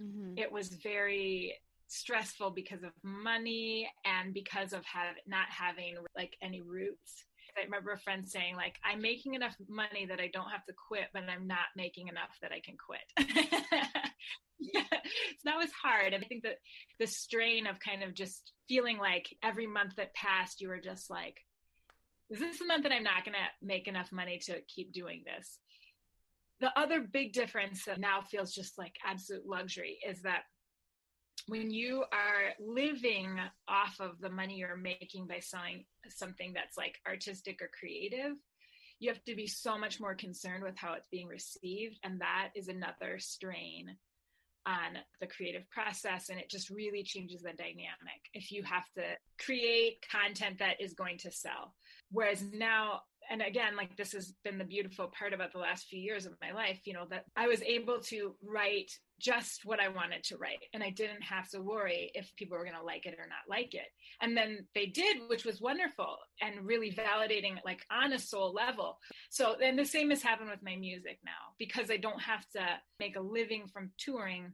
mm-hmm. 0.00 0.38
it 0.38 0.50
was 0.50 0.68
very 0.68 1.54
stressful 1.88 2.50
because 2.50 2.82
of 2.82 2.90
money 3.02 3.88
and 4.04 4.34
because 4.34 4.72
of 4.72 4.84
have, 4.84 5.14
not 5.26 5.46
having 5.50 5.96
like 6.16 6.36
any 6.42 6.62
roots. 6.62 7.24
I 7.58 7.64
remember 7.64 7.92
a 7.92 7.98
friend 7.98 8.28
saying, 8.28 8.54
like, 8.54 8.76
I'm 8.84 9.00
making 9.00 9.32
enough 9.32 9.56
money 9.66 10.04
that 10.06 10.20
I 10.20 10.28
don't 10.30 10.50
have 10.50 10.64
to 10.66 10.74
quit, 10.88 11.06
but 11.14 11.22
I'm 11.22 11.46
not 11.46 11.72
making 11.74 12.08
enough 12.08 12.36
that 12.42 12.52
I 12.52 12.60
can 12.60 12.76
quit. 12.76 13.00
yeah, 14.58 14.82
so 14.90 15.44
that 15.44 15.56
was 15.56 15.70
hard. 15.72 16.12
And 16.12 16.22
I 16.22 16.26
think 16.26 16.42
that 16.42 16.58
the 16.98 17.06
strain 17.06 17.66
of 17.66 17.80
kind 17.80 18.02
of 18.02 18.14
just 18.14 18.52
feeling 18.68 18.98
like 18.98 19.34
every 19.42 19.66
month 19.66 19.96
that 19.96 20.14
passed, 20.14 20.60
you 20.60 20.68
were 20.68 20.80
just 20.80 21.08
like, 21.08 21.38
is 22.28 22.40
this 22.40 22.60
a 22.60 22.66
month 22.66 22.82
that 22.82 22.92
I'm 22.92 23.04
not 23.04 23.24
going 23.24 23.34
to 23.34 23.66
make 23.66 23.88
enough 23.88 24.12
money 24.12 24.38
to 24.46 24.60
keep 24.68 24.92
doing 24.92 25.22
this? 25.24 25.58
The 26.60 26.70
other 26.78 27.00
big 27.00 27.32
difference 27.32 27.84
that 27.84 28.00
now 28.00 28.22
feels 28.22 28.54
just 28.54 28.78
like 28.78 28.96
absolute 29.04 29.46
luxury 29.46 29.98
is 30.06 30.22
that 30.22 30.42
when 31.48 31.70
you 31.70 32.04
are 32.12 32.54
living 32.58 33.38
off 33.68 34.00
of 34.00 34.20
the 34.20 34.30
money 34.30 34.56
you're 34.56 34.76
making 34.76 35.26
by 35.26 35.38
selling 35.38 35.84
something 36.08 36.52
that's 36.52 36.76
like 36.76 36.96
artistic 37.06 37.60
or 37.62 37.70
creative, 37.78 38.32
you 38.98 39.10
have 39.10 39.22
to 39.24 39.36
be 39.36 39.46
so 39.46 39.78
much 39.78 40.00
more 40.00 40.14
concerned 40.14 40.64
with 40.64 40.76
how 40.76 40.94
it's 40.94 41.08
being 41.10 41.28
received. 41.28 41.98
And 42.02 42.20
that 42.20 42.48
is 42.56 42.68
another 42.68 43.18
strain 43.18 43.96
on 44.66 44.98
the 45.20 45.26
creative 45.26 45.68
process. 45.70 46.30
And 46.30 46.40
it 46.40 46.50
just 46.50 46.70
really 46.70 47.04
changes 47.04 47.42
the 47.42 47.52
dynamic 47.52 48.22
if 48.34 48.50
you 48.50 48.64
have 48.64 48.86
to 48.96 49.02
create 49.38 50.04
content 50.10 50.58
that 50.58 50.80
is 50.80 50.94
going 50.94 51.18
to 51.18 51.30
sell. 51.30 51.74
Whereas 52.10 52.42
now 52.52 53.02
and 53.30 53.42
again 53.42 53.76
like 53.76 53.96
this 53.96 54.12
has 54.12 54.34
been 54.44 54.58
the 54.58 54.64
beautiful 54.64 55.12
part 55.18 55.32
about 55.32 55.52
the 55.52 55.58
last 55.58 55.86
few 55.88 56.00
years 56.00 56.26
of 56.26 56.34
my 56.42 56.52
life 56.52 56.80
you 56.84 56.92
know 56.92 57.06
that 57.10 57.24
i 57.36 57.46
was 57.46 57.62
able 57.62 58.00
to 58.00 58.34
write 58.42 58.90
just 59.18 59.62
what 59.64 59.80
i 59.80 59.88
wanted 59.88 60.22
to 60.22 60.36
write 60.36 60.58
and 60.74 60.82
i 60.82 60.90
didn't 60.90 61.22
have 61.22 61.48
to 61.48 61.60
worry 61.60 62.10
if 62.14 62.30
people 62.36 62.56
were 62.56 62.64
going 62.64 62.76
to 62.76 62.82
like 62.82 63.06
it 63.06 63.14
or 63.18 63.26
not 63.26 63.48
like 63.48 63.74
it. 63.74 63.86
And 64.20 64.36
then 64.36 64.66
they 64.74 64.86
did 64.86 65.18
which 65.28 65.44
was 65.44 65.60
wonderful 65.60 66.16
and 66.40 66.66
really 66.66 66.92
validating 66.92 67.56
like 67.64 67.84
on 67.90 68.12
a 68.12 68.18
soul 68.18 68.52
level. 68.52 68.98
So 69.30 69.56
then 69.58 69.76
the 69.76 69.84
same 69.84 70.10
has 70.10 70.22
happened 70.22 70.50
with 70.50 70.62
my 70.62 70.76
music 70.76 71.18
now 71.24 71.54
because 71.58 71.90
i 71.90 71.96
don't 71.96 72.20
have 72.20 72.46
to 72.50 72.64
make 72.98 73.16
a 73.16 73.20
living 73.20 73.66
from 73.72 73.90
touring 73.98 74.52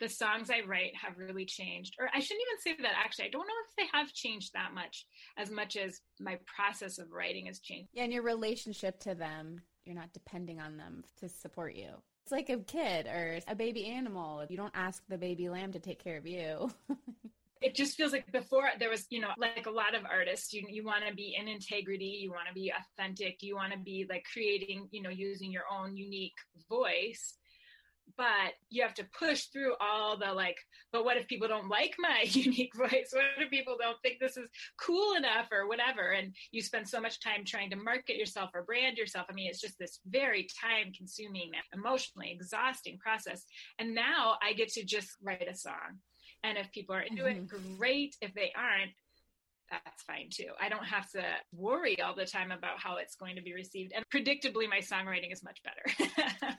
the 0.00 0.08
songs 0.08 0.50
I 0.50 0.62
write 0.66 0.96
have 0.96 1.18
really 1.18 1.44
changed. 1.44 1.96
Or 1.98 2.08
I 2.12 2.20
shouldn't 2.20 2.42
even 2.48 2.78
say 2.78 2.82
that 2.82 2.94
actually. 2.96 3.26
I 3.26 3.30
don't 3.30 3.46
know 3.46 3.54
if 3.68 3.76
they 3.76 3.98
have 3.98 4.12
changed 4.12 4.52
that 4.54 4.72
much 4.74 5.06
as 5.36 5.50
much 5.50 5.76
as 5.76 6.00
my 6.18 6.38
process 6.46 6.98
of 6.98 7.12
writing 7.12 7.46
has 7.46 7.60
changed. 7.60 7.90
Yeah, 7.92 8.04
and 8.04 8.12
your 8.12 8.22
relationship 8.22 8.98
to 9.00 9.14
them, 9.14 9.60
you're 9.84 9.94
not 9.94 10.12
depending 10.12 10.60
on 10.60 10.76
them 10.76 11.04
to 11.20 11.28
support 11.28 11.74
you. 11.74 11.90
It's 12.24 12.32
like 12.32 12.48
a 12.48 12.58
kid 12.58 13.06
or 13.06 13.40
a 13.46 13.54
baby 13.54 13.86
animal. 13.86 14.40
If 14.40 14.50
you 14.50 14.56
don't 14.56 14.74
ask 14.74 15.02
the 15.08 15.18
baby 15.18 15.48
lamb 15.48 15.72
to 15.72 15.78
take 15.78 16.02
care 16.02 16.16
of 16.16 16.26
you. 16.26 16.70
it 17.60 17.74
just 17.74 17.96
feels 17.96 18.12
like 18.12 18.30
before 18.32 18.70
there 18.78 18.88
was 18.88 19.06
you 19.10 19.20
know 19.20 19.30
like 19.36 19.66
a 19.66 19.70
lot 19.70 19.94
of 19.94 20.02
artists 20.10 20.52
you, 20.52 20.64
you 20.68 20.84
want 20.84 21.04
to 21.06 21.14
be 21.14 21.36
in 21.38 21.46
integrity 21.46 22.18
you 22.22 22.30
want 22.30 22.48
to 22.48 22.54
be 22.54 22.72
authentic 22.72 23.42
you 23.42 23.54
want 23.54 23.72
to 23.72 23.78
be 23.78 24.06
like 24.08 24.24
creating 24.32 24.88
you 24.92 25.02
know 25.02 25.10
using 25.10 25.52
your 25.52 25.64
own 25.70 25.96
unique 25.96 26.36
voice 26.68 27.34
but 28.16 28.52
you 28.68 28.82
have 28.82 28.94
to 28.94 29.06
push 29.18 29.44
through 29.46 29.74
all 29.80 30.16
the 30.16 30.32
like 30.32 30.56
but 30.92 31.04
what 31.04 31.16
if 31.16 31.26
people 31.28 31.48
don't 31.48 31.68
like 31.68 31.94
my 31.98 32.22
unique 32.24 32.74
voice 32.74 33.10
what 33.12 33.24
if 33.38 33.50
people 33.50 33.76
don't 33.78 34.00
think 34.02 34.18
this 34.20 34.36
is 34.36 34.48
cool 34.80 35.14
enough 35.14 35.48
or 35.52 35.68
whatever 35.68 36.10
and 36.10 36.34
you 36.52 36.62
spend 36.62 36.88
so 36.88 37.00
much 37.00 37.20
time 37.20 37.44
trying 37.44 37.70
to 37.70 37.76
market 37.76 38.16
yourself 38.16 38.50
or 38.54 38.62
brand 38.62 38.96
yourself 38.96 39.26
i 39.30 39.32
mean 39.32 39.48
it's 39.48 39.60
just 39.60 39.78
this 39.78 40.00
very 40.06 40.46
time 40.60 40.92
consuming 40.96 41.50
emotionally 41.74 42.30
exhausting 42.30 42.98
process 42.98 43.44
and 43.78 43.94
now 43.94 44.36
i 44.42 44.52
get 44.52 44.68
to 44.68 44.84
just 44.84 45.16
write 45.22 45.48
a 45.48 45.54
song 45.54 45.98
and 46.42 46.56
if 46.56 46.70
people 46.72 46.94
are 46.94 47.02
into 47.02 47.24
mm-hmm. 47.24 47.44
it 47.44 47.78
great 47.78 48.16
if 48.20 48.32
they 48.34 48.52
aren't 48.56 48.92
that's 49.70 50.02
fine 50.02 50.28
too. 50.30 50.48
I 50.60 50.68
don't 50.68 50.84
have 50.84 51.08
to 51.10 51.22
worry 51.52 52.00
all 52.00 52.14
the 52.14 52.26
time 52.26 52.50
about 52.50 52.78
how 52.78 52.96
it's 52.96 53.14
going 53.14 53.36
to 53.36 53.42
be 53.42 53.54
received. 53.54 53.92
And 53.94 54.04
predictably, 54.12 54.68
my 54.68 54.78
songwriting 54.78 55.32
is 55.32 55.44
much 55.44 55.60
better. 55.62 56.58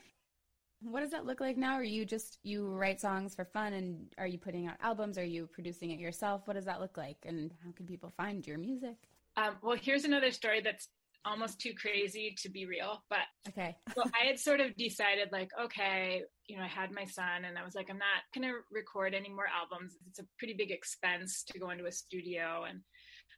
What 0.82 1.00
does 1.00 1.10
that 1.10 1.26
look 1.26 1.40
like 1.40 1.56
now? 1.56 1.74
Are 1.74 1.84
you 1.84 2.04
just 2.04 2.38
you 2.42 2.66
write 2.66 3.00
songs 3.00 3.34
for 3.34 3.44
fun 3.44 3.72
and 3.72 4.12
are 4.18 4.26
you 4.26 4.38
putting 4.38 4.66
out 4.66 4.76
albums? 4.80 5.18
Are 5.18 5.24
you 5.24 5.46
producing 5.46 5.90
it 5.90 6.00
yourself? 6.00 6.42
What 6.46 6.54
does 6.54 6.64
that 6.64 6.80
look 6.80 6.96
like? 6.96 7.18
And 7.24 7.52
how 7.64 7.72
can 7.72 7.86
people 7.86 8.12
find 8.16 8.46
your 8.46 8.58
music? 8.58 8.96
Um, 9.36 9.56
well, 9.62 9.76
here's 9.80 10.04
another 10.04 10.30
story 10.30 10.60
that's 10.60 10.88
almost 11.24 11.60
too 11.60 11.72
crazy 11.74 12.34
to 12.42 12.50
be 12.50 12.66
real. 12.66 13.02
But 13.08 13.26
okay. 13.48 13.76
so 13.94 14.02
I 14.02 14.26
had 14.26 14.38
sort 14.38 14.60
of 14.60 14.76
decided, 14.76 15.30
like, 15.32 15.50
okay, 15.60 16.22
you 16.46 16.56
know, 16.56 16.64
I 16.64 16.68
had 16.68 16.92
my 16.92 17.04
son 17.04 17.44
and 17.46 17.56
I 17.56 17.64
was 17.64 17.74
like, 17.74 17.88
I'm 17.90 17.98
not 17.98 18.22
going 18.34 18.48
to 18.48 18.58
record 18.70 19.14
any 19.14 19.28
more 19.28 19.46
albums. 19.46 19.96
It's 20.08 20.18
a 20.18 20.26
pretty 20.38 20.54
big 20.54 20.70
expense 20.70 21.44
to 21.48 21.58
go 21.58 21.70
into 21.70 21.86
a 21.86 21.92
studio. 21.92 22.64
And 22.68 22.80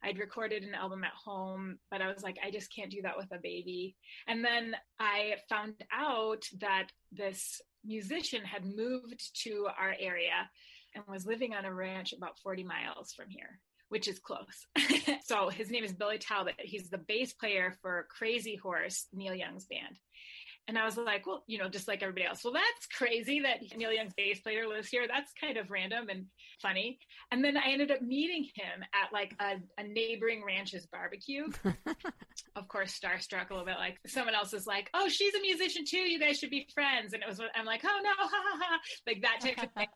I'd 0.04 0.18
recorded 0.18 0.62
an 0.62 0.74
album 0.74 1.02
at 1.04 1.12
home, 1.12 1.78
but 1.90 2.02
I 2.02 2.12
was 2.12 2.22
like, 2.22 2.36
I 2.44 2.50
just 2.50 2.74
can't 2.74 2.90
do 2.90 3.02
that 3.02 3.16
with 3.16 3.32
a 3.32 3.38
baby. 3.42 3.96
And 4.28 4.44
then 4.44 4.76
I 5.00 5.36
found 5.48 5.74
out 5.92 6.44
that 6.60 6.88
this 7.10 7.60
musician 7.84 8.44
had 8.44 8.64
moved 8.64 9.42
to 9.44 9.66
our 9.78 9.94
area 9.98 10.48
and 10.94 11.04
was 11.08 11.26
living 11.26 11.54
on 11.54 11.64
a 11.64 11.72
ranch 11.72 12.12
about 12.12 12.38
40 12.38 12.64
miles 12.64 13.12
from 13.12 13.28
here 13.28 13.60
which 13.88 14.08
is 14.08 14.18
close. 14.18 14.66
so 15.24 15.50
his 15.50 15.70
name 15.70 15.84
is 15.84 15.92
Billy 15.92 16.18
Talbot. 16.18 16.54
He's 16.58 16.90
the 16.90 16.98
bass 16.98 17.32
player 17.32 17.76
for 17.80 18.08
Crazy 18.10 18.56
Horse, 18.56 19.06
Neil 19.12 19.34
Young's 19.34 19.66
band. 19.66 20.00
And 20.66 20.78
I 20.78 20.84
was 20.84 20.96
like, 20.96 21.26
well, 21.26 21.44
you 21.46 21.58
know, 21.58 21.68
just 21.68 21.88
like 21.88 22.02
everybody 22.02 22.26
else, 22.26 22.42
well, 22.42 22.54
that's 22.54 22.86
crazy 22.96 23.40
that 23.40 23.60
Neil 23.76 23.92
Young's 23.92 24.14
bass 24.16 24.40
player 24.40 24.66
lives 24.66 24.88
here. 24.88 25.06
That's 25.06 25.32
kind 25.38 25.58
of 25.58 25.70
random 25.70 26.08
and 26.08 26.26
funny. 26.62 26.98
And 27.30 27.44
then 27.44 27.56
I 27.56 27.70
ended 27.70 27.90
up 27.90 28.00
meeting 28.00 28.44
him 28.54 28.82
at 28.94 29.12
like 29.12 29.34
a, 29.40 29.56
a 29.78 29.86
neighboring 29.86 30.42
ranch's 30.46 30.86
barbecue. 30.86 31.44
of 32.56 32.68
course, 32.68 32.98
starstruck 32.98 33.50
a 33.50 33.52
little 33.52 33.66
bit. 33.66 33.76
Like 33.78 33.98
someone 34.06 34.34
else 34.34 34.54
is 34.54 34.66
like, 34.66 34.88
oh, 34.94 35.08
she's 35.08 35.34
a 35.34 35.40
musician 35.40 35.84
too. 35.86 35.98
You 35.98 36.18
guys 36.18 36.38
should 36.38 36.50
be 36.50 36.66
friends. 36.72 37.12
And 37.12 37.22
it 37.22 37.28
was, 37.28 37.40
I'm 37.54 37.66
like, 37.66 37.82
oh 37.84 38.00
no, 38.02 38.10
ha 38.16 38.28
ha 38.30 38.58
ha, 38.60 38.78
like 39.06 39.22
that 39.22 39.40
type 39.40 39.62
of 39.62 39.72
thing 39.72 39.88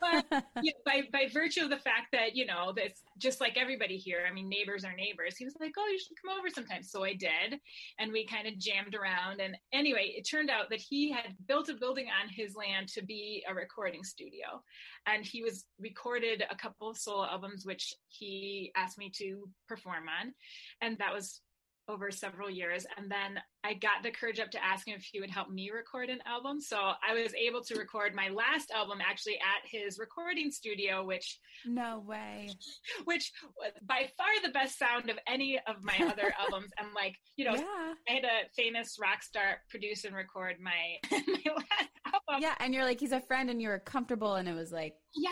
but 0.00 0.24
you 0.62 0.72
know, 0.72 0.78
by 0.84 1.02
by 1.12 1.28
virtue 1.32 1.62
of 1.62 1.70
the 1.70 1.78
fact 1.78 2.08
that 2.12 2.34
you 2.34 2.46
know 2.46 2.72
that's 2.76 3.02
just 3.18 3.40
like 3.40 3.56
everybody 3.56 3.96
here. 3.96 4.24
I 4.28 4.32
mean, 4.32 4.48
neighbors 4.48 4.84
are 4.84 4.94
neighbors. 4.94 5.36
He 5.36 5.44
was 5.44 5.54
like, 5.60 5.72
"Oh, 5.78 5.88
you 5.90 5.98
should 5.98 6.16
come 6.20 6.36
over 6.36 6.48
sometimes 6.48 6.90
So 6.90 7.04
I 7.04 7.14
did, 7.14 7.60
and 7.98 8.12
we 8.12 8.26
kind 8.26 8.46
of 8.46 8.58
jammed 8.58 8.94
around. 8.94 9.40
And 9.40 9.56
anyway, 9.72 10.14
it 10.16 10.22
turned 10.28 10.50
out 10.50 10.70
that 10.70 10.80
he 10.80 11.10
had 11.10 11.34
built 11.46 11.68
a 11.68 11.74
building 11.74 12.06
on 12.06 12.28
his 12.28 12.54
land 12.54 12.88
to 12.88 13.02
be 13.04 13.44
a 13.48 13.54
recording 13.54 14.04
studio, 14.04 14.62
and 15.06 15.24
he 15.24 15.42
was 15.42 15.64
recorded 15.80 16.44
a 16.50 16.56
couple 16.56 16.88
of 16.88 16.98
solo 16.98 17.24
albums, 17.24 17.64
which 17.66 17.94
he 18.08 18.72
asked 18.76 18.98
me 18.98 19.10
to 19.18 19.48
perform 19.68 20.04
on, 20.20 20.32
and 20.80 20.98
that 20.98 21.12
was 21.12 21.40
over 21.88 22.10
several 22.10 22.50
years. 22.50 22.86
And 22.96 23.10
then 23.10 23.40
I 23.62 23.74
got 23.74 24.02
the 24.02 24.10
courage 24.10 24.40
up 24.40 24.50
to 24.52 24.64
ask 24.64 24.86
him 24.86 24.96
if 24.96 25.04
he 25.04 25.20
would 25.20 25.30
help 25.30 25.50
me 25.50 25.70
record 25.70 26.08
an 26.08 26.20
album. 26.26 26.60
So 26.60 26.76
I 26.76 27.14
was 27.14 27.34
able 27.34 27.62
to 27.64 27.74
record 27.76 28.14
my 28.14 28.28
last 28.28 28.70
album 28.70 28.98
actually 29.06 29.34
at 29.36 29.68
his 29.70 29.98
recording 29.98 30.50
studio, 30.50 31.04
which 31.04 31.38
no 31.66 32.02
way, 32.06 32.50
which 33.04 33.32
was 33.56 33.72
by 33.82 34.08
far 34.16 34.28
the 34.42 34.50
best 34.50 34.78
sound 34.78 35.10
of 35.10 35.18
any 35.26 35.58
of 35.66 35.76
my 35.82 35.96
other 36.00 36.32
albums. 36.40 36.70
And 36.78 36.88
like, 36.94 37.16
you 37.36 37.44
know, 37.44 37.54
yeah. 37.54 37.94
I 38.08 38.12
had 38.12 38.24
a 38.24 38.50
famous 38.56 38.96
rock 39.00 39.22
star 39.22 39.58
produce 39.70 40.04
and 40.04 40.14
record 40.14 40.56
my, 40.60 40.96
my 41.10 41.52
last 41.52 41.90
album. 42.06 42.42
Yeah. 42.42 42.54
And 42.60 42.74
you're 42.74 42.84
like, 42.84 43.00
he's 43.00 43.12
a 43.12 43.20
friend 43.20 43.50
and 43.50 43.60
you 43.60 43.68
were 43.68 43.78
comfortable. 43.78 44.34
And 44.36 44.48
it 44.48 44.54
was 44.54 44.72
like, 44.72 44.94
yeah. 45.14 45.30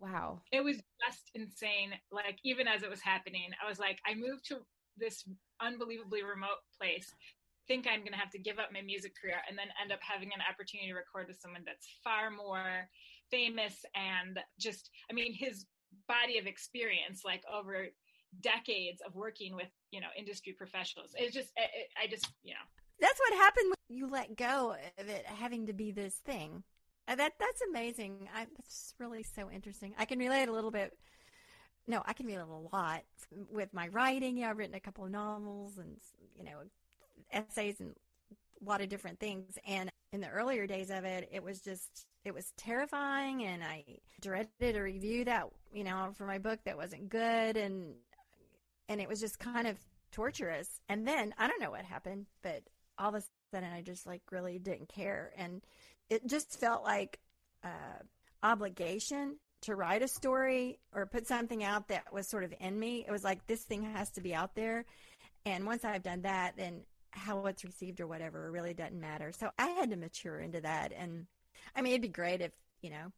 Wow. 0.00 0.42
It 0.52 0.62
was 0.62 0.76
just 0.76 1.30
insane. 1.34 1.92
Like, 2.12 2.38
even 2.44 2.68
as 2.68 2.82
it 2.82 2.90
was 2.90 3.00
happening, 3.00 3.48
I 3.64 3.68
was 3.68 3.78
like, 3.78 3.98
I 4.06 4.14
moved 4.14 4.44
to 4.48 4.58
this 4.98 5.24
unbelievably 5.60 6.22
remote 6.22 6.62
place 6.78 7.12
think 7.66 7.86
I'm 7.86 8.00
going 8.00 8.12
to 8.12 8.18
have 8.18 8.30
to 8.32 8.38
give 8.38 8.58
up 8.58 8.72
my 8.72 8.82
music 8.82 9.14
career 9.20 9.36
and 9.48 9.56
then 9.56 9.68
end 9.80 9.92
up 9.92 10.00
having 10.02 10.30
an 10.34 10.44
opportunity 10.48 10.88
to 10.90 10.94
record 10.94 11.28
with 11.28 11.40
someone 11.40 11.62
that's 11.64 11.88
far 12.02 12.30
more 12.30 12.88
famous 13.30 13.84
and 13.94 14.38
just, 14.58 14.90
I 15.10 15.14
mean, 15.14 15.32
his 15.32 15.66
body 16.08 16.38
of 16.38 16.46
experience, 16.46 17.22
like 17.24 17.42
over 17.52 17.86
decades 18.40 19.00
of 19.06 19.14
working 19.14 19.54
with, 19.54 19.68
you 19.90 20.00
know, 20.00 20.08
industry 20.18 20.52
professionals. 20.52 21.10
It's 21.16 21.34
just, 21.34 21.50
it, 21.56 21.88
I 22.00 22.06
just, 22.06 22.28
you 22.42 22.52
know. 22.52 22.66
That's 23.00 23.18
what 23.18 23.38
happened 23.38 23.72
when 23.72 23.98
you 23.98 24.08
let 24.08 24.36
go 24.36 24.76
of 24.98 25.08
it 25.08 25.24
having 25.26 25.66
to 25.66 25.72
be 25.72 25.90
this 25.90 26.16
thing. 26.24 26.62
Uh, 27.06 27.16
that 27.16 27.32
that's 27.38 27.60
amazing. 27.68 28.28
I, 28.34 28.46
that's 28.56 28.94
really 28.98 29.22
so 29.22 29.50
interesting. 29.50 29.94
I 29.98 30.04
can 30.04 30.18
relate 30.18 30.48
a 30.48 30.52
little 30.52 30.70
bit 30.70 30.96
no, 31.86 32.02
I 32.04 32.12
can 32.12 32.26
read 32.26 32.38
a 32.38 32.46
lot 32.46 33.02
with 33.50 33.72
my 33.74 33.88
writing. 33.88 34.38
Yeah, 34.38 34.50
I've 34.50 34.58
written 34.58 34.74
a 34.74 34.80
couple 34.80 35.04
of 35.04 35.10
novels 35.10 35.78
and 35.78 35.96
you 36.36 36.44
know 36.44 36.58
essays 37.32 37.80
and 37.80 37.94
a 38.30 38.68
lot 38.68 38.80
of 38.80 38.88
different 38.88 39.20
things. 39.20 39.58
And 39.66 39.90
in 40.12 40.20
the 40.20 40.28
earlier 40.28 40.66
days 40.66 40.90
of 40.90 41.04
it, 41.04 41.28
it 41.32 41.42
was 41.42 41.60
just 41.60 42.06
it 42.24 42.32
was 42.34 42.52
terrifying, 42.56 43.44
and 43.44 43.62
I 43.62 43.84
dreaded 44.20 44.76
a 44.76 44.82
review 44.82 45.24
that 45.26 45.46
you 45.72 45.84
know 45.84 46.12
for 46.16 46.26
my 46.26 46.38
book 46.38 46.60
that 46.64 46.76
wasn't 46.76 47.08
good, 47.08 47.56
and 47.56 47.94
and 48.88 49.00
it 49.00 49.08
was 49.08 49.20
just 49.20 49.38
kind 49.38 49.66
of 49.66 49.76
torturous. 50.12 50.80
And 50.88 51.06
then 51.06 51.34
I 51.38 51.48
don't 51.48 51.60
know 51.60 51.70
what 51.70 51.84
happened, 51.84 52.26
but 52.42 52.62
all 52.98 53.08
of 53.10 53.14
a 53.16 53.22
sudden 53.52 53.70
I 53.72 53.82
just 53.82 54.06
like 54.06 54.22
really 54.30 54.58
didn't 54.58 54.88
care, 54.88 55.32
and 55.36 55.62
it 56.08 56.26
just 56.26 56.58
felt 56.58 56.84
like 56.84 57.18
uh, 57.62 58.02
obligation 58.42 59.36
to 59.64 59.76
write 59.76 60.02
a 60.02 60.08
story 60.08 60.78
or 60.94 61.06
put 61.06 61.26
something 61.26 61.64
out 61.64 61.88
that 61.88 62.12
was 62.12 62.28
sort 62.28 62.44
of 62.44 62.54
in 62.60 62.78
me. 62.78 63.04
It 63.06 63.10
was 63.10 63.24
like 63.24 63.46
this 63.46 63.62
thing 63.62 63.82
has 63.82 64.10
to 64.12 64.20
be 64.20 64.34
out 64.34 64.54
there. 64.54 64.84
And 65.46 65.66
once 65.66 65.84
I've 65.84 66.02
done 66.02 66.22
that, 66.22 66.56
then 66.56 66.82
how 67.10 67.46
it's 67.46 67.64
received 67.64 68.00
or 68.00 68.06
whatever 68.06 68.50
really 68.50 68.74
doesn't 68.74 69.00
matter. 69.00 69.32
So 69.32 69.50
I 69.58 69.68
had 69.68 69.90
to 69.90 69.96
mature 69.96 70.38
into 70.38 70.60
that. 70.62 70.92
And 70.96 71.26
I 71.76 71.82
mean, 71.82 71.92
it'd 71.92 72.02
be 72.02 72.08
great 72.08 72.40
if, 72.40 72.52
you 72.82 72.90
know, 72.90 73.12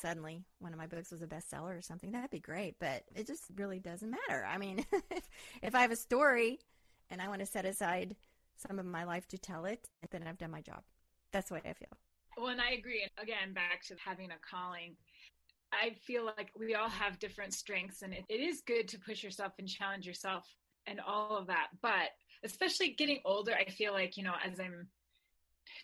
suddenly 0.00 0.44
one 0.58 0.72
of 0.72 0.78
my 0.78 0.86
books 0.86 1.12
was 1.12 1.22
a 1.22 1.26
bestseller 1.26 1.78
or 1.78 1.82
something. 1.82 2.12
That'd 2.12 2.30
be 2.30 2.40
great. 2.40 2.76
But 2.78 3.04
it 3.14 3.26
just 3.26 3.44
really 3.56 3.78
doesn't 3.78 4.10
matter. 4.10 4.46
I 4.48 4.58
mean, 4.58 4.84
if, 5.10 5.28
if 5.62 5.74
I 5.74 5.82
have 5.82 5.90
a 5.90 5.96
story 5.96 6.58
and 7.10 7.20
I 7.20 7.28
want 7.28 7.40
to 7.40 7.46
set 7.46 7.64
aside 7.64 8.16
some 8.56 8.78
of 8.78 8.86
my 8.86 9.04
life 9.04 9.26
to 9.28 9.38
tell 9.38 9.64
it, 9.64 9.88
then 10.10 10.24
I've 10.26 10.38
done 10.38 10.50
my 10.50 10.60
job. 10.60 10.82
That's 11.32 11.48
the 11.48 11.54
way 11.54 11.62
I 11.64 11.72
feel. 11.72 11.88
Well, 12.36 12.48
and 12.48 12.60
I 12.60 12.72
agree. 12.72 13.02
And 13.02 13.10
Again, 13.22 13.52
back 13.52 13.84
to 13.88 13.96
having 14.02 14.30
a 14.30 14.38
calling. 14.40 14.96
I 15.72 15.94
feel 16.06 16.24
like 16.24 16.50
we 16.58 16.74
all 16.74 16.88
have 16.88 17.18
different 17.18 17.54
strengths, 17.54 18.02
and 18.02 18.12
it, 18.12 18.24
it 18.28 18.40
is 18.40 18.62
good 18.66 18.88
to 18.88 18.98
push 18.98 19.22
yourself 19.22 19.52
and 19.58 19.68
challenge 19.68 20.06
yourself 20.06 20.46
and 20.86 21.00
all 21.00 21.36
of 21.36 21.46
that. 21.46 21.68
But 21.80 22.10
especially 22.44 22.90
getting 22.90 23.20
older, 23.24 23.54
I 23.54 23.70
feel 23.70 23.92
like, 23.92 24.16
you 24.16 24.24
know, 24.24 24.34
as 24.44 24.60
I'm 24.60 24.88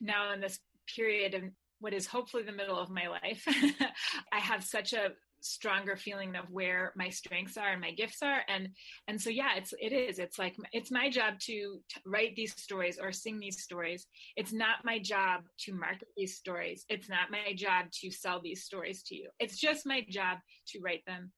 now 0.01 0.33
in 0.33 0.41
this 0.41 0.59
period 0.95 1.35
of 1.35 1.43
what 1.81 1.95
is 1.95 2.07
hopefully 2.07 2.43
the 2.43 2.53
middle 2.53 2.79
of 2.79 2.91
my 2.91 3.09
life, 3.09 3.45
I 4.33 4.39
have 4.39 4.65
such 4.65 4.93
a 4.93 5.13
stronger 5.41 5.97
feeling 5.97 6.35
of 6.37 6.51
where 6.51 6.93
my 6.97 7.09
strengths 7.09 7.57
are 7.57 7.71
and 7.71 7.81
my 7.81 7.93
gifts 7.93 8.23
are. 8.23 8.41
And 8.49 8.69
and 9.07 9.21
so 9.21 9.31
yeah 9.31 9.57
it's 9.57 9.75
it 9.81 9.93
is. 9.93 10.19
It's 10.19 10.39
like 10.39 10.57
it's 10.73 10.91
my 10.91 11.11
job 11.11 11.35
to, 11.41 11.81
write 12.07 12.35
these 12.37 12.55
stories 12.61 12.99
or 13.01 13.13
sing 13.13 13.39
these 13.39 13.63
stories. 13.63 14.07
It's 14.37 14.53
not 14.53 14.85
my 14.85 14.99
job 14.99 15.43
to 15.61 15.73
market 15.73 16.09
these 16.17 16.37
stories. 16.37 16.85
It's 16.89 17.09
not 17.09 17.31
my 17.31 17.53
job 17.55 17.87
to 18.01 18.11
sell 18.11 18.41
these 18.43 18.65
stories 18.65 19.03
to 19.05 19.17
you. 19.17 19.29
It's 19.39 19.59
just 19.59 19.87
my 19.87 20.05
job 20.09 20.39
to 20.69 20.81
write 20.81 21.05
them 21.07 21.33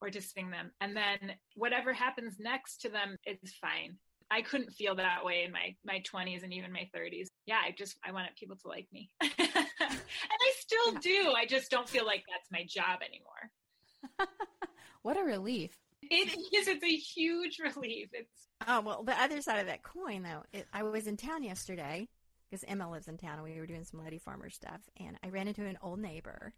or 0.00 0.10
to 0.10 0.20
sing 0.20 0.50
them. 0.50 0.70
And 0.80 0.96
then 0.96 1.32
whatever 1.54 1.92
happens 1.92 2.36
next 2.40 2.80
to 2.82 2.88
them 2.88 3.16
is 3.26 3.54
fine 3.60 3.98
I 4.30 4.42
couldn't 4.42 4.72
feel 4.72 4.94
that 4.96 5.24
way 5.24 5.44
in 5.44 5.52
my 5.52 5.74
my 5.84 6.02
20s 6.12 6.42
and 6.42 6.52
even 6.52 6.72
my 6.72 6.88
30s. 6.96 7.26
Yeah, 7.46 7.58
I 7.64 7.74
just 7.76 7.96
I 8.04 8.12
wanted 8.12 8.36
people 8.36 8.56
to 8.56 8.68
like 8.68 8.86
me. 8.92 9.10
and 9.20 9.30
I 9.38 10.52
still 10.58 10.94
do. 11.00 11.32
I 11.36 11.46
just 11.46 11.70
don't 11.70 11.88
feel 11.88 12.06
like 12.06 12.24
that's 12.28 12.50
my 12.50 12.64
job 12.68 13.00
anymore. 13.02 14.28
what 15.02 15.18
a 15.18 15.24
relief. 15.24 15.76
It 16.02 16.28
is. 16.28 16.68
It's 16.68 16.84
a 16.84 16.96
huge 16.96 17.58
relief. 17.58 18.08
It's 18.12 18.48
Oh, 18.66 18.80
well, 18.82 19.02
the 19.02 19.20
other 19.20 19.40
side 19.40 19.60
of 19.60 19.66
that 19.66 19.82
coin 19.82 20.22
though, 20.22 20.42
it, 20.52 20.66
I 20.72 20.82
was 20.82 21.06
in 21.06 21.16
town 21.16 21.42
yesterday 21.42 22.08
because 22.48 22.64
Emma 22.68 22.90
lives 22.90 23.08
in 23.08 23.16
town 23.16 23.34
and 23.34 23.42
we 23.42 23.58
were 23.58 23.66
doing 23.66 23.84
some 23.84 24.02
Lady 24.02 24.18
Farmer 24.18 24.50
stuff 24.50 24.80
and 24.98 25.18
I 25.24 25.28
ran 25.30 25.48
into 25.48 25.64
an 25.64 25.78
old 25.82 25.98
neighbor 25.98 26.52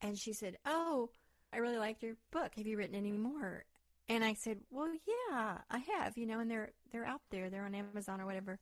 and 0.00 0.16
she 0.16 0.32
said, 0.32 0.56
"Oh, 0.64 1.10
I 1.52 1.58
really 1.58 1.78
liked 1.78 2.02
your 2.02 2.14
book. 2.30 2.52
Have 2.56 2.66
you 2.66 2.76
written 2.76 2.94
any 2.94 3.12
more?" 3.12 3.64
And 4.08 4.24
I 4.24 4.34
said, 4.34 4.58
"Well, 4.70 4.90
yeah, 5.06 5.58
I 5.70 5.78
have, 5.78 6.16
you 6.16 6.26
know, 6.26 6.40
and 6.40 6.50
they're 6.50 6.72
they're 6.92 7.04
out 7.04 7.20
there. 7.30 7.50
They're 7.50 7.64
on 7.64 7.74
Amazon 7.74 8.20
or 8.20 8.26
whatever." 8.26 8.58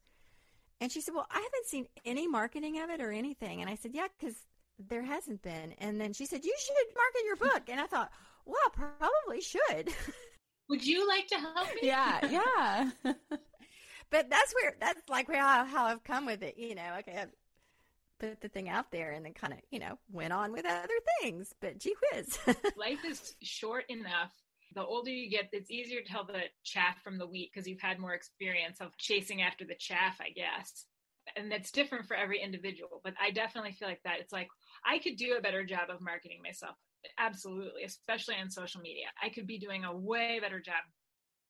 And 0.81 0.91
she 0.91 1.01
said, 1.01 1.15
"Well, 1.15 1.27
I 1.31 1.37
haven't 1.37 1.67
seen 1.67 1.87
any 2.05 2.27
marketing 2.27 2.81
of 2.81 2.91
it 2.91 3.01
or 3.01 3.13
anything." 3.13 3.61
And 3.61 3.71
I 3.71 3.77
said, 3.77 3.93
"Yeah, 3.95 4.09
cuz 4.21 4.35
there 4.79 5.03
hasn't 5.03 5.43
been." 5.43 5.73
And 5.79 6.01
then 6.01 6.13
she 6.13 6.27
said, 6.27 6.45
"You 6.45 6.55
should 6.59 6.97
market 6.97 7.25
your 7.25 7.37
book." 7.37 7.63
And 7.69 7.81
I 7.81 7.87
thought, 7.87 8.13
"Well, 8.45 8.71
probably 8.73 9.41
should." 9.41 9.95
Would 10.69 10.85
you 10.85 11.07
like 11.07 11.29
to 11.29 11.37
help 11.37 11.69
me? 11.75 11.81
Yeah, 11.83 12.27
yeah. 12.31 12.91
but 14.11 14.29
that's 14.29 14.55
where 14.55 14.75
that's 14.81 15.09
like 15.09 15.33
how 15.33 15.65
how 15.65 15.85
I've 15.85 16.03
come 16.03 16.27
with 16.27 16.43
it, 16.43 16.59
you 16.59 16.75
know. 16.75 16.97
Okay, 17.01 17.19
I 17.19 17.27
put 18.19 18.41
the 18.41 18.49
thing 18.49 18.69
out 18.69 18.91
there 18.91 19.13
and 19.13 19.25
then 19.25 19.35
kind 19.35 19.53
of, 19.53 19.61
you 19.71 19.79
know, 19.79 19.99
went 20.11 20.33
on 20.33 20.51
with 20.53 20.67
other 20.67 20.89
things. 21.21 21.55
But 21.61 21.79
gee 21.79 21.95
whiz. 22.13 22.39
Life 22.77 23.05
is 23.05 23.37
short 23.43 23.85
enough 23.89 24.33
the 24.77 24.85
older 24.85 25.11
you 25.11 25.29
get, 25.29 25.49
it's 25.53 25.71
easier 25.71 26.03
to 26.03 26.09
tell 26.09 26.25
the 26.25 26.43
chaff 26.63 27.03
from 27.03 27.19
the 27.19 27.27
wheat 27.27 27.51
because 27.53 27.67
you've 27.67 27.81
had 27.81 27.99
more 27.99 28.15
experience 28.15 28.81
of 28.81 28.97
chasing 28.99 29.43
after 29.43 29.65
the 29.65 29.75
chaff, 29.75 30.21
I 30.21 30.31
guess. 30.31 30.85
and 31.35 31.51
that's 31.51 31.73
different 31.73 32.07
for 32.07 32.15
every 32.15 32.41
individual 32.41 33.01
but 33.03 33.15
i 33.21 33.33
definitely 33.33 33.73
feel 33.73 33.89
like 33.89 34.03
that. 34.05 34.21
It's 34.21 34.33
like 34.33 34.49
i 34.85 34.99
could 34.99 35.17
do 35.17 35.35
a 35.37 35.43
better 35.43 35.65
job 35.65 35.91
of 35.91 36.01
marketing 36.01 36.39
myself 36.41 36.77
absolutely 37.19 37.83
especially 37.83 38.37
on 38.41 38.51
social 38.51 38.81
media. 38.81 39.07
I 39.21 39.29
could 39.31 39.47
be 39.47 39.59
doing 39.59 39.85
a 39.85 39.97
way 39.97 40.39
better 40.41 40.61
job. 40.61 40.85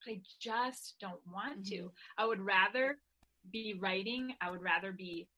But 0.04 0.12
i 0.14 0.20
just 0.40 0.94
don't 1.00 1.20
want 1.30 1.64
mm-hmm. 1.64 1.84
to 1.84 1.92
i 2.16 2.24
would 2.24 2.40
rather 2.40 2.96
be 3.52 3.78
writing. 3.80 4.34
I 4.40 4.50
would 4.50 4.62
rather 4.62 4.92
be 4.92 5.28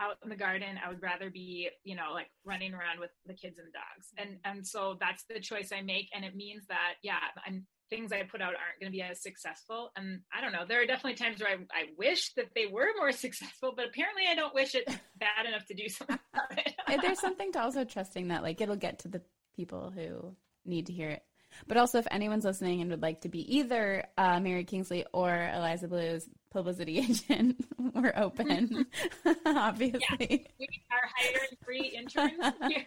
out 0.00 0.16
in 0.22 0.28
the 0.28 0.36
garden 0.36 0.78
i 0.84 0.88
would 0.88 1.02
rather 1.02 1.30
be 1.30 1.68
you 1.84 1.94
know 1.94 2.12
like 2.12 2.30
running 2.44 2.74
around 2.74 2.98
with 2.98 3.10
the 3.26 3.34
kids 3.34 3.58
and 3.58 3.72
dogs 3.72 4.12
and 4.18 4.30
mm-hmm. 4.30 4.58
and 4.58 4.66
so 4.66 4.96
that's 5.00 5.24
the 5.30 5.40
choice 5.40 5.70
i 5.72 5.80
make 5.80 6.08
and 6.14 6.24
it 6.24 6.34
means 6.34 6.66
that 6.68 6.94
yeah 7.02 7.18
i'm 7.46 7.66
things 7.90 8.12
I 8.12 8.22
put 8.22 8.40
out 8.40 8.48
aren't 8.48 8.80
going 8.80 8.90
to 8.90 8.96
be 8.96 9.02
as 9.02 9.22
successful. 9.22 9.92
And 9.96 10.20
I 10.32 10.40
don't 10.40 10.52
know, 10.52 10.64
there 10.66 10.82
are 10.82 10.86
definitely 10.86 11.14
times 11.14 11.40
where 11.40 11.50
I, 11.50 11.54
I 11.72 11.84
wish 11.96 12.32
that 12.34 12.50
they 12.54 12.66
were 12.66 12.88
more 12.96 13.12
successful, 13.24 13.72
but 13.76 13.86
apparently 13.86 14.24
I 14.30 14.34
don't 14.34 14.54
wish 14.54 14.74
it 14.74 14.86
bad 15.16 15.46
enough 15.46 15.66
to 15.66 15.74
do 15.74 15.88
something 15.88 16.18
about 16.32 16.58
it. 16.58 16.74
There's 17.02 17.20
something 17.20 17.52
to 17.52 17.60
also 17.60 17.84
trusting 17.84 18.28
that 18.28 18.42
like 18.42 18.60
it'll 18.60 18.76
get 18.76 19.00
to 19.00 19.08
the 19.08 19.22
people 19.54 19.92
who 19.94 20.34
need 20.64 20.86
to 20.86 20.92
hear 20.92 21.10
it. 21.10 21.22
But 21.68 21.76
also, 21.76 21.98
if 21.98 22.08
anyone's 22.10 22.44
listening 22.44 22.80
and 22.80 22.90
would 22.90 23.02
like 23.02 23.20
to 23.20 23.28
be 23.28 23.56
either 23.56 24.04
uh, 24.18 24.40
Mary 24.40 24.64
Kingsley 24.64 25.04
or 25.12 25.30
Eliza 25.54 25.86
Blue's 25.86 26.28
publicity 26.54 26.98
agent, 27.10 27.62
we're 27.78 28.14
open, 28.16 28.86
obviously. 29.46 30.00
Yeah. 30.30 30.38
We 30.58 30.68
are 30.90 31.10
hiring 31.16 31.56
free 31.62 31.88
interns 31.94 32.54
here 32.68 32.86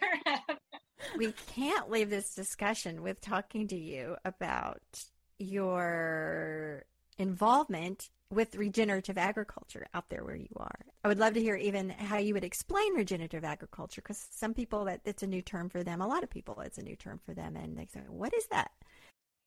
we 1.16 1.32
can't 1.54 1.90
leave 1.90 2.10
this 2.10 2.34
discussion 2.34 3.02
with 3.02 3.20
talking 3.20 3.68
to 3.68 3.76
you 3.76 4.16
about 4.24 4.82
your 5.38 6.84
involvement 7.18 8.10
with 8.30 8.56
regenerative 8.56 9.16
agriculture 9.16 9.86
out 9.94 10.08
there 10.10 10.24
where 10.24 10.36
you 10.36 10.54
are. 10.56 10.80
I 11.02 11.08
would 11.08 11.18
love 11.18 11.34
to 11.34 11.40
hear 11.40 11.56
even 11.56 11.88
how 11.90 12.18
you 12.18 12.34
would 12.34 12.44
explain 12.44 12.94
regenerative 12.94 13.44
agriculture 13.44 14.02
because 14.02 14.26
some 14.30 14.52
people 14.52 14.84
that 14.84 15.00
it's 15.04 15.22
a 15.22 15.26
new 15.26 15.40
term 15.40 15.70
for 15.70 15.82
them. 15.82 16.00
A 16.00 16.06
lot 16.06 16.22
of 16.22 16.30
people 16.30 16.60
it's 16.60 16.78
a 16.78 16.82
new 16.82 16.96
term 16.96 17.20
for 17.24 17.32
them 17.32 17.56
and 17.56 17.78
they 17.78 17.86
say, 17.86 18.00
"What 18.08 18.34
is 18.34 18.46
that?" 18.48 18.70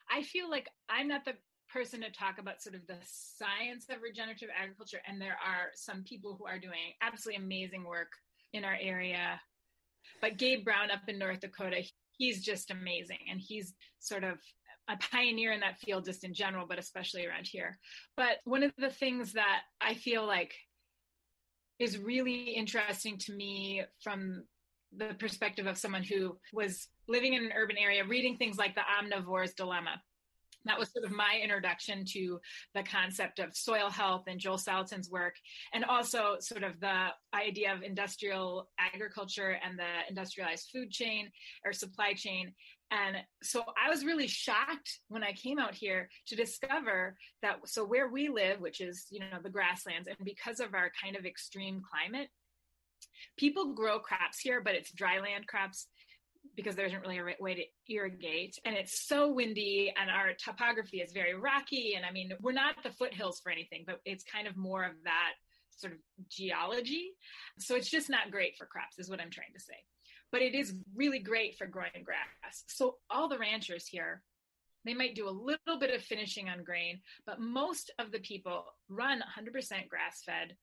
I 0.10 0.24
feel 0.24 0.50
like 0.50 0.68
I'm 0.90 1.08
not 1.08 1.26
the 1.26 1.36
person 1.72 2.02
to 2.02 2.12
talk 2.12 2.38
about 2.38 2.62
sort 2.62 2.76
of 2.76 2.86
the 2.88 2.98
science 3.04 3.86
of 3.90 4.02
regenerative 4.02 4.50
agriculture 4.60 5.02
and 5.08 5.22
there 5.22 5.38
are 5.46 5.70
some 5.74 6.04
people 6.04 6.36
who 6.38 6.46
are 6.46 6.60
doing 6.60 6.94
absolutely 7.02 7.44
amazing 7.44 7.84
work 7.84 8.12
in 8.54 8.66
our 8.66 8.78
area 8.82 9.40
but 10.22 10.38
Gabe 10.38 10.64
Brown 10.64 10.92
up 10.92 11.02
in 11.08 11.18
North 11.18 11.42
Dakota, 11.42 11.84
he's 12.18 12.44
just 12.44 12.72
amazing. 12.72 13.20
And 13.30 13.40
he's 13.40 13.74
sort 14.00 14.24
of 14.24 14.38
a 14.90 14.98
pioneer 15.12 15.52
in 15.52 15.62
that 15.62 15.80
field 15.80 16.06
just 16.06 16.24
in 16.24 16.34
general, 16.34 16.66
but 16.68 16.80
especially 16.80 17.26
around 17.26 17.48
here. 17.48 17.78
But 18.18 18.38
one 18.44 18.64
of 18.64 18.72
the 18.78 18.90
things 18.90 19.34
that 19.34 19.62
I 19.80 19.94
feel 19.94 20.26
like 20.26 20.54
is 21.80 21.98
really 21.98 22.52
interesting 22.52 23.18
to 23.18 23.34
me 23.34 23.84
from 24.04 24.44
the 24.96 25.16
perspective 25.18 25.68
of 25.68 25.78
someone 25.78 26.04
who 26.04 26.38
was 26.54 26.88
living 27.08 27.34
in 27.34 27.46
an 27.46 27.54
urban 27.56 27.78
area, 27.78 28.06
reading 28.06 28.38
things 28.38 28.58
like 28.58 28.76
The 28.76 28.82
Omnivore's 28.82 29.54
Dilemma 29.54 30.02
that 30.66 30.78
was 30.78 30.92
sort 30.92 31.06
of 31.06 31.12
my 31.12 31.40
introduction 31.42 32.06
to 32.14 32.40
the 32.76 32.84
concept 32.84 33.40
of 33.40 33.56
soil 33.56 33.90
health 33.90 34.24
and 34.28 34.40
Joel 34.40 34.58
Salatin's 34.58 35.10
work, 35.10 35.36
and 35.74 35.86
also 35.86 36.36
sort 36.40 36.64
of 36.64 36.80
the 36.80 37.08
idea 37.34 37.74
of 37.74 37.82
industrial 37.82 38.70
agriculture 38.80 39.58
and 39.64 39.78
the 39.78 40.10
industrialized 40.10 40.70
food 40.72 40.92
chain 40.92 41.30
or 41.66 41.74
supply 41.74 42.14
chain. 42.14 42.54
And 42.92 43.18
so 43.42 43.64
I 43.82 43.90
was 43.90 44.04
really 44.04 44.28
shocked 44.28 45.00
when 45.08 45.24
I 45.24 45.32
came 45.32 45.60
out 45.60 45.74
here 45.74 46.10
to 46.28 46.36
discover 46.36 47.16
that 47.42 47.60
so 47.66 47.86
where 47.86 48.10
we 48.10 48.28
live, 48.28 48.60
which 48.60 48.82
is, 48.82 49.08
you 49.10 49.22
know, 49.22 49.40
the 49.42 49.50
grasslands, 49.50 50.08
and 50.08 50.18
because 50.26 50.60
of 50.60 50.74
our 50.74 50.92
kind 51.02 51.16
of 51.16 51.26
extreme 51.26 51.82
climate, 51.90 52.28
people 53.38 53.74
grow 53.74 54.00
crops 54.00 54.40
here, 54.40 54.62
but 54.62 54.76
it's 54.76 54.92
dry 54.92 55.20
land 55.20 55.48
crops 55.48 55.88
because 56.56 56.76
there 56.76 56.86
isn't 56.86 57.02
really 57.02 57.20
a 57.20 57.24
way 57.40 57.56
to 57.56 57.94
irrigate. 57.94 58.58
And 58.66 58.76
it's 58.76 59.08
so 59.08 59.32
windy 59.32 59.94
and 60.00 60.10
our 60.10 60.34
topography 60.34 60.98
is 60.98 61.12
very 61.12 61.34
rocky. 61.34 61.96
And 61.96 62.06
i 62.06 62.12
mean 62.12 62.32
we're 62.42 62.52
not 62.52 62.76
the 62.84 62.92
foothills 62.92 63.40
for 63.40 63.52
anything 63.52 63.84
but 63.86 64.00
it's 64.06 64.24
kind 64.24 64.48
of 64.48 64.58
more 64.58 64.84
of 64.84 64.94
that 65.04 65.34
sort 65.72 65.94
of 65.94 66.00
geology. 66.30 67.12
So 67.60 67.76
it's 67.76 67.90
just 67.90 68.10
not 68.10 68.32
great 68.32 68.58
for 68.58 68.66
crops 68.66 69.00
is 69.00 69.10
what 69.10 69.22
i'm 69.22 69.32
trying 69.32 69.54
to 69.54 69.60
say. 69.60 69.78
But 70.32 70.42
it 70.42 70.56
is 70.56 70.74
really 70.96 71.20
great 71.20 71.58
for 71.58 71.68
growing 71.68 72.04
grass. 72.06 72.64
So 72.68 72.96
all 73.10 73.28
the 73.28 73.38
ranchers 73.38 73.88
here 73.88 74.22
they 74.84 74.94
might 74.96 75.16
do 75.16 75.30
a 75.30 75.30
little 75.30 75.78
bit 75.80 75.94
of 75.94 76.02
finishing 76.02 76.50
on 76.50 76.64
grain 76.64 77.02
but 77.26 77.40
most 77.40 77.92
of 78.00 78.12
the 78.12 78.20
people 78.20 78.66
run 78.90 79.22
100% 79.22 79.54
grass 79.90 80.24
fed 80.26 80.56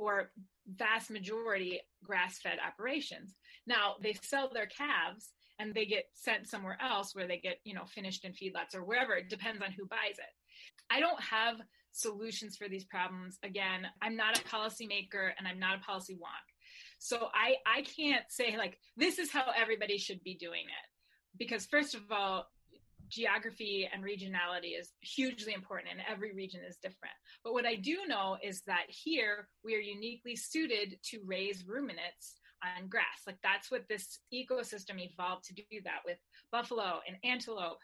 or 0.00 0.32
vast 0.66 1.10
majority 1.10 1.80
grass 2.02 2.38
fed 2.38 2.58
operations. 2.66 3.34
Now 3.66 3.94
they 4.02 4.14
sell 4.22 4.50
their 4.52 4.66
calves 4.66 5.32
and 5.58 5.74
they 5.74 5.84
get 5.84 6.04
sent 6.14 6.48
somewhere 6.48 6.78
else 6.80 7.14
where 7.14 7.28
they 7.28 7.36
get, 7.36 7.58
you 7.64 7.74
know, 7.74 7.84
finished 7.84 8.24
in 8.24 8.32
feedlots 8.32 8.74
or 8.74 8.82
wherever. 8.82 9.14
It 9.14 9.28
depends 9.28 9.62
on 9.62 9.72
who 9.72 9.86
buys 9.86 10.18
it. 10.18 10.32
I 10.90 11.00
don't 11.00 11.20
have 11.20 11.56
solutions 11.92 12.56
for 12.56 12.68
these 12.68 12.84
problems. 12.84 13.38
Again, 13.42 13.86
I'm 14.00 14.16
not 14.16 14.38
a 14.38 14.42
policymaker 14.44 15.32
and 15.38 15.46
I'm 15.46 15.58
not 15.58 15.76
a 15.76 15.82
policy 15.82 16.14
wonk. 16.14 16.48
So 16.98 17.28
I, 17.34 17.56
I 17.66 17.82
can't 17.82 18.24
say 18.30 18.56
like, 18.56 18.78
this 18.96 19.18
is 19.18 19.30
how 19.30 19.44
everybody 19.54 19.98
should 19.98 20.22
be 20.24 20.34
doing 20.34 20.62
it. 20.62 21.38
Because 21.38 21.66
first 21.66 21.94
of 21.94 22.02
all, 22.10 22.46
geography 23.10 23.88
and 23.92 24.04
regionality 24.04 24.78
is 24.78 24.92
hugely 25.00 25.52
important 25.52 25.88
and 25.90 26.00
every 26.08 26.32
region 26.32 26.60
is 26.66 26.76
different. 26.76 27.14
But 27.44 27.52
what 27.52 27.66
I 27.66 27.74
do 27.74 27.98
know 28.06 28.36
is 28.42 28.62
that 28.66 28.84
here 28.88 29.48
we 29.64 29.74
are 29.74 29.80
uniquely 29.80 30.36
suited 30.36 30.98
to 31.10 31.20
raise 31.24 31.66
ruminants 31.66 32.36
on 32.62 32.88
grass. 32.88 33.26
Like 33.26 33.38
that's 33.42 33.70
what 33.70 33.88
this 33.88 34.20
ecosystem 34.32 34.98
evolved 34.98 35.44
to 35.44 35.54
do 35.54 35.80
that 35.84 36.00
with 36.04 36.18
buffalo 36.52 37.00
and 37.06 37.16
antelope 37.24 37.80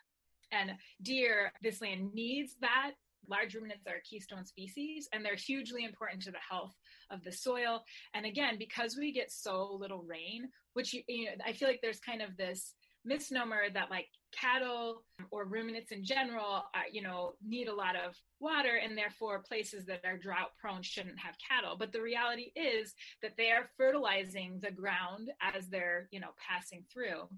and 0.52 0.72
deer. 1.02 1.52
This 1.62 1.80
land 1.80 2.14
needs 2.14 2.54
that. 2.60 2.92
Large 3.28 3.56
ruminants 3.56 3.86
are 3.88 3.96
a 3.96 4.02
keystone 4.02 4.44
species 4.44 5.08
and 5.12 5.24
they're 5.24 5.34
hugely 5.34 5.84
important 5.84 6.22
to 6.22 6.30
the 6.30 6.38
health 6.48 6.74
of 7.10 7.24
the 7.24 7.32
soil. 7.32 7.82
And 8.14 8.24
again, 8.24 8.56
because 8.58 8.96
we 8.96 9.12
get 9.12 9.32
so 9.32 9.76
little 9.80 10.02
rain, 10.02 10.48
which 10.74 10.92
you, 10.92 11.02
you 11.08 11.24
know, 11.24 11.32
I 11.44 11.52
feel 11.52 11.66
like 11.66 11.80
there's 11.82 11.98
kind 11.98 12.22
of 12.22 12.36
this 12.36 12.74
misnomer 13.04 13.62
that 13.72 13.90
like 13.90 14.08
cattle 14.39 15.05
or 15.30 15.45
ruminants 15.45 15.93
in 15.93 16.05
general, 16.05 16.64
uh, 16.74 16.89
you 16.91 17.03
know, 17.03 17.34
need 17.47 17.68
a 17.68 17.74
lot 17.74 17.97
of 17.97 18.14
water 18.41 18.80
and 18.82 18.97
therefore 18.97 19.43
places 19.47 19.84
that 19.87 20.01
are 20.05 20.18
drought 20.18 20.51
prone 20.61 20.82
shouldn't 20.82 21.18
have 21.18 21.34
cattle. 21.39 21.76
But 21.78 21.93
the 21.93 22.03
reality 22.03 22.53
is 22.55 22.95
that 23.22 23.32
they 23.37 23.51
are 23.51 23.70
fertilizing 23.76 24.61
the 24.62 24.70
ground 24.70 25.30
as 25.41 25.68
they're, 25.68 26.09
you 26.11 26.20
know, 26.20 26.34
passing 26.47 26.84
through. 26.93 27.28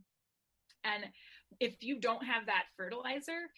And 0.84 1.04
if 1.60 1.82
you 1.82 2.00
don't 2.00 2.24
have 2.24 2.46
that 2.46 2.64
fertilizer, 2.76 3.50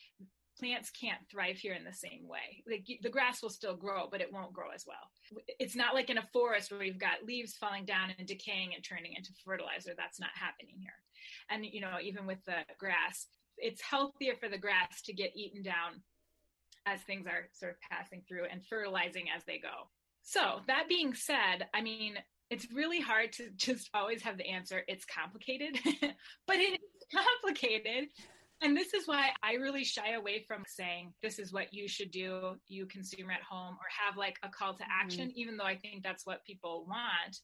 plants 0.61 0.91
can't 0.91 1.21
thrive 1.31 1.57
here 1.57 1.75
in 1.75 1.85
the 1.85 1.93
same 1.93 2.29
way. 2.29 2.63
Like 2.71 2.87
the 3.03 3.09
grass 3.09 3.43
will 3.43 3.51
still 3.51 3.75
grow, 3.75 4.09
but 4.11 4.21
it 4.21 4.33
won't 4.33 4.53
grow 4.53 4.71
as 4.75 4.85
well. 4.87 5.43
It's 5.59 5.75
not 5.75 5.95
like 5.95 6.11
in 6.11 6.19
a 6.19 6.29
forest 6.33 6.71
where 6.71 6.83
you've 6.83 6.99
got 6.99 7.25
leaves 7.27 7.55
falling 7.55 7.87
down 7.87 8.13
and 8.17 8.29
decaying 8.29 8.75
and 8.75 8.85
turning 8.85 9.15
into 9.17 9.33
fertilizer. 9.45 9.93
That's 9.97 10.21
not 10.21 10.31
happening 10.35 10.77
here. 10.79 10.93
And 11.51 11.65
you 11.65 11.81
know, 11.81 11.97
even 12.03 12.27
with 12.27 12.45
the 12.45 12.59
grass, 12.79 13.27
it's 13.57 13.83
healthier 13.83 14.35
for 14.39 14.49
the 14.49 14.59
grass 14.59 15.03
to 15.07 15.13
get 15.13 15.37
eaten 15.37 15.63
down 15.63 16.03
as 16.87 17.01
things 17.03 17.27
are 17.27 17.49
sort 17.53 17.73
of 17.73 17.79
passing 17.91 18.23
through 18.29 18.45
and 18.51 18.65
fertilizing 18.67 19.27
as 19.35 19.45
they 19.45 19.59
go. 19.59 19.89
So, 20.23 20.61
that 20.67 20.89
being 20.89 21.15
said, 21.15 21.69
I 21.75 21.81
mean, 21.81 22.17
it's 22.51 22.67
really 22.73 23.01
hard 23.01 23.33
to 23.35 23.51
just 23.57 23.91
always 23.95 24.23
have 24.23 24.37
the 24.37 24.49
answer. 24.49 24.83
It's 24.87 25.05
complicated, 25.05 25.79
but 26.47 26.57
it 26.57 26.81
is 26.81 27.19
complicated 27.43 28.09
and 28.63 28.77
this 28.77 28.93
is 28.93 29.09
why 29.09 29.31
I 29.43 29.55
really 29.55 29.85
shy 29.85 30.13
away 30.13 30.45
from 30.47 30.65
saying 30.67 31.15
this 31.23 31.39
is 31.39 31.53
what 31.53 31.73
you 31.73 31.89
should 31.89 32.11
do, 32.11 32.57
you 32.69 32.87
consumer 32.87 33.33
at 33.33 33.43
home, 33.43 33.75
or 33.75 33.87
have 34.07 34.19
like 34.19 34.37
a 34.43 34.49
call 34.49 34.75
to 34.75 34.83
mm-hmm. 34.83 35.03
action, 35.03 35.29
mm-hmm. 35.29 35.39
even 35.39 35.57
though 35.57 35.65
I 35.65 35.77
think 35.77 36.03
that's 36.03 36.27
what 36.27 36.45
people 36.45 36.85
want. 36.87 37.39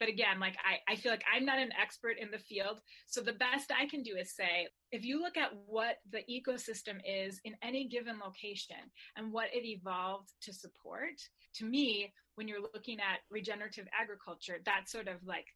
But 0.00 0.08
again, 0.08 0.40
like 0.40 0.56
I, 0.64 0.92
I 0.92 0.96
feel 0.96 1.12
like 1.12 1.24
I'm 1.32 1.44
not 1.44 1.58
an 1.58 1.72
expert 1.80 2.16
in 2.18 2.30
the 2.30 2.38
field. 2.38 2.80
So 3.06 3.20
the 3.20 3.34
best 3.34 3.70
I 3.70 3.86
can 3.86 4.02
do 4.02 4.16
is 4.16 4.34
say, 4.34 4.68
if 4.90 5.04
you 5.04 5.20
look 5.20 5.36
at 5.36 5.50
what 5.66 5.96
the 6.10 6.22
ecosystem 6.30 6.98
is 7.04 7.40
in 7.44 7.54
any 7.62 7.86
given 7.88 8.18
location 8.22 8.76
and 9.16 9.32
what 9.32 9.48
it 9.52 9.66
evolved 9.66 10.30
to 10.42 10.52
support, 10.52 11.20
to 11.56 11.64
me, 11.66 12.12
when 12.36 12.48
you're 12.48 12.62
looking 12.62 12.98
at 12.98 13.20
regenerative 13.30 13.86
agriculture, 13.98 14.58
that's 14.64 14.90
sort 14.90 15.08
of 15.08 15.16
like 15.26 15.46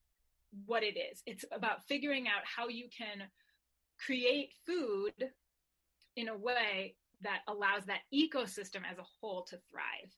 what 0.67 0.83
it 0.83 0.97
is. 0.97 1.23
It's 1.27 1.45
about 1.53 1.85
figuring 1.89 2.27
out 2.27 2.43
how 2.45 2.69
you 2.69 2.89
can 2.97 3.27
create 4.05 4.51
food 4.67 5.31
in 6.17 6.29
a 6.29 6.37
way 6.37 6.95
that 7.23 7.41
allows 7.49 7.85
that 7.87 8.01
ecosystem 8.13 8.83
as 8.91 8.99
a 8.99 9.07
whole 9.21 9.43
to 9.45 9.59
thrive. 9.71 10.13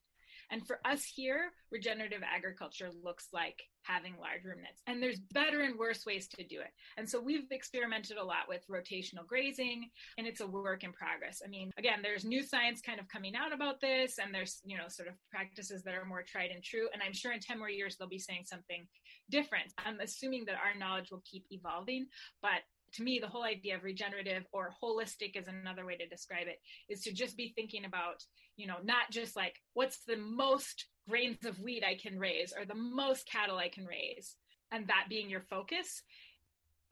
And 0.51 0.65
for 0.65 0.79
us 0.83 1.03
here, 1.03 1.51
regenerative 1.71 2.21
agriculture 2.23 2.89
looks 3.03 3.27
like 3.31 3.61
having 3.83 4.15
large 4.19 4.43
ruminants. 4.43 4.81
And 4.87 5.01
there's 5.01 5.19
better 5.19 5.61
and 5.61 5.77
worse 5.77 6.05
ways 6.07 6.27
to 6.29 6.43
do 6.43 6.59
it. 6.59 6.71
And 6.97 7.07
so 7.07 7.21
we've 7.21 7.51
experimented 7.51 8.17
a 8.17 8.23
lot 8.23 8.47
with 8.47 8.65
rotational 8.67 9.27
grazing, 9.27 9.89
and 10.17 10.25
it's 10.25 10.41
a 10.41 10.47
work 10.47 10.83
in 10.83 10.91
progress. 10.91 11.41
I 11.45 11.49
mean, 11.49 11.71
again, 11.77 11.99
there's 12.01 12.25
new 12.25 12.41
science 12.41 12.81
kind 12.81 12.99
of 12.99 13.07
coming 13.07 13.35
out 13.35 13.53
about 13.53 13.79
this, 13.79 14.17
and 14.17 14.33
there's, 14.33 14.59
you 14.65 14.75
know, 14.75 14.87
sort 14.87 15.07
of 15.07 15.13
practices 15.29 15.83
that 15.83 15.93
are 15.93 16.05
more 16.05 16.23
tried 16.23 16.49
and 16.49 16.63
true. 16.63 16.89
And 16.93 17.03
I'm 17.05 17.13
sure 17.13 17.31
in 17.31 17.39
10 17.39 17.59
more 17.59 17.69
years, 17.69 17.95
they'll 17.95 18.09
be 18.09 18.17
saying 18.17 18.45
something 18.45 18.87
different. 19.29 19.71
I'm 19.77 19.99
assuming 19.99 20.45
that 20.45 20.55
our 20.55 20.77
knowledge 20.77 21.11
will 21.11 21.23
keep 21.29 21.45
evolving, 21.51 22.07
but 22.41 22.61
to 22.93 23.03
me, 23.03 23.19
the 23.19 23.27
whole 23.27 23.43
idea 23.43 23.75
of 23.75 23.83
regenerative 23.83 24.45
or 24.51 24.73
holistic 24.81 25.35
is 25.35 25.47
another 25.47 25.85
way 25.85 25.95
to 25.97 26.07
describe 26.07 26.47
it, 26.47 26.59
is 26.89 27.01
to 27.03 27.13
just 27.13 27.37
be 27.37 27.53
thinking 27.55 27.85
about, 27.85 28.23
you 28.57 28.67
know, 28.67 28.77
not 28.83 29.11
just 29.11 29.35
like 29.35 29.55
what's 29.73 30.03
the 30.05 30.17
most 30.17 30.87
grains 31.07 31.45
of 31.45 31.59
wheat 31.59 31.83
I 31.83 31.95
can 31.95 32.19
raise 32.19 32.53
or 32.57 32.65
the 32.65 32.75
most 32.75 33.29
cattle 33.29 33.57
I 33.57 33.69
can 33.69 33.85
raise, 33.85 34.35
and 34.71 34.87
that 34.87 35.05
being 35.09 35.29
your 35.29 35.45
focus 35.49 36.03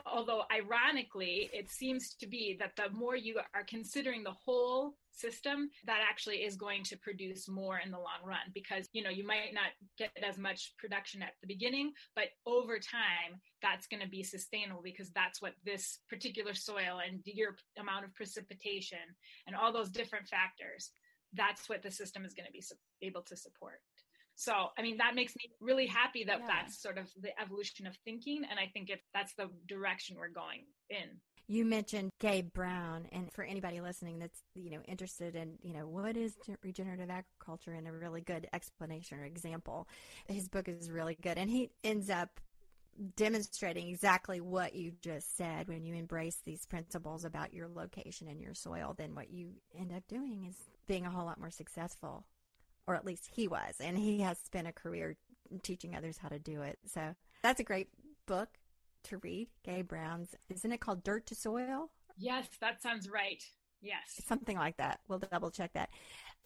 although 0.06 0.44
ironically 0.52 1.50
it 1.54 1.70
seems 1.70 2.14
to 2.14 2.28
be 2.28 2.56
that 2.60 2.76
the 2.76 2.90
more 2.96 3.16
you 3.16 3.40
are 3.54 3.64
considering 3.68 4.24
the 4.24 4.32
whole 4.32 4.96
system 5.12 5.70
that 5.86 6.00
actually 6.08 6.38
is 6.38 6.56
going 6.56 6.84
to 6.84 6.98
produce 6.98 7.50
more 7.50 7.80
in 7.84 7.92
the 7.92 7.98
long 7.98 8.22
run 8.24 8.38
because 8.54 8.88
you 8.94 9.04
know 9.04 9.10
you 9.10 9.26
might 9.26 9.54
not 9.54 9.72
get 9.98 10.12
as 10.28 10.38
much 10.38 10.74
production 10.78 11.22
at 11.22 11.34
the 11.42 11.48
beginning 11.48 11.92
but 12.16 12.26
over 12.46 12.78
time 12.78 13.40
that's 13.62 13.88
going 13.88 14.02
to 14.02 14.08
be 14.08 14.22
sustainable 14.22 14.82
because 14.84 15.10
that's 15.12 15.42
what 15.42 15.54
this 15.66 16.00
particular 16.10 16.54
soil 16.54 17.00
and 17.06 17.22
your 17.26 17.56
amount 17.80 18.06
of 18.06 18.14
precipitation 18.14 19.00
and 19.48 19.56
all 19.56 19.74
those 19.74 19.90
different 19.90 20.28
factors 20.28 20.92
that's 21.34 21.68
what 21.68 21.82
the 21.82 21.92
system 21.92 22.24
is 22.24 22.34
going 22.34 22.46
to 22.46 22.52
be 22.52 22.64
able 23.02 23.22
to 23.22 23.36
support 23.36 23.82
so, 24.38 24.54
I 24.78 24.84
mean, 24.84 24.98
that 24.98 25.16
makes 25.16 25.36
me 25.36 25.50
really 25.60 25.88
happy 25.88 26.24
that 26.26 26.42
yeah. 26.42 26.46
that's 26.48 26.80
sort 26.80 27.00
of 27.00 27.08
the 27.20 27.30
evolution 27.42 27.88
of 27.88 27.98
thinking. 28.06 28.44
And 28.48 28.60
I 28.60 28.68
think 28.72 28.92
it, 28.92 29.00
that's 29.12 29.34
the 29.34 29.50
direction 29.68 30.16
we're 30.20 30.30
going 30.30 30.66
in. 30.92 31.20
You 31.48 31.66
mentioned 31.66 32.12
Gabe 32.20 32.54
Brown, 32.54 33.08
and 33.12 33.32
for 33.34 33.44
anybody 33.44 33.82
listening 33.82 34.20
that's 34.20 34.44
you 34.54 34.70
know 34.70 34.82
interested 34.86 35.34
in 35.34 35.58
you 35.62 35.74
know 35.74 35.88
what 35.88 36.18
is 36.18 36.36
regenerative 36.62 37.10
agriculture 37.10 37.72
and 37.72 37.88
a 37.88 37.92
really 37.92 38.20
good 38.22 38.48
explanation 38.54 39.18
or 39.18 39.24
example, 39.24 39.88
his 40.28 40.50
book 40.50 40.68
is 40.68 40.92
really 40.92 41.18
good, 41.20 41.38
and 41.38 41.50
he 41.50 41.72
ends 41.84 42.10
up 42.10 42.42
demonstrating 43.16 43.88
exactly 43.88 44.42
what 44.42 44.76
you 44.76 44.92
just 45.02 45.38
said 45.38 45.68
when 45.68 45.86
you 45.86 45.96
embrace 45.96 46.42
these 46.46 46.66
principles 46.66 47.24
about 47.24 47.54
your 47.54 47.68
location 47.68 48.28
and 48.28 48.42
your 48.42 48.56
soil 48.56 48.96
then 48.98 49.14
what 49.14 49.30
you 49.30 49.52
end 49.80 49.94
up 49.96 50.02
doing 50.08 50.48
is 50.50 50.56
being 50.88 51.06
a 51.06 51.10
whole 51.12 51.26
lot 51.26 51.40
more 51.40 51.52
successful 51.52 52.26
or 52.88 52.96
at 52.96 53.06
least 53.06 53.30
he 53.32 53.48
was, 53.48 53.76
and 53.80 53.98
he 53.98 54.22
has 54.22 54.38
spent 54.40 54.68
a 54.68 54.72
career 54.72 55.18
teaching 55.62 55.96
others 55.96 56.18
how 56.18 56.30
to 56.30 56.40
do 56.40 56.62
it. 56.62 56.80
So 56.86 57.16
that's 57.44 57.60
a 57.60 57.66
great 57.66 57.90
book 58.26 58.50
to 59.06 59.18
read. 59.18 59.50
Gabe 59.64 59.88
Brown's, 59.88 60.36
isn't 60.50 60.72
it 60.72 60.80
called 60.80 61.04
Dirt 61.04 61.26
to 61.28 61.36
Soil? 61.36 61.92
Yes, 62.18 62.48
that 62.62 62.82
sounds 62.82 63.10
right. 63.10 63.44
Yes, 63.82 64.22
something 64.26 64.58
like 64.58 64.78
that. 64.78 65.00
We'll 65.08 65.20
double 65.20 65.52
check 65.52 65.74
that. 65.74 65.90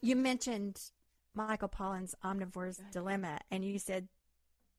You 0.01 0.15
mentioned 0.15 0.81
Michael 1.33 1.69
Pollan's 1.69 2.15
Omnivore's 2.23 2.81
Dilemma, 2.91 3.39
and 3.49 3.63
you 3.63 3.79
said 3.79 4.07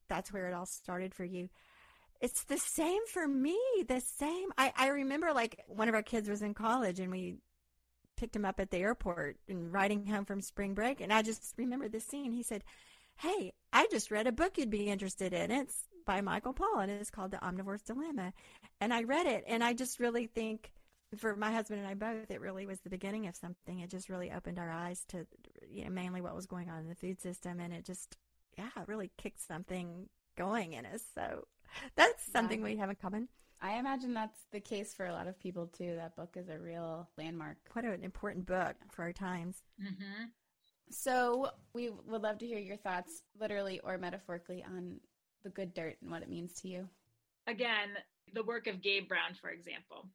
that's 0.07 0.31
where 0.31 0.47
it 0.47 0.53
all 0.53 0.65
started 0.65 1.15
for 1.15 1.23
you. 1.23 1.49
It's 2.21 2.43
the 2.45 2.57
same 2.57 3.05
for 3.07 3.27
me. 3.27 3.59
The 3.87 3.99
same. 3.99 4.49
I, 4.57 4.71
I 4.77 4.87
remember 4.87 5.33
like 5.33 5.61
one 5.67 5.89
of 5.89 5.95
our 5.95 6.03
kids 6.03 6.29
was 6.29 6.41
in 6.41 6.53
college 6.53 6.99
and 6.99 7.11
we 7.11 7.37
picked 8.15 8.35
him 8.35 8.45
up 8.45 8.59
at 8.59 8.71
the 8.71 8.77
airport 8.77 9.37
and 9.47 9.71
riding 9.71 10.05
home 10.05 10.25
from 10.25 10.41
spring 10.41 10.73
break. 10.73 11.01
And 11.01 11.11
I 11.11 11.21
just 11.21 11.53
remember 11.57 11.87
this 11.87 12.05
scene. 12.05 12.31
He 12.31 12.43
said, 12.43 12.63
Hey, 13.17 13.53
I 13.71 13.87
just 13.91 14.11
read 14.11 14.27
a 14.27 14.31
book 14.31 14.57
you'd 14.57 14.69
be 14.69 14.89
interested 14.89 15.33
in. 15.33 15.51
It's 15.51 15.83
by 16.05 16.21
Michael 16.21 16.53
Pollan. 16.53 16.89
It's 16.89 17.09
called 17.09 17.31
The 17.31 17.37
Omnivore's 17.37 17.83
Dilemma. 17.83 18.33
And 18.81 18.93
I 18.93 19.03
read 19.03 19.27
it, 19.27 19.43
and 19.47 19.63
I 19.63 19.73
just 19.73 19.99
really 19.99 20.27
think 20.27 20.71
for 21.17 21.35
my 21.35 21.51
husband 21.51 21.79
and 21.79 21.87
I 21.87 21.93
both, 21.93 22.31
it 22.31 22.41
really 22.41 22.65
was 22.65 22.79
the 22.79 22.89
beginning 22.89 23.27
of 23.27 23.35
something. 23.35 23.79
It 23.79 23.89
just 23.89 24.09
really 24.09 24.31
opened 24.31 24.59
our 24.59 24.71
eyes 24.71 25.05
to 25.09 25.27
you 25.69 25.83
know, 25.85 25.91
mainly 25.91 26.21
what 26.21 26.35
was 26.35 26.45
going 26.45 26.69
on 26.69 26.79
in 26.79 26.89
the 26.89 26.95
food 26.95 27.21
system. 27.21 27.59
And 27.59 27.73
it 27.73 27.85
just, 27.85 28.17
yeah, 28.57 28.69
it 28.75 28.87
really 28.87 29.11
kicked 29.17 29.41
something 29.41 30.09
going 30.35 30.73
in 30.73 30.85
us. 30.85 31.03
So 31.13 31.45
that's 31.95 32.23
something 32.31 32.59
yeah. 32.59 32.65
we 32.65 32.77
have 32.77 32.89
in 32.89 32.95
common. 32.95 33.27
I 33.63 33.79
imagine 33.79 34.13
that's 34.13 34.37
the 34.51 34.59
case 34.59 34.93
for 34.93 35.05
a 35.05 35.13
lot 35.13 35.27
of 35.27 35.39
people 35.39 35.67
too. 35.67 35.95
That 35.95 36.17
book 36.17 36.35
is 36.35 36.49
a 36.49 36.59
real 36.59 37.09
landmark. 37.17 37.57
What 37.71 37.85
an 37.85 38.03
important 38.03 38.45
book 38.45 38.75
for 38.91 39.03
our 39.03 39.13
times. 39.13 39.55
Mm-hmm. 39.81 40.25
So, 40.91 41.49
we 41.73 41.89
would 41.89 42.21
love 42.21 42.39
to 42.39 42.45
hear 42.45 42.59
your 42.59 42.75
thoughts, 42.75 43.23
literally 43.39 43.79
or 43.79 43.97
metaphorically, 43.97 44.63
on 44.63 44.99
the 45.43 45.49
good 45.49 45.73
dirt 45.73 45.95
and 46.01 46.11
what 46.11 46.21
it 46.21 46.29
means 46.29 46.53
to 46.61 46.67
you. 46.67 46.89
Again, 47.47 47.89
the 48.33 48.43
work 48.43 48.67
of 48.67 48.81
Gabe 48.81 49.07
Brown, 49.07 49.33
for 49.39 49.49
example, 49.49 50.09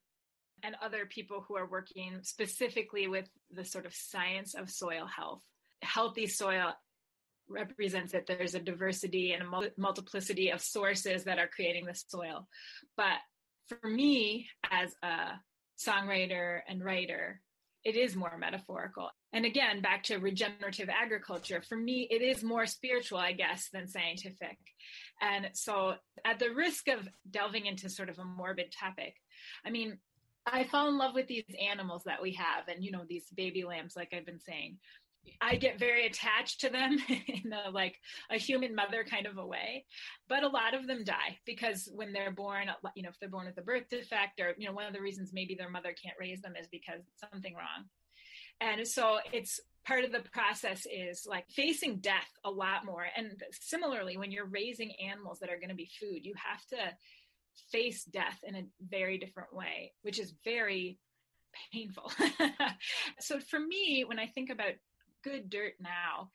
and 0.62 0.76
other 0.82 1.06
people 1.06 1.44
who 1.48 1.56
are 1.56 1.68
working 1.68 2.18
specifically 2.22 3.08
with 3.08 3.28
the 3.50 3.64
sort 3.64 3.86
of 3.86 3.94
science 3.94 4.54
of 4.54 4.70
soil 4.70 5.06
health. 5.06 5.42
Healthy 5.80 6.26
soil 6.26 6.74
represents 7.48 8.12
that 8.12 8.26
there's 8.26 8.54
a 8.54 8.60
diversity 8.60 9.32
and 9.32 9.42
a 9.42 9.70
multiplicity 9.78 10.50
of 10.50 10.60
sources 10.60 11.24
that 11.24 11.38
are 11.38 11.48
creating 11.48 11.86
the 11.86 11.94
soil. 11.94 12.46
But 12.96 13.16
for 13.68 13.88
me 13.88 14.48
as 14.70 14.94
a 15.02 15.38
songwriter 15.78 16.60
and 16.68 16.84
writer, 16.84 17.40
it 17.84 17.96
is 17.96 18.16
more 18.16 18.36
metaphorical. 18.38 19.10
And 19.32 19.44
again, 19.44 19.82
back 19.82 20.02
to 20.04 20.16
regenerative 20.16 20.88
agriculture, 20.88 21.62
for 21.66 21.76
me, 21.76 22.08
it 22.10 22.22
is 22.22 22.42
more 22.42 22.66
spiritual, 22.66 23.18
I 23.18 23.32
guess, 23.32 23.68
than 23.72 23.86
scientific. 23.86 24.58
And 25.20 25.50
so, 25.54 25.94
at 26.24 26.38
the 26.38 26.50
risk 26.50 26.88
of 26.88 27.08
delving 27.30 27.66
into 27.66 27.88
sort 27.88 28.08
of 28.08 28.18
a 28.18 28.24
morbid 28.24 28.72
topic, 28.78 29.14
I 29.64 29.70
mean, 29.70 29.98
I 30.46 30.64
fall 30.64 30.88
in 30.88 30.98
love 30.98 31.14
with 31.14 31.26
these 31.26 31.44
animals 31.70 32.02
that 32.06 32.22
we 32.22 32.32
have 32.32 32.68
and, 32.68 32.82
you 32.82 32.90
know, 32.90 33.04
these 33.08 33.24
baby 33.36 33.64
lambs, 33.64 33.94
like 33.96 34.12
I've 34.12 34.26
been 34.26 34.40
saying. 34.40 34.78
I 35.40 35.56
get 35.56 35.78
very 35.78 36.06
attached 36.06 36.60
to 36.60 36.70
them 36.70 36.98
in 37.08 37.52
a 37.52 37.70
like 37.70 37.96
a 38.30 38.38
human 38.38 38.74
mother 38.74 39.04
kind 39.08 39.26
of 39.26 39.38
a 39.38 39.46
way. 39.46 39.84
But 40.28 40.42
a 40.42 40.48
lot 40.48 40.74
of 40.74 40.86
them 40.86 41.04
die 41.04 41.38
because 41.46 41.88
when 41.94 42.12
they're 42.12 42.32
born, 42.32 42.70
you 42.94 43.02
know, 43.02 43.10
if 43.10 43.18
they're 43.20 43.28
born 43.28 43.46
with 43.46 43.58
a 43.58 43.62
birth 43.62 43.88
defect 43.90 44.40
or, 44.40 44.54
you 44.58 44.66
know, 44.66 44.74
one 44.74 44.86
of 44.86 44.92
the 44.92 45.00
reasons 45.00 45.30
maybe 45.32 45.54
their 45.54 45.70
mother 45.70 45.94
can't 46.02 46.16
raise 46.18 46.40
them 46.40 46.54
is 46.58 46.66
because 46.68 47.02
something 47.32 47.54
wrong. 47.54 47.84
And 48.60 48.86
so 48.86 49.18
it's 49.32 49.60
part 49.86 50.04
of 50.04 50.12
the 50.12 50.22
process 50.32 50.86
is 50.92 51.26
like 51.26 51.48
facing 51.50 51.98
death 51.98 52.28
a 52.44 52.50
lot 52.50 52.84
more. 52.84 53.06
And 53.16 53.40
similarly, 53.52 54.16
when 54.16 54.32
you're 54.32 54.46
raising 54.46 54.92
animals 55.00 55.38
that 55.40 55.50
are 55.50 55.58
going 55.58 55.68
to 55.68 55.74
be 55.74 55.90
food, 56.00 56.24
you 56.24 56.34
have 56.36 56.64
to 56.66 56.96
face 57.70 58.04
death 58.04 58.38
in 58.42 58.56
a 58.56 58.66
very 58.80 59.18
different 59.18 59.54
way, 59.54 59.92
which 60.02 60.18
is 60.18 60.34
very 60.44 60.98
painful. 61.72 62.10
so 63.20 63.38
for 63.40 63.58
me, 63.58 64.04
when 64.06 64.18
I 64.18 64.26
think 64.26 64.50
about 64.50 64.72
good 65.22 65.50
dirt 65.50 65.74
now. 65.80 66.30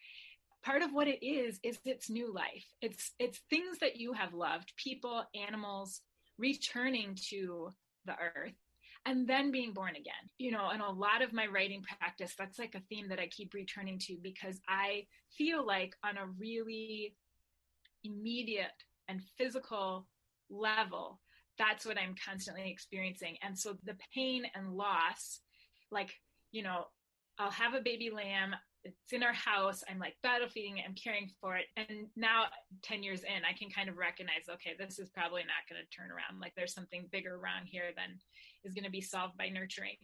Part 0.63 0.81
of 0.81 0.93
what 0.93 1.07
it 1.07 1.25
is 1.25 1.59
is 1.63 1.79
its 1.83 2.09
new 2.09 2.33
life. 2.33 2.65
It's 2.81 3.11
it's 3.19 3.41
things 3.49 3.79
that 3.79 3.97
you 3.97 4.13
have 4.13 4.33
loved 4.33 4.73
people 4.77 5.23
animals 5.47 6.01
returning 6.37 7.17
to 7.29 7.69
the 8.05 8.13
earth 8.13 8.53
and 9.05 9.27
then 9.27 9.51
being 9.51 9.73
born 9.73 9.95
again. 9.95 10.29
You 10.37 10.51
know 10.51 10.69
and 10.69 10.81
a 10.81 10.89
lot 10.89 11.21
of 11.21 11.33
my 11.33 11.47
writing 11.47 11.83
practice 11.99 12.33
that's 12.37 12.59
like 12.59 12.75
a 12.75 12.81
theme 12.89 13.09
that 13.09 13.19
i 13.19 13.27
keep 13.27 13.53
returning 13.53 13.99
to 13.99 14.17
because 14.21 14.59
i 14.67 15.05
feel 15.37 15.65
like 15.65 15.95
on 16.03 16.17
a 16.17 16.27
really 16.39 17.15
immediate 18.03 18.71
and 19.07 19.21
physical 19.37 20.07
level 20.49 21.19
that's 21.57 21.85
what 21.85 21.97
i'm 21.97 22.15
constantly 22.25 22.69
experiencing. 22.69 23.37
And 23.41 23.57
so 23.57 23.77
the 23.83 23.95
pain 24.13 24.43
and 24.55 24.73
loss 24.73 25.39
like 25.91 26.13
you 26.51 26.63
know 26.63 26.85
i'll 27.39 27.51
have 27.51 27.73
a 27.73 27.81
baby 27.81 28.09
lamb 28.09 28.55
it's 28.83 29.13
in 29.13 29.23
our 29.23 29.33
house. 29.33 29.83
I'm 29.89 29.99
like 29.99 30.15
battle 30.23 30.49
feeding 30.49 30.77
it. 30.77 30.85
I'm 30.87 30.95
caring 30.95 31.29
for 31.39 31.55
it. 31.55 31.65
And 31.77 32.07
now, 32.15 32.45
10 32.81 33.03
years 33.03 33.21
in, 33.23 33.45
I 33.47 33.57
can 33.57 33.69
kind 33.69 33.89
of 33.89 33.97
recognize, 33.97 34.49
okay, 34.49 34.75
this 34.77 34.99
is 34.99 35.09
probably 35.09 35.41
not 35.41 35.67
going 35.69 35.81
to 35.81 35.95
turn 35.95 36.11
around. 36.11 36.41
Like 36.41 36.53
there's 36.55 36.73
something 36.73 37.07
bigger 37.11 37.35
around 37.35 37.65
here 37.65 37.91
than 37.95 38.19
is 38.63 38.73
going 38.73 38.85
to 38.85 38.91
be 38.91 39.01
solved 39.01 39.37
by 39.37 39.49
nurturing. 39.49 39.97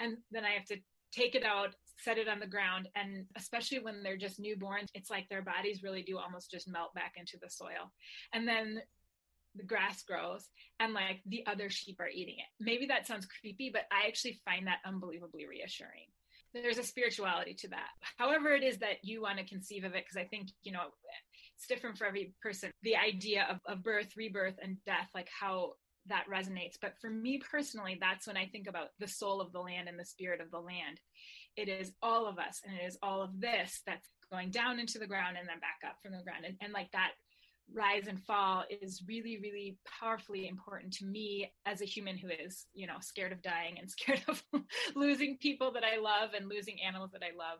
And 0.00 0.16
then 0.30 0.44
I 0.44 0.50
have 0.50 0.66
to 0.66 0.76
take 1.12 1.34
it 1.34 1.44
out, 1.44 1.74
set 1.98 2.18
it 2.18 2.28
on 2.28 2.40
the 2.40 2.46
ground. 2.46 2.88
And 2.94 3.26
especially 3.36 3.78
when 3.78 4.02
they're 4.02 4.16
just 4.16 4.40
newborns, 4.40 4.88
it's 4.94 5.10
like 5.10 5.28
their 5.28 5.42
bodies 5.42 5.82
really 5.82 6.02
do 6.02 6.18
almost 6.18 6.50
just 6.50 6.68
melt 6.68 6.94
back 6.94 7.14
into 7.16 7.38
the 7.40 7.50
soil. 7.50 7.92
And 8.32 8.46
then 8.46 8.80
the 9.54 9.64
grass 9.64 10.02
grows 10.02 10.48
and 10.80 10.92
like 10.92 11.20
the 11.26 11.44
other 11.46 11.70
sheep 11.70 11.98
are 12.00 12.08
eating 12.08 12.36
it. 12.38 12.64
Maybe 12.64 12.86
that 12.86 13.06
sounds 13.06 13.26
creepy, 13.26 13.70
but 13.72 13.86
I 13.90 14.06
actually 14.06 14.38
find 14.44 14.66
that 14.66 14.80
unbelievably 14.84 15.46
reassuring 15.46 16.08
there's 16.62 16.78
a 16.78 16.84
spirituality 16.84 17.54
to 17.54 17.68
that. 17.68 17.88
However, 18.16 18.54
it 18.54 18.62
is 18.62 18.78
that 18.78 19.02
you 19.02 19.22
want 19.22 19.38
to 19.38 19.44
conceive 19.44 19.84
of 19.84 19.94
it, 19.94 20.04
because 20.04 20.16
I 20.16 20.28
think, 20.28 20.48
you 20.62 20.72
know, 20.72 20.84
it's 21.56 21.66
different 21.66 21.96
for 21.96 22.06
every 22.06 22.34
person. 22.42 22.70
The 22.82 22.96
idea 22.96 23.46
of, 23.50 23.60
of 23.66 23.82
birth, 23.82 24.16
rebirth, 24.16 24.56
and 24.62 24.76
death, 24.84 25.08
like 25.14 25.28
how 25.40 25.72
that 26.08 26.26
resonates. 26.32 26.74
But 26.80 26.94
for 27.00 27.10
me 27.10 27.40
personally, 27.50 27.98
that's 28.00 28.26
when 28.26 28.36
I 28.36 28.46
think 28.46 28.68
about 28.68 28.88
the 28.98 29.08
soul 29.08 29.40
of 29.40 29.52
the 29.52 29.60
land 29.60 29.88
and 29.88 29.98
the 29.98 30.04
spirit 30.04 30.40
of 30.40 30.50
the 30.50 30.58
land. 30.60 31.00
It 31.56 31.68
is 31.68 31.92
all 32.02 32.26
of 32.26 32.38
us 32.38 32.60
and 32.64 32.76
it 32.78 32.84
is 32.84 32.98
all 33.02 33.22
of 33.22 33.40
this 33.40 33.80
that's 33.86 34.08
going 34.30 34.50
down 34.50 34.78
into 34.78 34.98
the 34.98 35.06
ground 35.06 35.36
and 35.38 35.48
then 35.48 35.58
back 35.58 35.88
up 35.88 35.96
from 36.02 36.12
the 36.12 36.22
ground. 36.22 36.44
And, 36.44 36.56
and 36.60 36.72
like 36.72 36.92
that 36.92 37.12
rise 37.74 38.06
and 38.06 38.22
fall 38.24 38.64
is 38.82 39.02
really, 39.06 39.38
really 39.42 39.76
powerfully 40.00 40.48
important 40.48 40.92
to 40.94 41.04
me 41.04 41.52
as 41.64 41.82
a 41.82 41.84
human 41.84 42.16
who 42.16 42.28
is, 42.28 42.66
you 42.74 42.86
know, 42.86 42.96
scared 43.00 43.32
of 43.32 43.42
dying 43.42 43.78
and 43.78 43.90
scared 43.96 44.22
of 44.28 44.42
losing 44.94 45.36
people 45.38 45.72
that 45.72 45.84
I 45.84 45.98
love 45.98 46.30
and 46.36 46.48
losing 46.48 46.78
animals 46.86 47.10
that 47.12 47.22
I 47.22 47.36
love. 47.36 47.58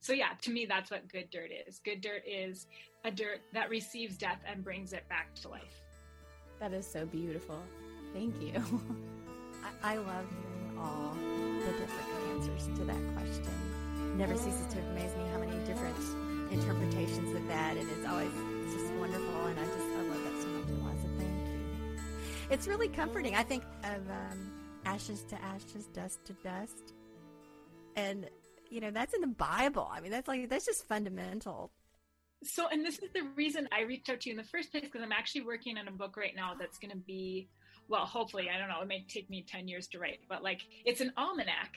So, 0.00 0.12
yeah, 0.12 0.30
to 0.42 0.50
me, 0.50 0.66
that's 0.66 0.90
what 0.90 1.08
good 1.08 1.30
dirt 1.30 1.50
is. 1.66 1.80
Good 1.84 2.00
dirt 2.00 2.22
is 2.26 2.66
a 3.04 3.10
dirt 3.10 3.40
that 3.54 3.70
receives 3.70 4.18
death 4.18 4.40
and 4.46 4.62
brings 4.62 4.92
it 4.92 5.08
back 5.08 5.34
to 5.36 5.48
life. 5.48 5.80
That 6.60 6.72
is 6.72 6.86
so 6.86 7.06
beautiful. 7.06 7.62
Thank 8.12 8.40
you. 8.40 8.52
I, 9.82 9.94
I 9.94 9.96
love 9.96 10.26
hearing 10.28 10.78
all 10.78 11.14
the 11.14 11.72
different 11.72 12.10
answers 12.32 12.66
to 12.78 12.84
that 12.84 13.16
question. 13.16 13.48
it 14.12 14.16
Never 14.16 14.36
ceases 14.36 14.66
to 14.74 14.78
amaze 14.78 15.14
me 15.16 15.24
how 15.32 15.38
many 15.38 15.56
different 15.64 15.96
interpretations 16.52 17.34
of 17.34 17.46
that, 17.48 17.76
and 17.76 17.88
it's 17.90 18.06
always 18.06 18.30
it's 18.64 18.74
just 18.74 18.92
wonderful. 18.94 19.46
And 19.46 19.60
I 19.60 19.64
just 19.64 19.78
I 19.78 20.02
love 20.02 20.24
that 20.24 20.42
so 20.42 20.48
much, 20.48 20.68
Eliza. 20.68 21.08
Thank 21.18 21.48
you. 21.48 22.00
It's 22.50 22.66
really 22.66 22.88
comforting. 22.88 23.34
I 23.34 23.42
think 23.42 23.64
of 23.84 24.10
um, 24.10 24.52
ashes 24.84 25.22
to 25.24 25.42
ashes, 25.42 25.86
dust 25.92 26.24
to 26.26 26.32
dust, 26.44 26.94
and 27.96 28.28
you 28.70 28.80
know 28.80 28.90
that's 28.90 29.14
in 29.14 29.20
the 29.20 29.26
Bible. 29.26 29.88
I 29.92 30.00
mean, 30.00 30.10
that's 30.10 30.28
like 30.28 30.48
that's 30.48 30.66
just 30.66 30.86
fundamental 30.86 31.70
so 32.44 32.68
and 32.70 32.84
this 32.84 32.98
is 32.98 33.10
the 33.12 33.22
reason 33.36 33.68
i 33.72 33.82
reached 33.82 34.08
out 34.10 34.20
to 34.20 34.28
you 34.28 34.32
in 34.32 34.36
the 34.36 34.48
first 34.48 34.70
place 34.70 34.84
because 34.84 35.02
i'm 35.02 35.12
actually 35.12 35.40
working 35.40 35.78
on 35.78 35.88
a 35.88 35.90
book 35.90 36.16
right 36.16 36.34
now 36.36 36.52
that's 36.58 36.78
going 36.78 36.90
to 36.90 36.96
be 36.96 37.48
well 37.88 38.04
hopefully 38.04 38.48
i 38.54 38.58
don't 38.58 38.68
know 38.68 38.80
it 38.80 38.88
may 38.88 39.04
take 39.08 39.28
me 39.30 39.44
10 39.48 39.68
years 39.68 39.86
to 39.86 39.98
write 39.98 40.20
but 40.28 40.42
like 40.42 40.60
it's 40.84 41.00
an 41.00 41.12
almanac 41.16 41.76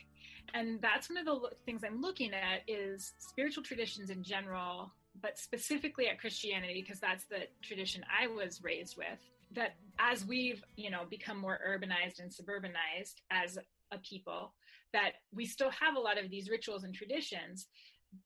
and 0.54 0.82
that's 0.82 1.10
one 1.10 1.18
of 1.18 1.26
the 1.26 1.50
things 1.66 1.84
i'm 1.84 2.02
looking 2.02 2.34
at 2.34 2.62
is 2.68 3.14
spiritual 3.20 3.64
traditions 3.64 4.10
in 4.10 4.24
general 4.24 4.92
but 5.22 5.38
specifically 5.38 6.08
at 6.08 6.20
christianity 6.20 6.82
because 6.82 7.00
that's 7.00 7.26
the 7.26 7.48
tradition 7.62 8.04
i 8.20 8.28
was 8.28 8.64
raised 8.64 8.98
with 8.98 9.20
that 9.54 9.76
as 10.00 10.26
we've 10.26 10.64
you 10.76 10.90
know 10.90 11.04
become 11.10 11.38
more 11.38 11.60
urbanized 11.68 12.20
and 12.20 12.32
suburbanized 12.32 13.16
as 13.32 13.58
a 13.92 13.98
people 14.00 14.54
that 14.94 15.14
we 15.34 15.46
still 15.46 15.70
have 15.70 15.96
a 15.96 16.00
lot 16.00 16.18
of 16.18 16.30
these 16.30 16.50
rituals 16.50 16.84
and 16.84 16.94
traditions 16.94 17.68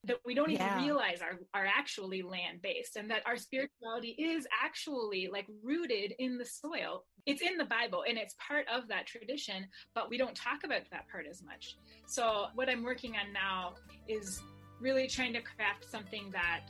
that 0.04 0.18
we 0.26 0.34
don't 0.34 0.52
yeah. 0.52 0.74
even 0.74 0.86
realize 0.86 1.22
are, 1.22 1.40
are 1.54 1.66
actually 1.66 2.22
land 2.22 2.62
based 2.62 2.96
and 2.96 3.10
that 3.10 3.24
our 3.26 3.36
spirituality 3.36 4.16
is 4.18 4.48
actually 4.64 5.28
like 5.32 5.48
rooted 5.64 6.14
in 6.20 6.38
the 6.38 6.46
soil 6.46 7.04
it's 7.26 7.42
in 7.42 7.58
the 7.58 7.66
bible 7.66 8.04
and 8.08 8.18
it's 8.18 8.36
part 8.48 8.66
of 8.74 8.88
that 8.88 9.08
tradition 9.08 9.66
but 9.96 10.10
we 10.10 10.18
don't 10.18 10.36
talk 10.36 10.64
about 10.64 10.82
that 10.92 11.10
part 11.10 11.26
as 11.30 11.44
much 11.44 11.78
so 12.06 12.46
what 12.56 12.70
i'm 12.70 12.84
working 12.84 13.16
on 13.16 13.34
now 13.34 13.74
is 14.08 14.42
really 14.80 15.08
trying 15.08 15.34
to 15.34 15.42
craft 15.42 15.90
something 15.90 16.30
that 16.32 16.62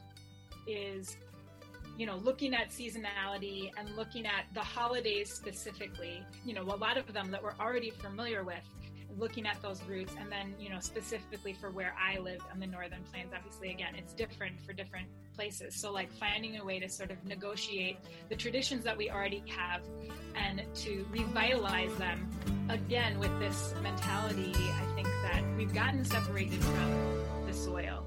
is 0.67 1.17
you 1.97 2.05
know 2.05 2.17
looking 2.17 2.53
at 2.53 2.69
seasonality 2.69 3.71
and 3.77 3.95
looking 3.95 4.25
at 4.25 4.45
the 4.53 4.61
holidays 4.61 5.31
specifically 5.31 6.25
you 6.45 6.53
know 6.53 6.63
a 6.63 6.77
lot 6.77 6.97
of 6.97 7.11
them 7.13 7.31
that 7.31 7.41
we're 7.41 7.55
already 7.59 7.89
familiar 7.89 8.43
with 8.43 8.63
looking 9.17 9.45
at 9.45 9.61
those 9.61 9.83
roots 9.83 10.13
and 10.17 10.31
then 10.31 10.55
you 10.57 10.69
know 10.69 10.79
specifically 10.79 11.53
for 11.53 11.69
where 11.69 11.93
i 11.99 12.17
live 12.19 12.39
on 12.51 12.59
the 12.59 12.67
northern 12.67 13.03
plains 13.11 13.31
obviously 13.35 13.71
again 13.71 13.93
it's 13.95 14.13
different 14.13 14.59
for 14.61 14.71
different 14.71 15.07
places. 15.35 15.75
So 15.75 15.91
like 15.91 16.11
finding 16.13 16.57
a 16.57 16.65
way 16.65 16.79
to 16.79 16.89
sort 16.89 17.11
of 17.11 17.23
negotiate 17.25 17.97
the 18.29 18.35
traditions 18.35 18.83
that 18.83 18.97
we 18.97 19.09
already 19.09 19.43
have 19.47 19.81
and 20.35 20.61
to 20.75 21.05
revitalize 21.11 21.93
them 21.95 22.29
again 22.69 23.19
with 23.19 23.37
this 23.39 23.73
mentality 23.81 24.53
i 24.55 24.85
think 24.95 25.07
that 25.07 25.43
we've 25.57 25.73
gotten 25.73 26.05
separated 26.05 26.63
from 26.63 27.45
the 27.47 27.53
soil 27.53 28.05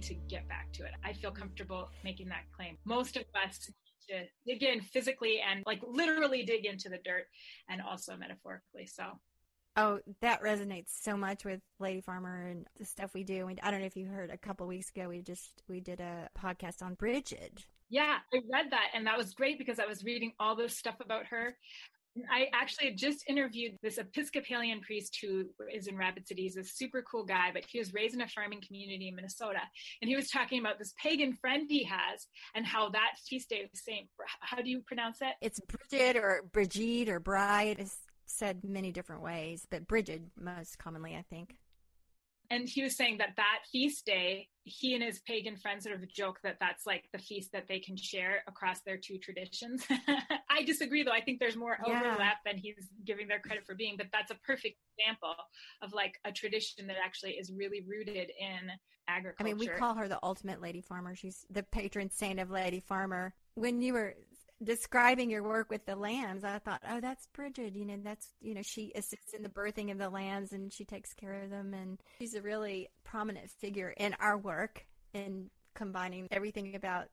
need 0.00 0.06
to 0.06 0.14
get 0.28 0.48
back 0.48 0.72
to 0.72 0.82
it 0.84 0.92
i 1.04 1.12
feel 1.12 1.30
comfortable 1.30 1.88
making 2.04 2.28
that 2.28 2.44
claim 2.56 2.76
most 2.84 3.16
of 3.16 3.24
us 3.46 3.70
to 4.08 4.24
dig 4.46 4.62
in 4.62 4.80
physically 4.80 5.40
and 5.40 5.62
like 5.66 5.80
literally 5.86 6.42
dig 6.42 6.64
into 6.64 6.88
the 6.88 6.98
dirt 7.04 7.26
and 7.68 7.80
also 7.80 8.16
metaphorically 8.16 8.86
so 8.86 9.04
Oh, 9.76 10.00
that 10.20 10.42
resonates 10.42 11.00
so 11.00 11.16
much 11.16 11.44
with 11.44 11.60
Lady 11.78 12.00
Farmer 12.00 12.48
and 12.48 12.66
the 12.76 12.84
stuff 12.84 13.14
we 13.14 13.22
do. 13.22 13.48
I 13.62 13.70
don't 13.70 13.78
know 13.78 13.86
if 13.86 13.96
you 13.96 14.08
heard 14.08 14.30
a 14.30 14.36
couple 14.36 14.66
weeks 14.66 14.90
ago, 14.90 15.08
we 15.08 15.22
just 15.22 15.62
we 15.68 15.78
did 15.80 16.00
a 16.00 16.28
podcast 16.36 16.82
on 16.82 16.94
Bridget. 16.94 17.64
Yeah, 17.88 18.18
I 18.34 18.40
read 18.52 18.72
that, 18.72 18.88
and 18.94 19.06
that 19.06 19.16
was 19.16 19.32
great 19.32 19.58
because 19.58 19.78
I 19.78 19.86
was 19.86 20.02
reading 20.04 20.32
all 20.40 20.56
this 20.56 20.76
stuff 20.76 20.96
about 21.00 21.26
her. 21.26 21.56
I 22.30 22.48
actually 22.52 22.92
just 22.92 23.24
interviewed 23.28 23.78
this 23.82 23.98
Episcopalian 23.98 24.80
priest 24.80 25.18
who 25.22 25.44
is 25.72 25.86
in 25.86 25.96
Rapid 25.96 26.26
City. 26.26 26.42
He's 26.42 26.56
a 26.56 26.64
super 26.64 27.02
cool 27.02 27.24
guy, 27.24 27.50
but 27.52 27.64
he 27.68 27.78
was 27.78 27.94
raised 27.94 28.14
in 28.14 28.20
a 28.20 28.28
farming 28.28 28.62
community 28.66 29.08
in 29.08 29.14
Minnesota. 29.14 29.60
And 30.02 30.08
he 30.08 30.16
was 30.16 30.28
talking 30.28 30.58
about 30.60 30.78
this 30.78 30.92
pagan 31.00 31.34
friend 31.34 31.66
he 31.68 31.84
has 31.84 32.26
and 32.54 32.66
how 32.66 32.90
that 32.90 33.12
feast 33.28 33.48
day 33.48 33.62
of 33.62 33.70
Saint, 33.74 34.08
how 34.40 34.60
do 34.60 34.70
you 34.70 34.82
pronounce 34.86 35.18
it? 35.20 35.34
It's 35.40 35.60
Bridget 35.60 36.16
or 36.16 36.42
Brigitte 36.52 37.08
or 37.08 37.20
Bride. 37.20 37.76
It's 37.78 37.96
said 38.26 38.64
many 38.64 38.92
different 38.92 39.22
ways, 39.22 39.66
but 39.70 39.86
Bridget 39.86 40.22
most 40.38 40.78
commonly, 40.78 41.16
I 41.16 41.24
think. 41.30 41.56
And 42.50 42.68
he 42.68 42.82
was 42.82 42.96
saying 42.96 43.18
that 43.18 43.36
that 43.36 43.60
feast 43.70 44.04
day, 44.04 44.48
he 44.64 44.94
and 44.94 45.04
his 45.04 45.20
pagan 45.20 45.56
friends 45.56 45.84
sort 45.84 45.94
of 45.94 46.12
joke 46.12 46.40
that 46.42 46.56
that's 46.58 46.84
like 46.84 47.04
the 47.12 47.18
feast 47.18 47.52
that 47.52 47.68
they 47.68 47.78
can 47.78 47.96
share 47.96 48.42
across 48.48 48.80
their 48.80 48.96
two 48.96 49.18
traditions. 49.18 49.84
I 50.60 50.64
disagree, 50.64 51.02
though. 51.02 51.12
I 51.12 51.20
think 51.20 51.40
there's 51.40 51.56
more 51.56 51.78
yeah. 51.86 52.00
overlap 52.00 52.38
than 52.44 52.56
he's 52.58 52.76
giving 53.04 53.28
their 53.28 53.40
credit 53.40 53.64
for 53.66 53.74
being, 53.74 53.96
but 53.96 54.06
that's 54.12 54.30
a 54.30 54.36
perfect 54.46 54.76
example 54.98 55.34
of 55.82 55.92
like 55.92 56.18
a 56.24 56.32
tradition 56.32 56.86
that 56.86 56.96
actually 57.04 57.32
is 57.32 57.50
really 57.52 57.82
rooted 57.86 58.30
in 58.38 58.70
agriculture. 59.08 59.36
I 59.40 59.44
mean, 59.44 59.58
we 59.58 59.66
call 59.66 59.94
her 59.94 60.08
the 60.08 60.18
ultimate 60.22 60.60
lady 60.60 60.80
farmer. 60.80 61.14
She's 61.16 61.44
the 61.50 61.62
patron 61.62 62.10
saint 62.10 62.38
of 62.38 62.50
lady 62.50 62.80
farmer. 62.80 63.34
When 63.54 63.82
you 63.82 63.94
were 63.94 64.14
describing 64.62 65.30
your 65.30 65.42
work 65.42 65.70
with 65.70 65.86
the 65.86 65.96
lambs, 65.96 66.44
I 66.44 66.58
thought, 66.58 66.82
oh, 66.88 67.00
that's 67.00 67.26
Bridget. 67.28 67.74
You 67.74 67.86
know, 67.86 67.96
that's, 68.02 68.28
you 68.40 68.54
know, 68.54 68.62
she 68.62 68.92
assists 68.94 69.32
in 69.32 69.42
the 69.42 69.48
birthing 69.48 69.90
of 69.90 69.98
the 69.98 70.10
lambs 70.10 70.52
and 70.52 70.72
she 70.72 70.84
takes 70.84 71.14
care 71.14 71.42
of 71.42 71.50
them. 71.50 71.74
And 71.74 71.98
she's 72.18 72.34
a 72.34 72.42
really 72.42 72.88
prominent 73.04 73.50
figure 73.50 73.94
in 73.96 74.14
our 74.20 74.36
work 74.36 74.84
in 75.14 75.50
combining 75.74 76.28
everything 76.30 76.74
about, 76.74 77.06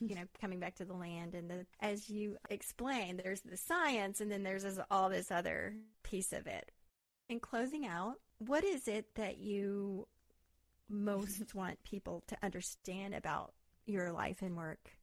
you 0.00 0.14
know, 0.14 0.24
coming 0.40 0.60
back 0.60 0.76
to 0.76 0.84
the 0.84 0.94
land. 0.94 1.34
And 1.34 1.50
the, 1.50 1.66
as 1.80 2.08
you 2.08 2.36
explained, 2.50 3.20
there's 3.22 3.40
the 3.40 3.56
science 3.56 4.20
and 4.20 4.30
then 4.30 4.42
there's 4.42 4.62
this, 4.62 4.78
all 4.90 5.08
this 5.08 5.30
other 5.30 5.74
piece 6.02 6.32
of 6.32 6.46
it. 6.46 6.70
In 7.28 7.40
closing 7.40 7.86
out, 7.86 8.14
what 8.38 8.64
is 8.64 8.88
it 8.88 9.14
that 9.16 9.38
you 9.38 10.06
most 10.88 11.54
want 11.54 11.82
people 11.82 12.22
to 12.28 12.36
understand 12.42 13.14
about 13.14 13.52
your 13.86 14.12
life 14.12 14.42
and 14.42 14.56
work? 14.56 14.97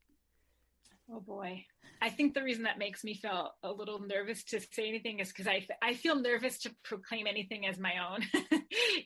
Oh 1.12 1.20
boy. 1.20 1.64
I 2.02 2.10
think 2.10 2.34
the 2.34 2.44
reason 2.44 2.64
that 2.64 2.78
makes 2.78 3.04
me 3.04 3.14
feel 3.14 3.52
a 3.64 3.72
little 3.72 4.00
nervous 4.00 4.44
to 4.46 4.60
say 4.60 4.90
anything 4.90 5.20
is 5.20 5.30
because 5.30 5.48
I, 5.48 5.66
I 5.82 5.94
feel 5.94 6.20
nervous 6.20 6.60
to 6.60 6.76
proclaim 6.84 7.26
anything 7.26 7.66
as 7.66 7.80
my 7.80 7.94
own. 8.10 8.22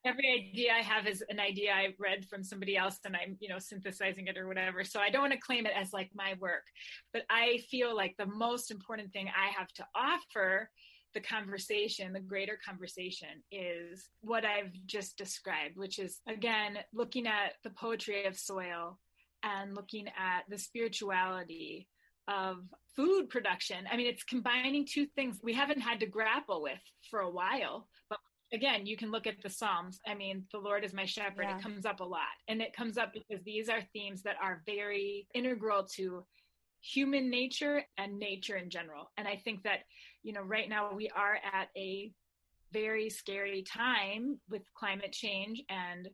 Every 0.06 0.52
idea 0.52 0.74
I 0.74 0.82
have 0.82 1.08
is 1.08 1.24
an 1.30 1.40
idea 1.40 1.72
I 1.72 1.94
read 2.00 2.26
from 2.26 2.44
somebody 2.44 2.78
else 2.78 2.98
and 3.06 3.16
I'm, 3.16 3.38
you 3.40 3.50
know, 3.50 3.60
synthesizing 3.60 4.28
it 4.28 4.38
or 4.38 4.48
whatever. 4.48 4.84
So 4.84 5.00
I 5.00 5.10
don't 5.10 5.22
want 5.22 5.34
to 5.34 5.40
claim 5.40 5.66
it 5.66 5.74
as 5.76 5.94
like 5.94 6.10
my 6.16 6.36
work. 6.40 6.64
But 7.14 7.24
I 7.30 7.60
feel 7.70 7.96
like 7.96 8.16
the 8.18 8.26
most 8.26 8.72
important 8.72 9.12
thing 9.14 9.28
I 9.28 9.52
have 9.58 9.72
to 9.74 9.86
offer 9.96 10.70
the 11.14 11.22
conversation, 11.22 12.14
the 12.14 12.20
greater 12.20 12.58
conversation, 12.66 13.44
is 13.52 14.10
what 14.22 14.46
I've 14.46 14.74
just 14.86 15.18
described, 15.18 15.76
which 15.76 16.00
is 16.00 16.22
again 16.28 16.78
looking 16.94 17.28
at 17.28 17.54
the 17.64 17.72
poetry 17.72 18.26
of 18.26 18.38
soil 18.38 19.00
and 19.44 19.76
looking 19.76 20.08
at 20.08 20.44
the 20.50 20.58
spirituality 20.58 21.88
of 22.28 22.58
food 22.96 23.30
production. 23.30 23.86
I 23.92 23.98
mean, 23.98 24.08
it's 24.08 24.24
combining 24.24 24.86
two 24.86 25.08
things 25.16 25.40
we 25.42 25.54
haven't 25.54 25.82
had 25.82 26.00
to 26.02 26.06
grapple 26.06 26.62
with 26.62 26.80
for 27.10 27.22
a 27.22 27.32
while, 27.32 27.88
but 28.10 28.20
again, 28.52 28.86
you 28.86 28.98
can 28.98 29.12
look 29.12 29.28
at 29.28 29.42
the 29.42 29.50
Psalms. 29.50 30.00
I 30.08 30.16
mean, 30.16 30.46
the 30.52 30.60
Lord 30.60 30.84
is 30.84 30.94
my 30.94 31.06
shepherd. 31.06 31.44
Yeah. 31.44 31.58
It 31.58 31.64
comes 31.64 31.86
up 31.86 32.00
a 32.00 32.04
lot. 32.04 32.22
And 32.48 32.62
it 32.62 32.76
comes 32.76 32.98
up 32.98 33.14
because 33.14 33.44
these 33.44 33.70
are 33.70 33.82
themes 33.94 34.24
that 34.24 34.36
are 34.42 34.64
very 34.66 35.28
integral 35.34 35.86
to 35.96 36.26
human 36.82 37.30
nature 37.30 37.84
and 37.98 38.18
nature 38.18 38.56
in 38.56 38.70
general. 38.70 39.12
And 39.18 39.28
I 39.28 39.36
think 39.36 39.64
that, 39.64 39.80
you 40.24 40.34
know, 40.34 40.42
right 40.42 40.70
now 40.70 40.94
we 40.94 41.10
are 41.16 41.36
at 41.36 41.70
a 41.78 42.12
very 42.72 43.10
scary 43.10 43.64
time 43.64 44.40
with 44.50 44.62
climate 44.74 45.12
change 45.12 45.62
and 45.70 46.08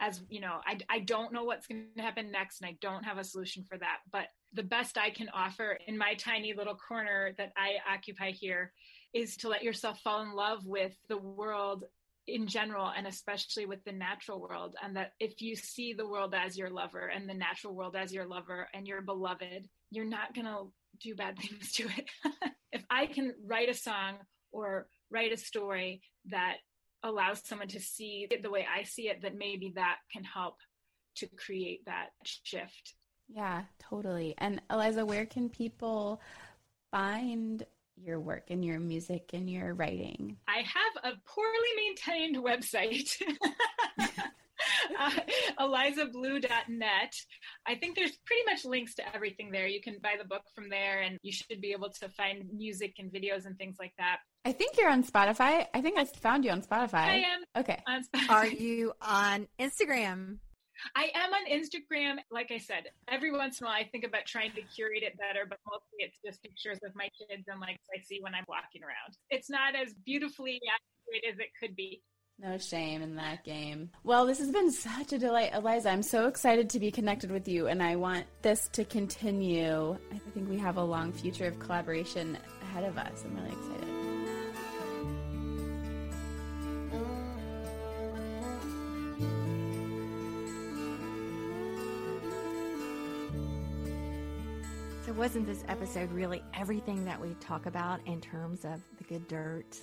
as 0.00 0.22
you 0.28 0.40
know 0.40 0.60
I, 0.66 0.78
I 0.88 0.98
don't 1.00 1.32
know 1.32 1.44
what's 1.44 1.66
going 1.66 1.86
to 1.96 2.02
happen 2.02 2.30
next 2.30 2.60
and 2.60 2.68
i 2.68 2.76
don't 2.80 3.04
have 3.04 3.18
a 3.18 3.24
solution 3.24 3.64
for 3.64 3.78
that. 3.78 3.98
But 4.12 4.26
the 4.52 4.62
best 4.62 4.96
i 4.98 5.10
can 5.10 5.28
offer 5.30 5.78
in 5.86 5.98
my 5.98 6.14
tiny 6.14 6.54
little 6.56 6.76
corner 6.76 7.32
that 7.38 7.52
i 7.56 7.76
occupy 7.92 8.30
here 8.30 8.72
is 9.14 9.36
to 9.38 9.48
let 9.48 9.62
yourself 9.62 10.00
fall 10.00 10.22
in 10.22 10.32
love 10.32 10.64
with 10.64 10.94
the 11.08 11.18
world 11.18 11.84
in 12.26 12.46
general 12.46 12.92
and 12.94 13.06
especially 13.06 13.64
with 13.64 13.82
the 13.84 13.92
natural 13.92 14.40
world 14.40 14.76
and 14.82 14.96
that 14.96 15.12
if 15.18 15.40
you 15.40 15.56
see 15.56 15.94
the 15.94 16.06
world 16.06 16.34
as 16.34 16.58
your 16.58 16.68
lover 16.68 17.06
and 17.06 17.28
the 17.28 17.34
natural 17.34 17.74
world 17.74 17.96
as 17.96 18.12
your 18.12 18.26
lover 18.26 18.68
and 18.74 18.86
your 18.86 19.00
beloved 19.00 19.66
you're 19.90 20.04
not 20.04 20.34
going 20.34 20.46
to 20.46 20.70
do 21.00 21.14
bad 21.14 21.38
things 21.38 21.72
to 21.72 21.84
it. 21.96 22.08
If 22.70 22.84
i 22.90 23.06
can 23.06 23.34
write 23.46 23.70
a 23.70 23.74
song 23.74 24.16
or 24.52 24.88
write 25.10 25.32
a 25.32 25.38
story 25.38 26.02
that 26.26 26.56
allows 27.02 27.46
someone 27.46 27.68
to 27.68 27.80
see 27.80 28.26
it 28.30 28.42
the 28.42 28.50
way 28.50 28.66
I 28.66 28.82
see 28.82 29.08
it, 29.08 29.22
that 29.22 29.36
maybe 29.36 29.72
that 29.76 29.96
can 30.12 30.24
help 30.24 30.56
to 31.16 31.28
create 31.36 31.84
that 31.86 32.10
shift. 32.22 32.94
Yeah, 33.28 33.62
totally. 33.78 34.34
And 34.38 34.62
Eliza, 34.70 35.04
where 35.04 35.26
can 35.26 35.48
people 35.48 36.20
find 36.90 37.64
your 37.96 38.20
work 38.20 38.50
and 38.50 38.64
your 38.64 38.80
music 38.80 39.30
and 39.32 39.50
your 39.50 39.74
writing? 39.74 40.36
I 40.46 40.58
have 40.58 41.12
a 41.12 41.16
poorly 41.26 41.68
maintained 41.76 42.36
website. 42.36 43.10
uh, 45.00 45.10
elizablue.net. 45.60 47.14
I 47.66 47.74
think 47.76 47.96
there's 47.96 48.16
pretty 48.26 48.42
much 48.46 48.64
links 48.64 48.94
to 48.96 49.14
everything 49.14 49.50
there. 49.50 49.66
You 49.66 49.80
can 49.80 49.96
buy 50.02 50.14
the 50.20 50.26
book 50.26 50.42
from 50.54 50.68
there, 50.68 51.00
and 51.02 51.18
you 51.22 51.32
should 51.32 51.60
be 51.60 51.72
able 51.72 51.90
to 52.00 52.08
find 52.10 52.44
music 52.52 52.94
and 52.98 53.12
videos 53.12 53.46
and 53.46 53.56
things 53.58 53.76
like 53.78 53.92
that. 53.98 54.18
I 54.44 54.52
think 54.52 54.76
you're 54.78 54.90
on 54.90 55.04
Spotify. 55.04 55.66
I 55.74 55.80
think 55.80 55.98
I 55.98 56.04
found 56.04 56.44
you 56.44 56.50
on 56.50 56.62
Spotify. 56.62 56.94
I 56.94 57.16
am. 57.16 57.44
Okay. 57.56 57.82
On 57.86 58.02
Spotify. 58.02 58.30
Are 58.30 58.46
you 58.46 58.92
on 59.02 59.46
Instagram? 59.58 60.38
I 60.94 61.10
am 61.14 61.32
on 61.34 61.46
Instagram. 61.46 62.16
Like 62.30 62.50
I 62.52 62.58
said, 62.58 62.90
every 63.08 63.32
once 63.32 63.60
in 63.60 63.66
a 63.66 63.68
while 63.68 63.76
I 63.76 63.84
think 63.84 64.04
about 64.04 64.26
trying 64.26 64.52
to 64.52 64.62
curate 64.62 65.02
it 65.02 65.18
better, 65.18 65.44
but 65.48 65.58
mostly 65.66 66.06
it's 66.06 66.18
just 66.24 66.42
pictures 66.42 66.78
of 66.84 66.92
my 66.94 67.08
kids 67.18 67.44
and 67.48 67.60
like 67.60 67.78
I 67.94 68.00
see 68.02 68.18
when 68.20 68.34
I'm 68.34 68.44
walking 68.48 68.82
around. 68.82 69.16
It's 69.30 69.50
not 69.50 69.74
as 69.74 69.94
beautifully 70.06 70.60
accurate 70.62 71.34
as 71.34 71.38
it 71.38 71.50
could 71.58 71.74
be. 71.74 72.00
No 72.40 72.56
shame 72.56 73.02
in 73.02 73.16
that 73.16 73.42
game. 73.42 73.90
Well, 74.04 74.24
this 74.24 74.38
has 74.38 74.52
been 74.52 74.70
such 74.70 75.12
a 75.12 75.18
delight, 75.18 75.50
Eliza. 75.54 75.90
I'm 75.90 76.04
so 76.04 76.28
excited 76.28 76.70
to 76.70 76.78
be 76.78 76.92
connected 76.92 77.32
with 77.32 77.48
you, 77.48 77.66
and 77.66 77.82
I 77.82 77.96
want 77.96 78.26
this 78.42 78.68
to 78.74 78.84
continue. 78.84 79.98
I 80.12 80.18
think 80.18 80.48
we 80.48 80.56
have 80.58 80.76
a 80.76 80.84
long 80.84 81.12
future 81.12 81.46
of 81.46 81.58
collaboration 81.58 82.38
ahead 82.62 82.84
of 82.84 82.96
us. 82.96 83.24
I'm 83.24 83.34
really 83.34 83.48
excited. 83.48 83.88
So, 95.06 95.12
wasn't 95.14 95.46
this 95.46 95.64
episode 95.66 96.12
really 96.12 96.40
everything 96.54 97.04
that 97.06 97.20
we 97.20 97.34
talk 97.40 97.66
about 97.66 97.98
in 98.06 98.20
terms 98.20 98.64
of 98.64 98.80
the 98.98 99.04
good 99.04 99.26
dirt? 99.26 99.76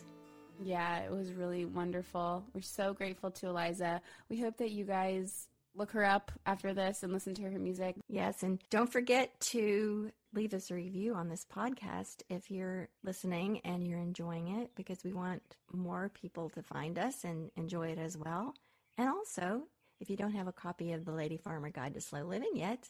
Yeah, 0.64 0.99
it 0.99 1.12
was 1.12 1.32
really 1.34 1.66
wonderful. 1.66 2.45
We're 2.53 2.62
so 2.62 2.93
grateful 2.93 3.32
to 3.32 3.47
Eliza. 3.47 4.01
We 4.30 4.39
hope 4.39 4.58
that 4.58 4.72
you 4.72 4.86
guys 4.86 5.47
look 5.76 5.91
her 5.91 6.06
up 6.06 6.32
after 6.45 6.74
this 6.74 7.03
and 7.03 7.12
listen 7.12 7.36
to 7.36 7.43
her 7.43 7.60
music. 7.60 7.95
Yes, 8.08 8.43
and 8.43 8.60
don't 8.70 8.91
forget 8.91 9.38
to 9.51 10.12
leave 10.34 10.53
us 10.53 10.72
a 10.72 10.76
review 10.76 11.14
on 11.14 11.30
this 11.30 11.45
podcast 11.45 12.24
if 12.30 12.51
you're 12.51 12.89
listening 13.03 13.60
and 13.64 13.88
you're 13.88 13.99
enjoying 13.99 14.47
it 14.60 14.72
because 14.76 15.03
we 15.03 15.14
want 15.14 15.41
more 15.72 16.10
people 16.10 16.49
to 16.49 16.62
find 16.62 16.97
us 16.99 17.24
and 17.24 17.51
enjoy 17.56 17.88
it 17.88 17.97
as 17.97 18.18
well. 18.18 18.53
And 18.97 19.10
also, 19.10 19.64
if 19.99 20.10
you 20.10 20.18
don't 20.18 20.34
have 20.34 20.47
a 20.47 20.53
copy 20.53 20.91
of 20.93 21.06
the 21.06 21.12
Lady 21.12 21.38
Farmer 21.38 21.70
Guide 21.70 21.93
to 21.93 22.01
Slow 22.01 22.24
Living 22.24 22.51
yet, 22.53 22.89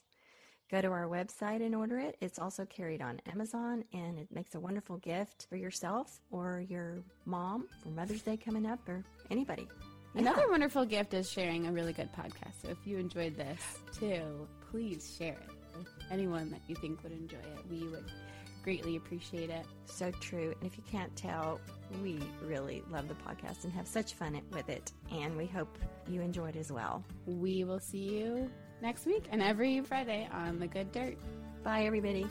Go 0.71 0.81
to 0.81 0.87
our 0.87 1.07
website 1.07 1.63
and 1.63 1.75
order 1.75 1.99
it. 1.99 2.17
It's 2.21 2.39
also 2.39 2.65
carried 2.65 3.01
on 3.01 3.21
Amazon 3.31 3.83
and 3.93 4.17
it 4.17 4.27
makes 4.33 4.55
a 4.55 4.59
wonderful 4.59 4.97
gift 4.97 5.45
for 5.47 5.55
yourself 5.55 6.19
or 6.31 6.63
your 6.67 7.03
mom 7.25 7.67
for 7.83 7.89
Mother's 7.89 8.23
Day 8.23 8.35
coming 8.35 8.65
up 8.65 8.87
or 8.89 9.03
anybody. 9.29 9.67
Another 10.15 10.41
yeah. 10.41 10.49
wonderful 10.49 10.85
gift 10.85 11.13
is 11.13 11.29
sharing 11.29 11.67
a 11.67 11.71
really 11.71 11.93
good 11.93 12.09
podcast. 12.13 12.61
So 12.63 12.69
if 12.69 12.77
you 12.85 12.97
enjoyed 12.97 13.35
this 13.35 13.59
too, 13.99 14.47
please 14.71 15.15
share 15.17 15.33
it 15.33 15.77
with 15.77 15.87
anyone 16.09 16.49
that 16.51 16.61
you 16.67 16.75
think 16.75 17.03
would 17.03 17.11
enjoy 17.11 17.37
it. 17.37 17.69
We 17.69 17.87
would 17.87 18.05
greatly 18.63 18.95
appreciate 18.95 19.51
it. 19.51 19.65
So 19.85 20.09
true. 20.19 20.55
And 20.59 20.71
if 20.71 20.77
you 20.77 20.83
can't 20.89 21.15
tell, 21.15 21.59
we 22.01 22.19
really 22.43 22.81
love 22.89 23.07
the 23.07 23.13
podcast 23.13 23.65
and 23.65 23.73
have 23.73 23.87
such 23.87 24.15
fun 24.15 24.41
with 24.51 24.69
it. 24.69 24.91
And 25.11 25.37
we 25.37 25.45
hope 25.45 25.77
you 26.07 26.21
enjoy 26.21 26.47
it 26.49 26.55
as 26.55 26.71
well. 26.71 27.03
We 27.27 27.63
will 27.63 27.79
see 27.79 28.17
you 28.17 28.49
next 28.81 29.05
week 29.05 29.25
and 29.31 29.41
every 29.41 29.81
Friday 29.81 30.27
on 30.31 30.59
The 30.59 30.67
Good 30.67 30.91
Dirt. 30.91 31.17
Bye, 31.63 31.85
everybody. 31.85 32.27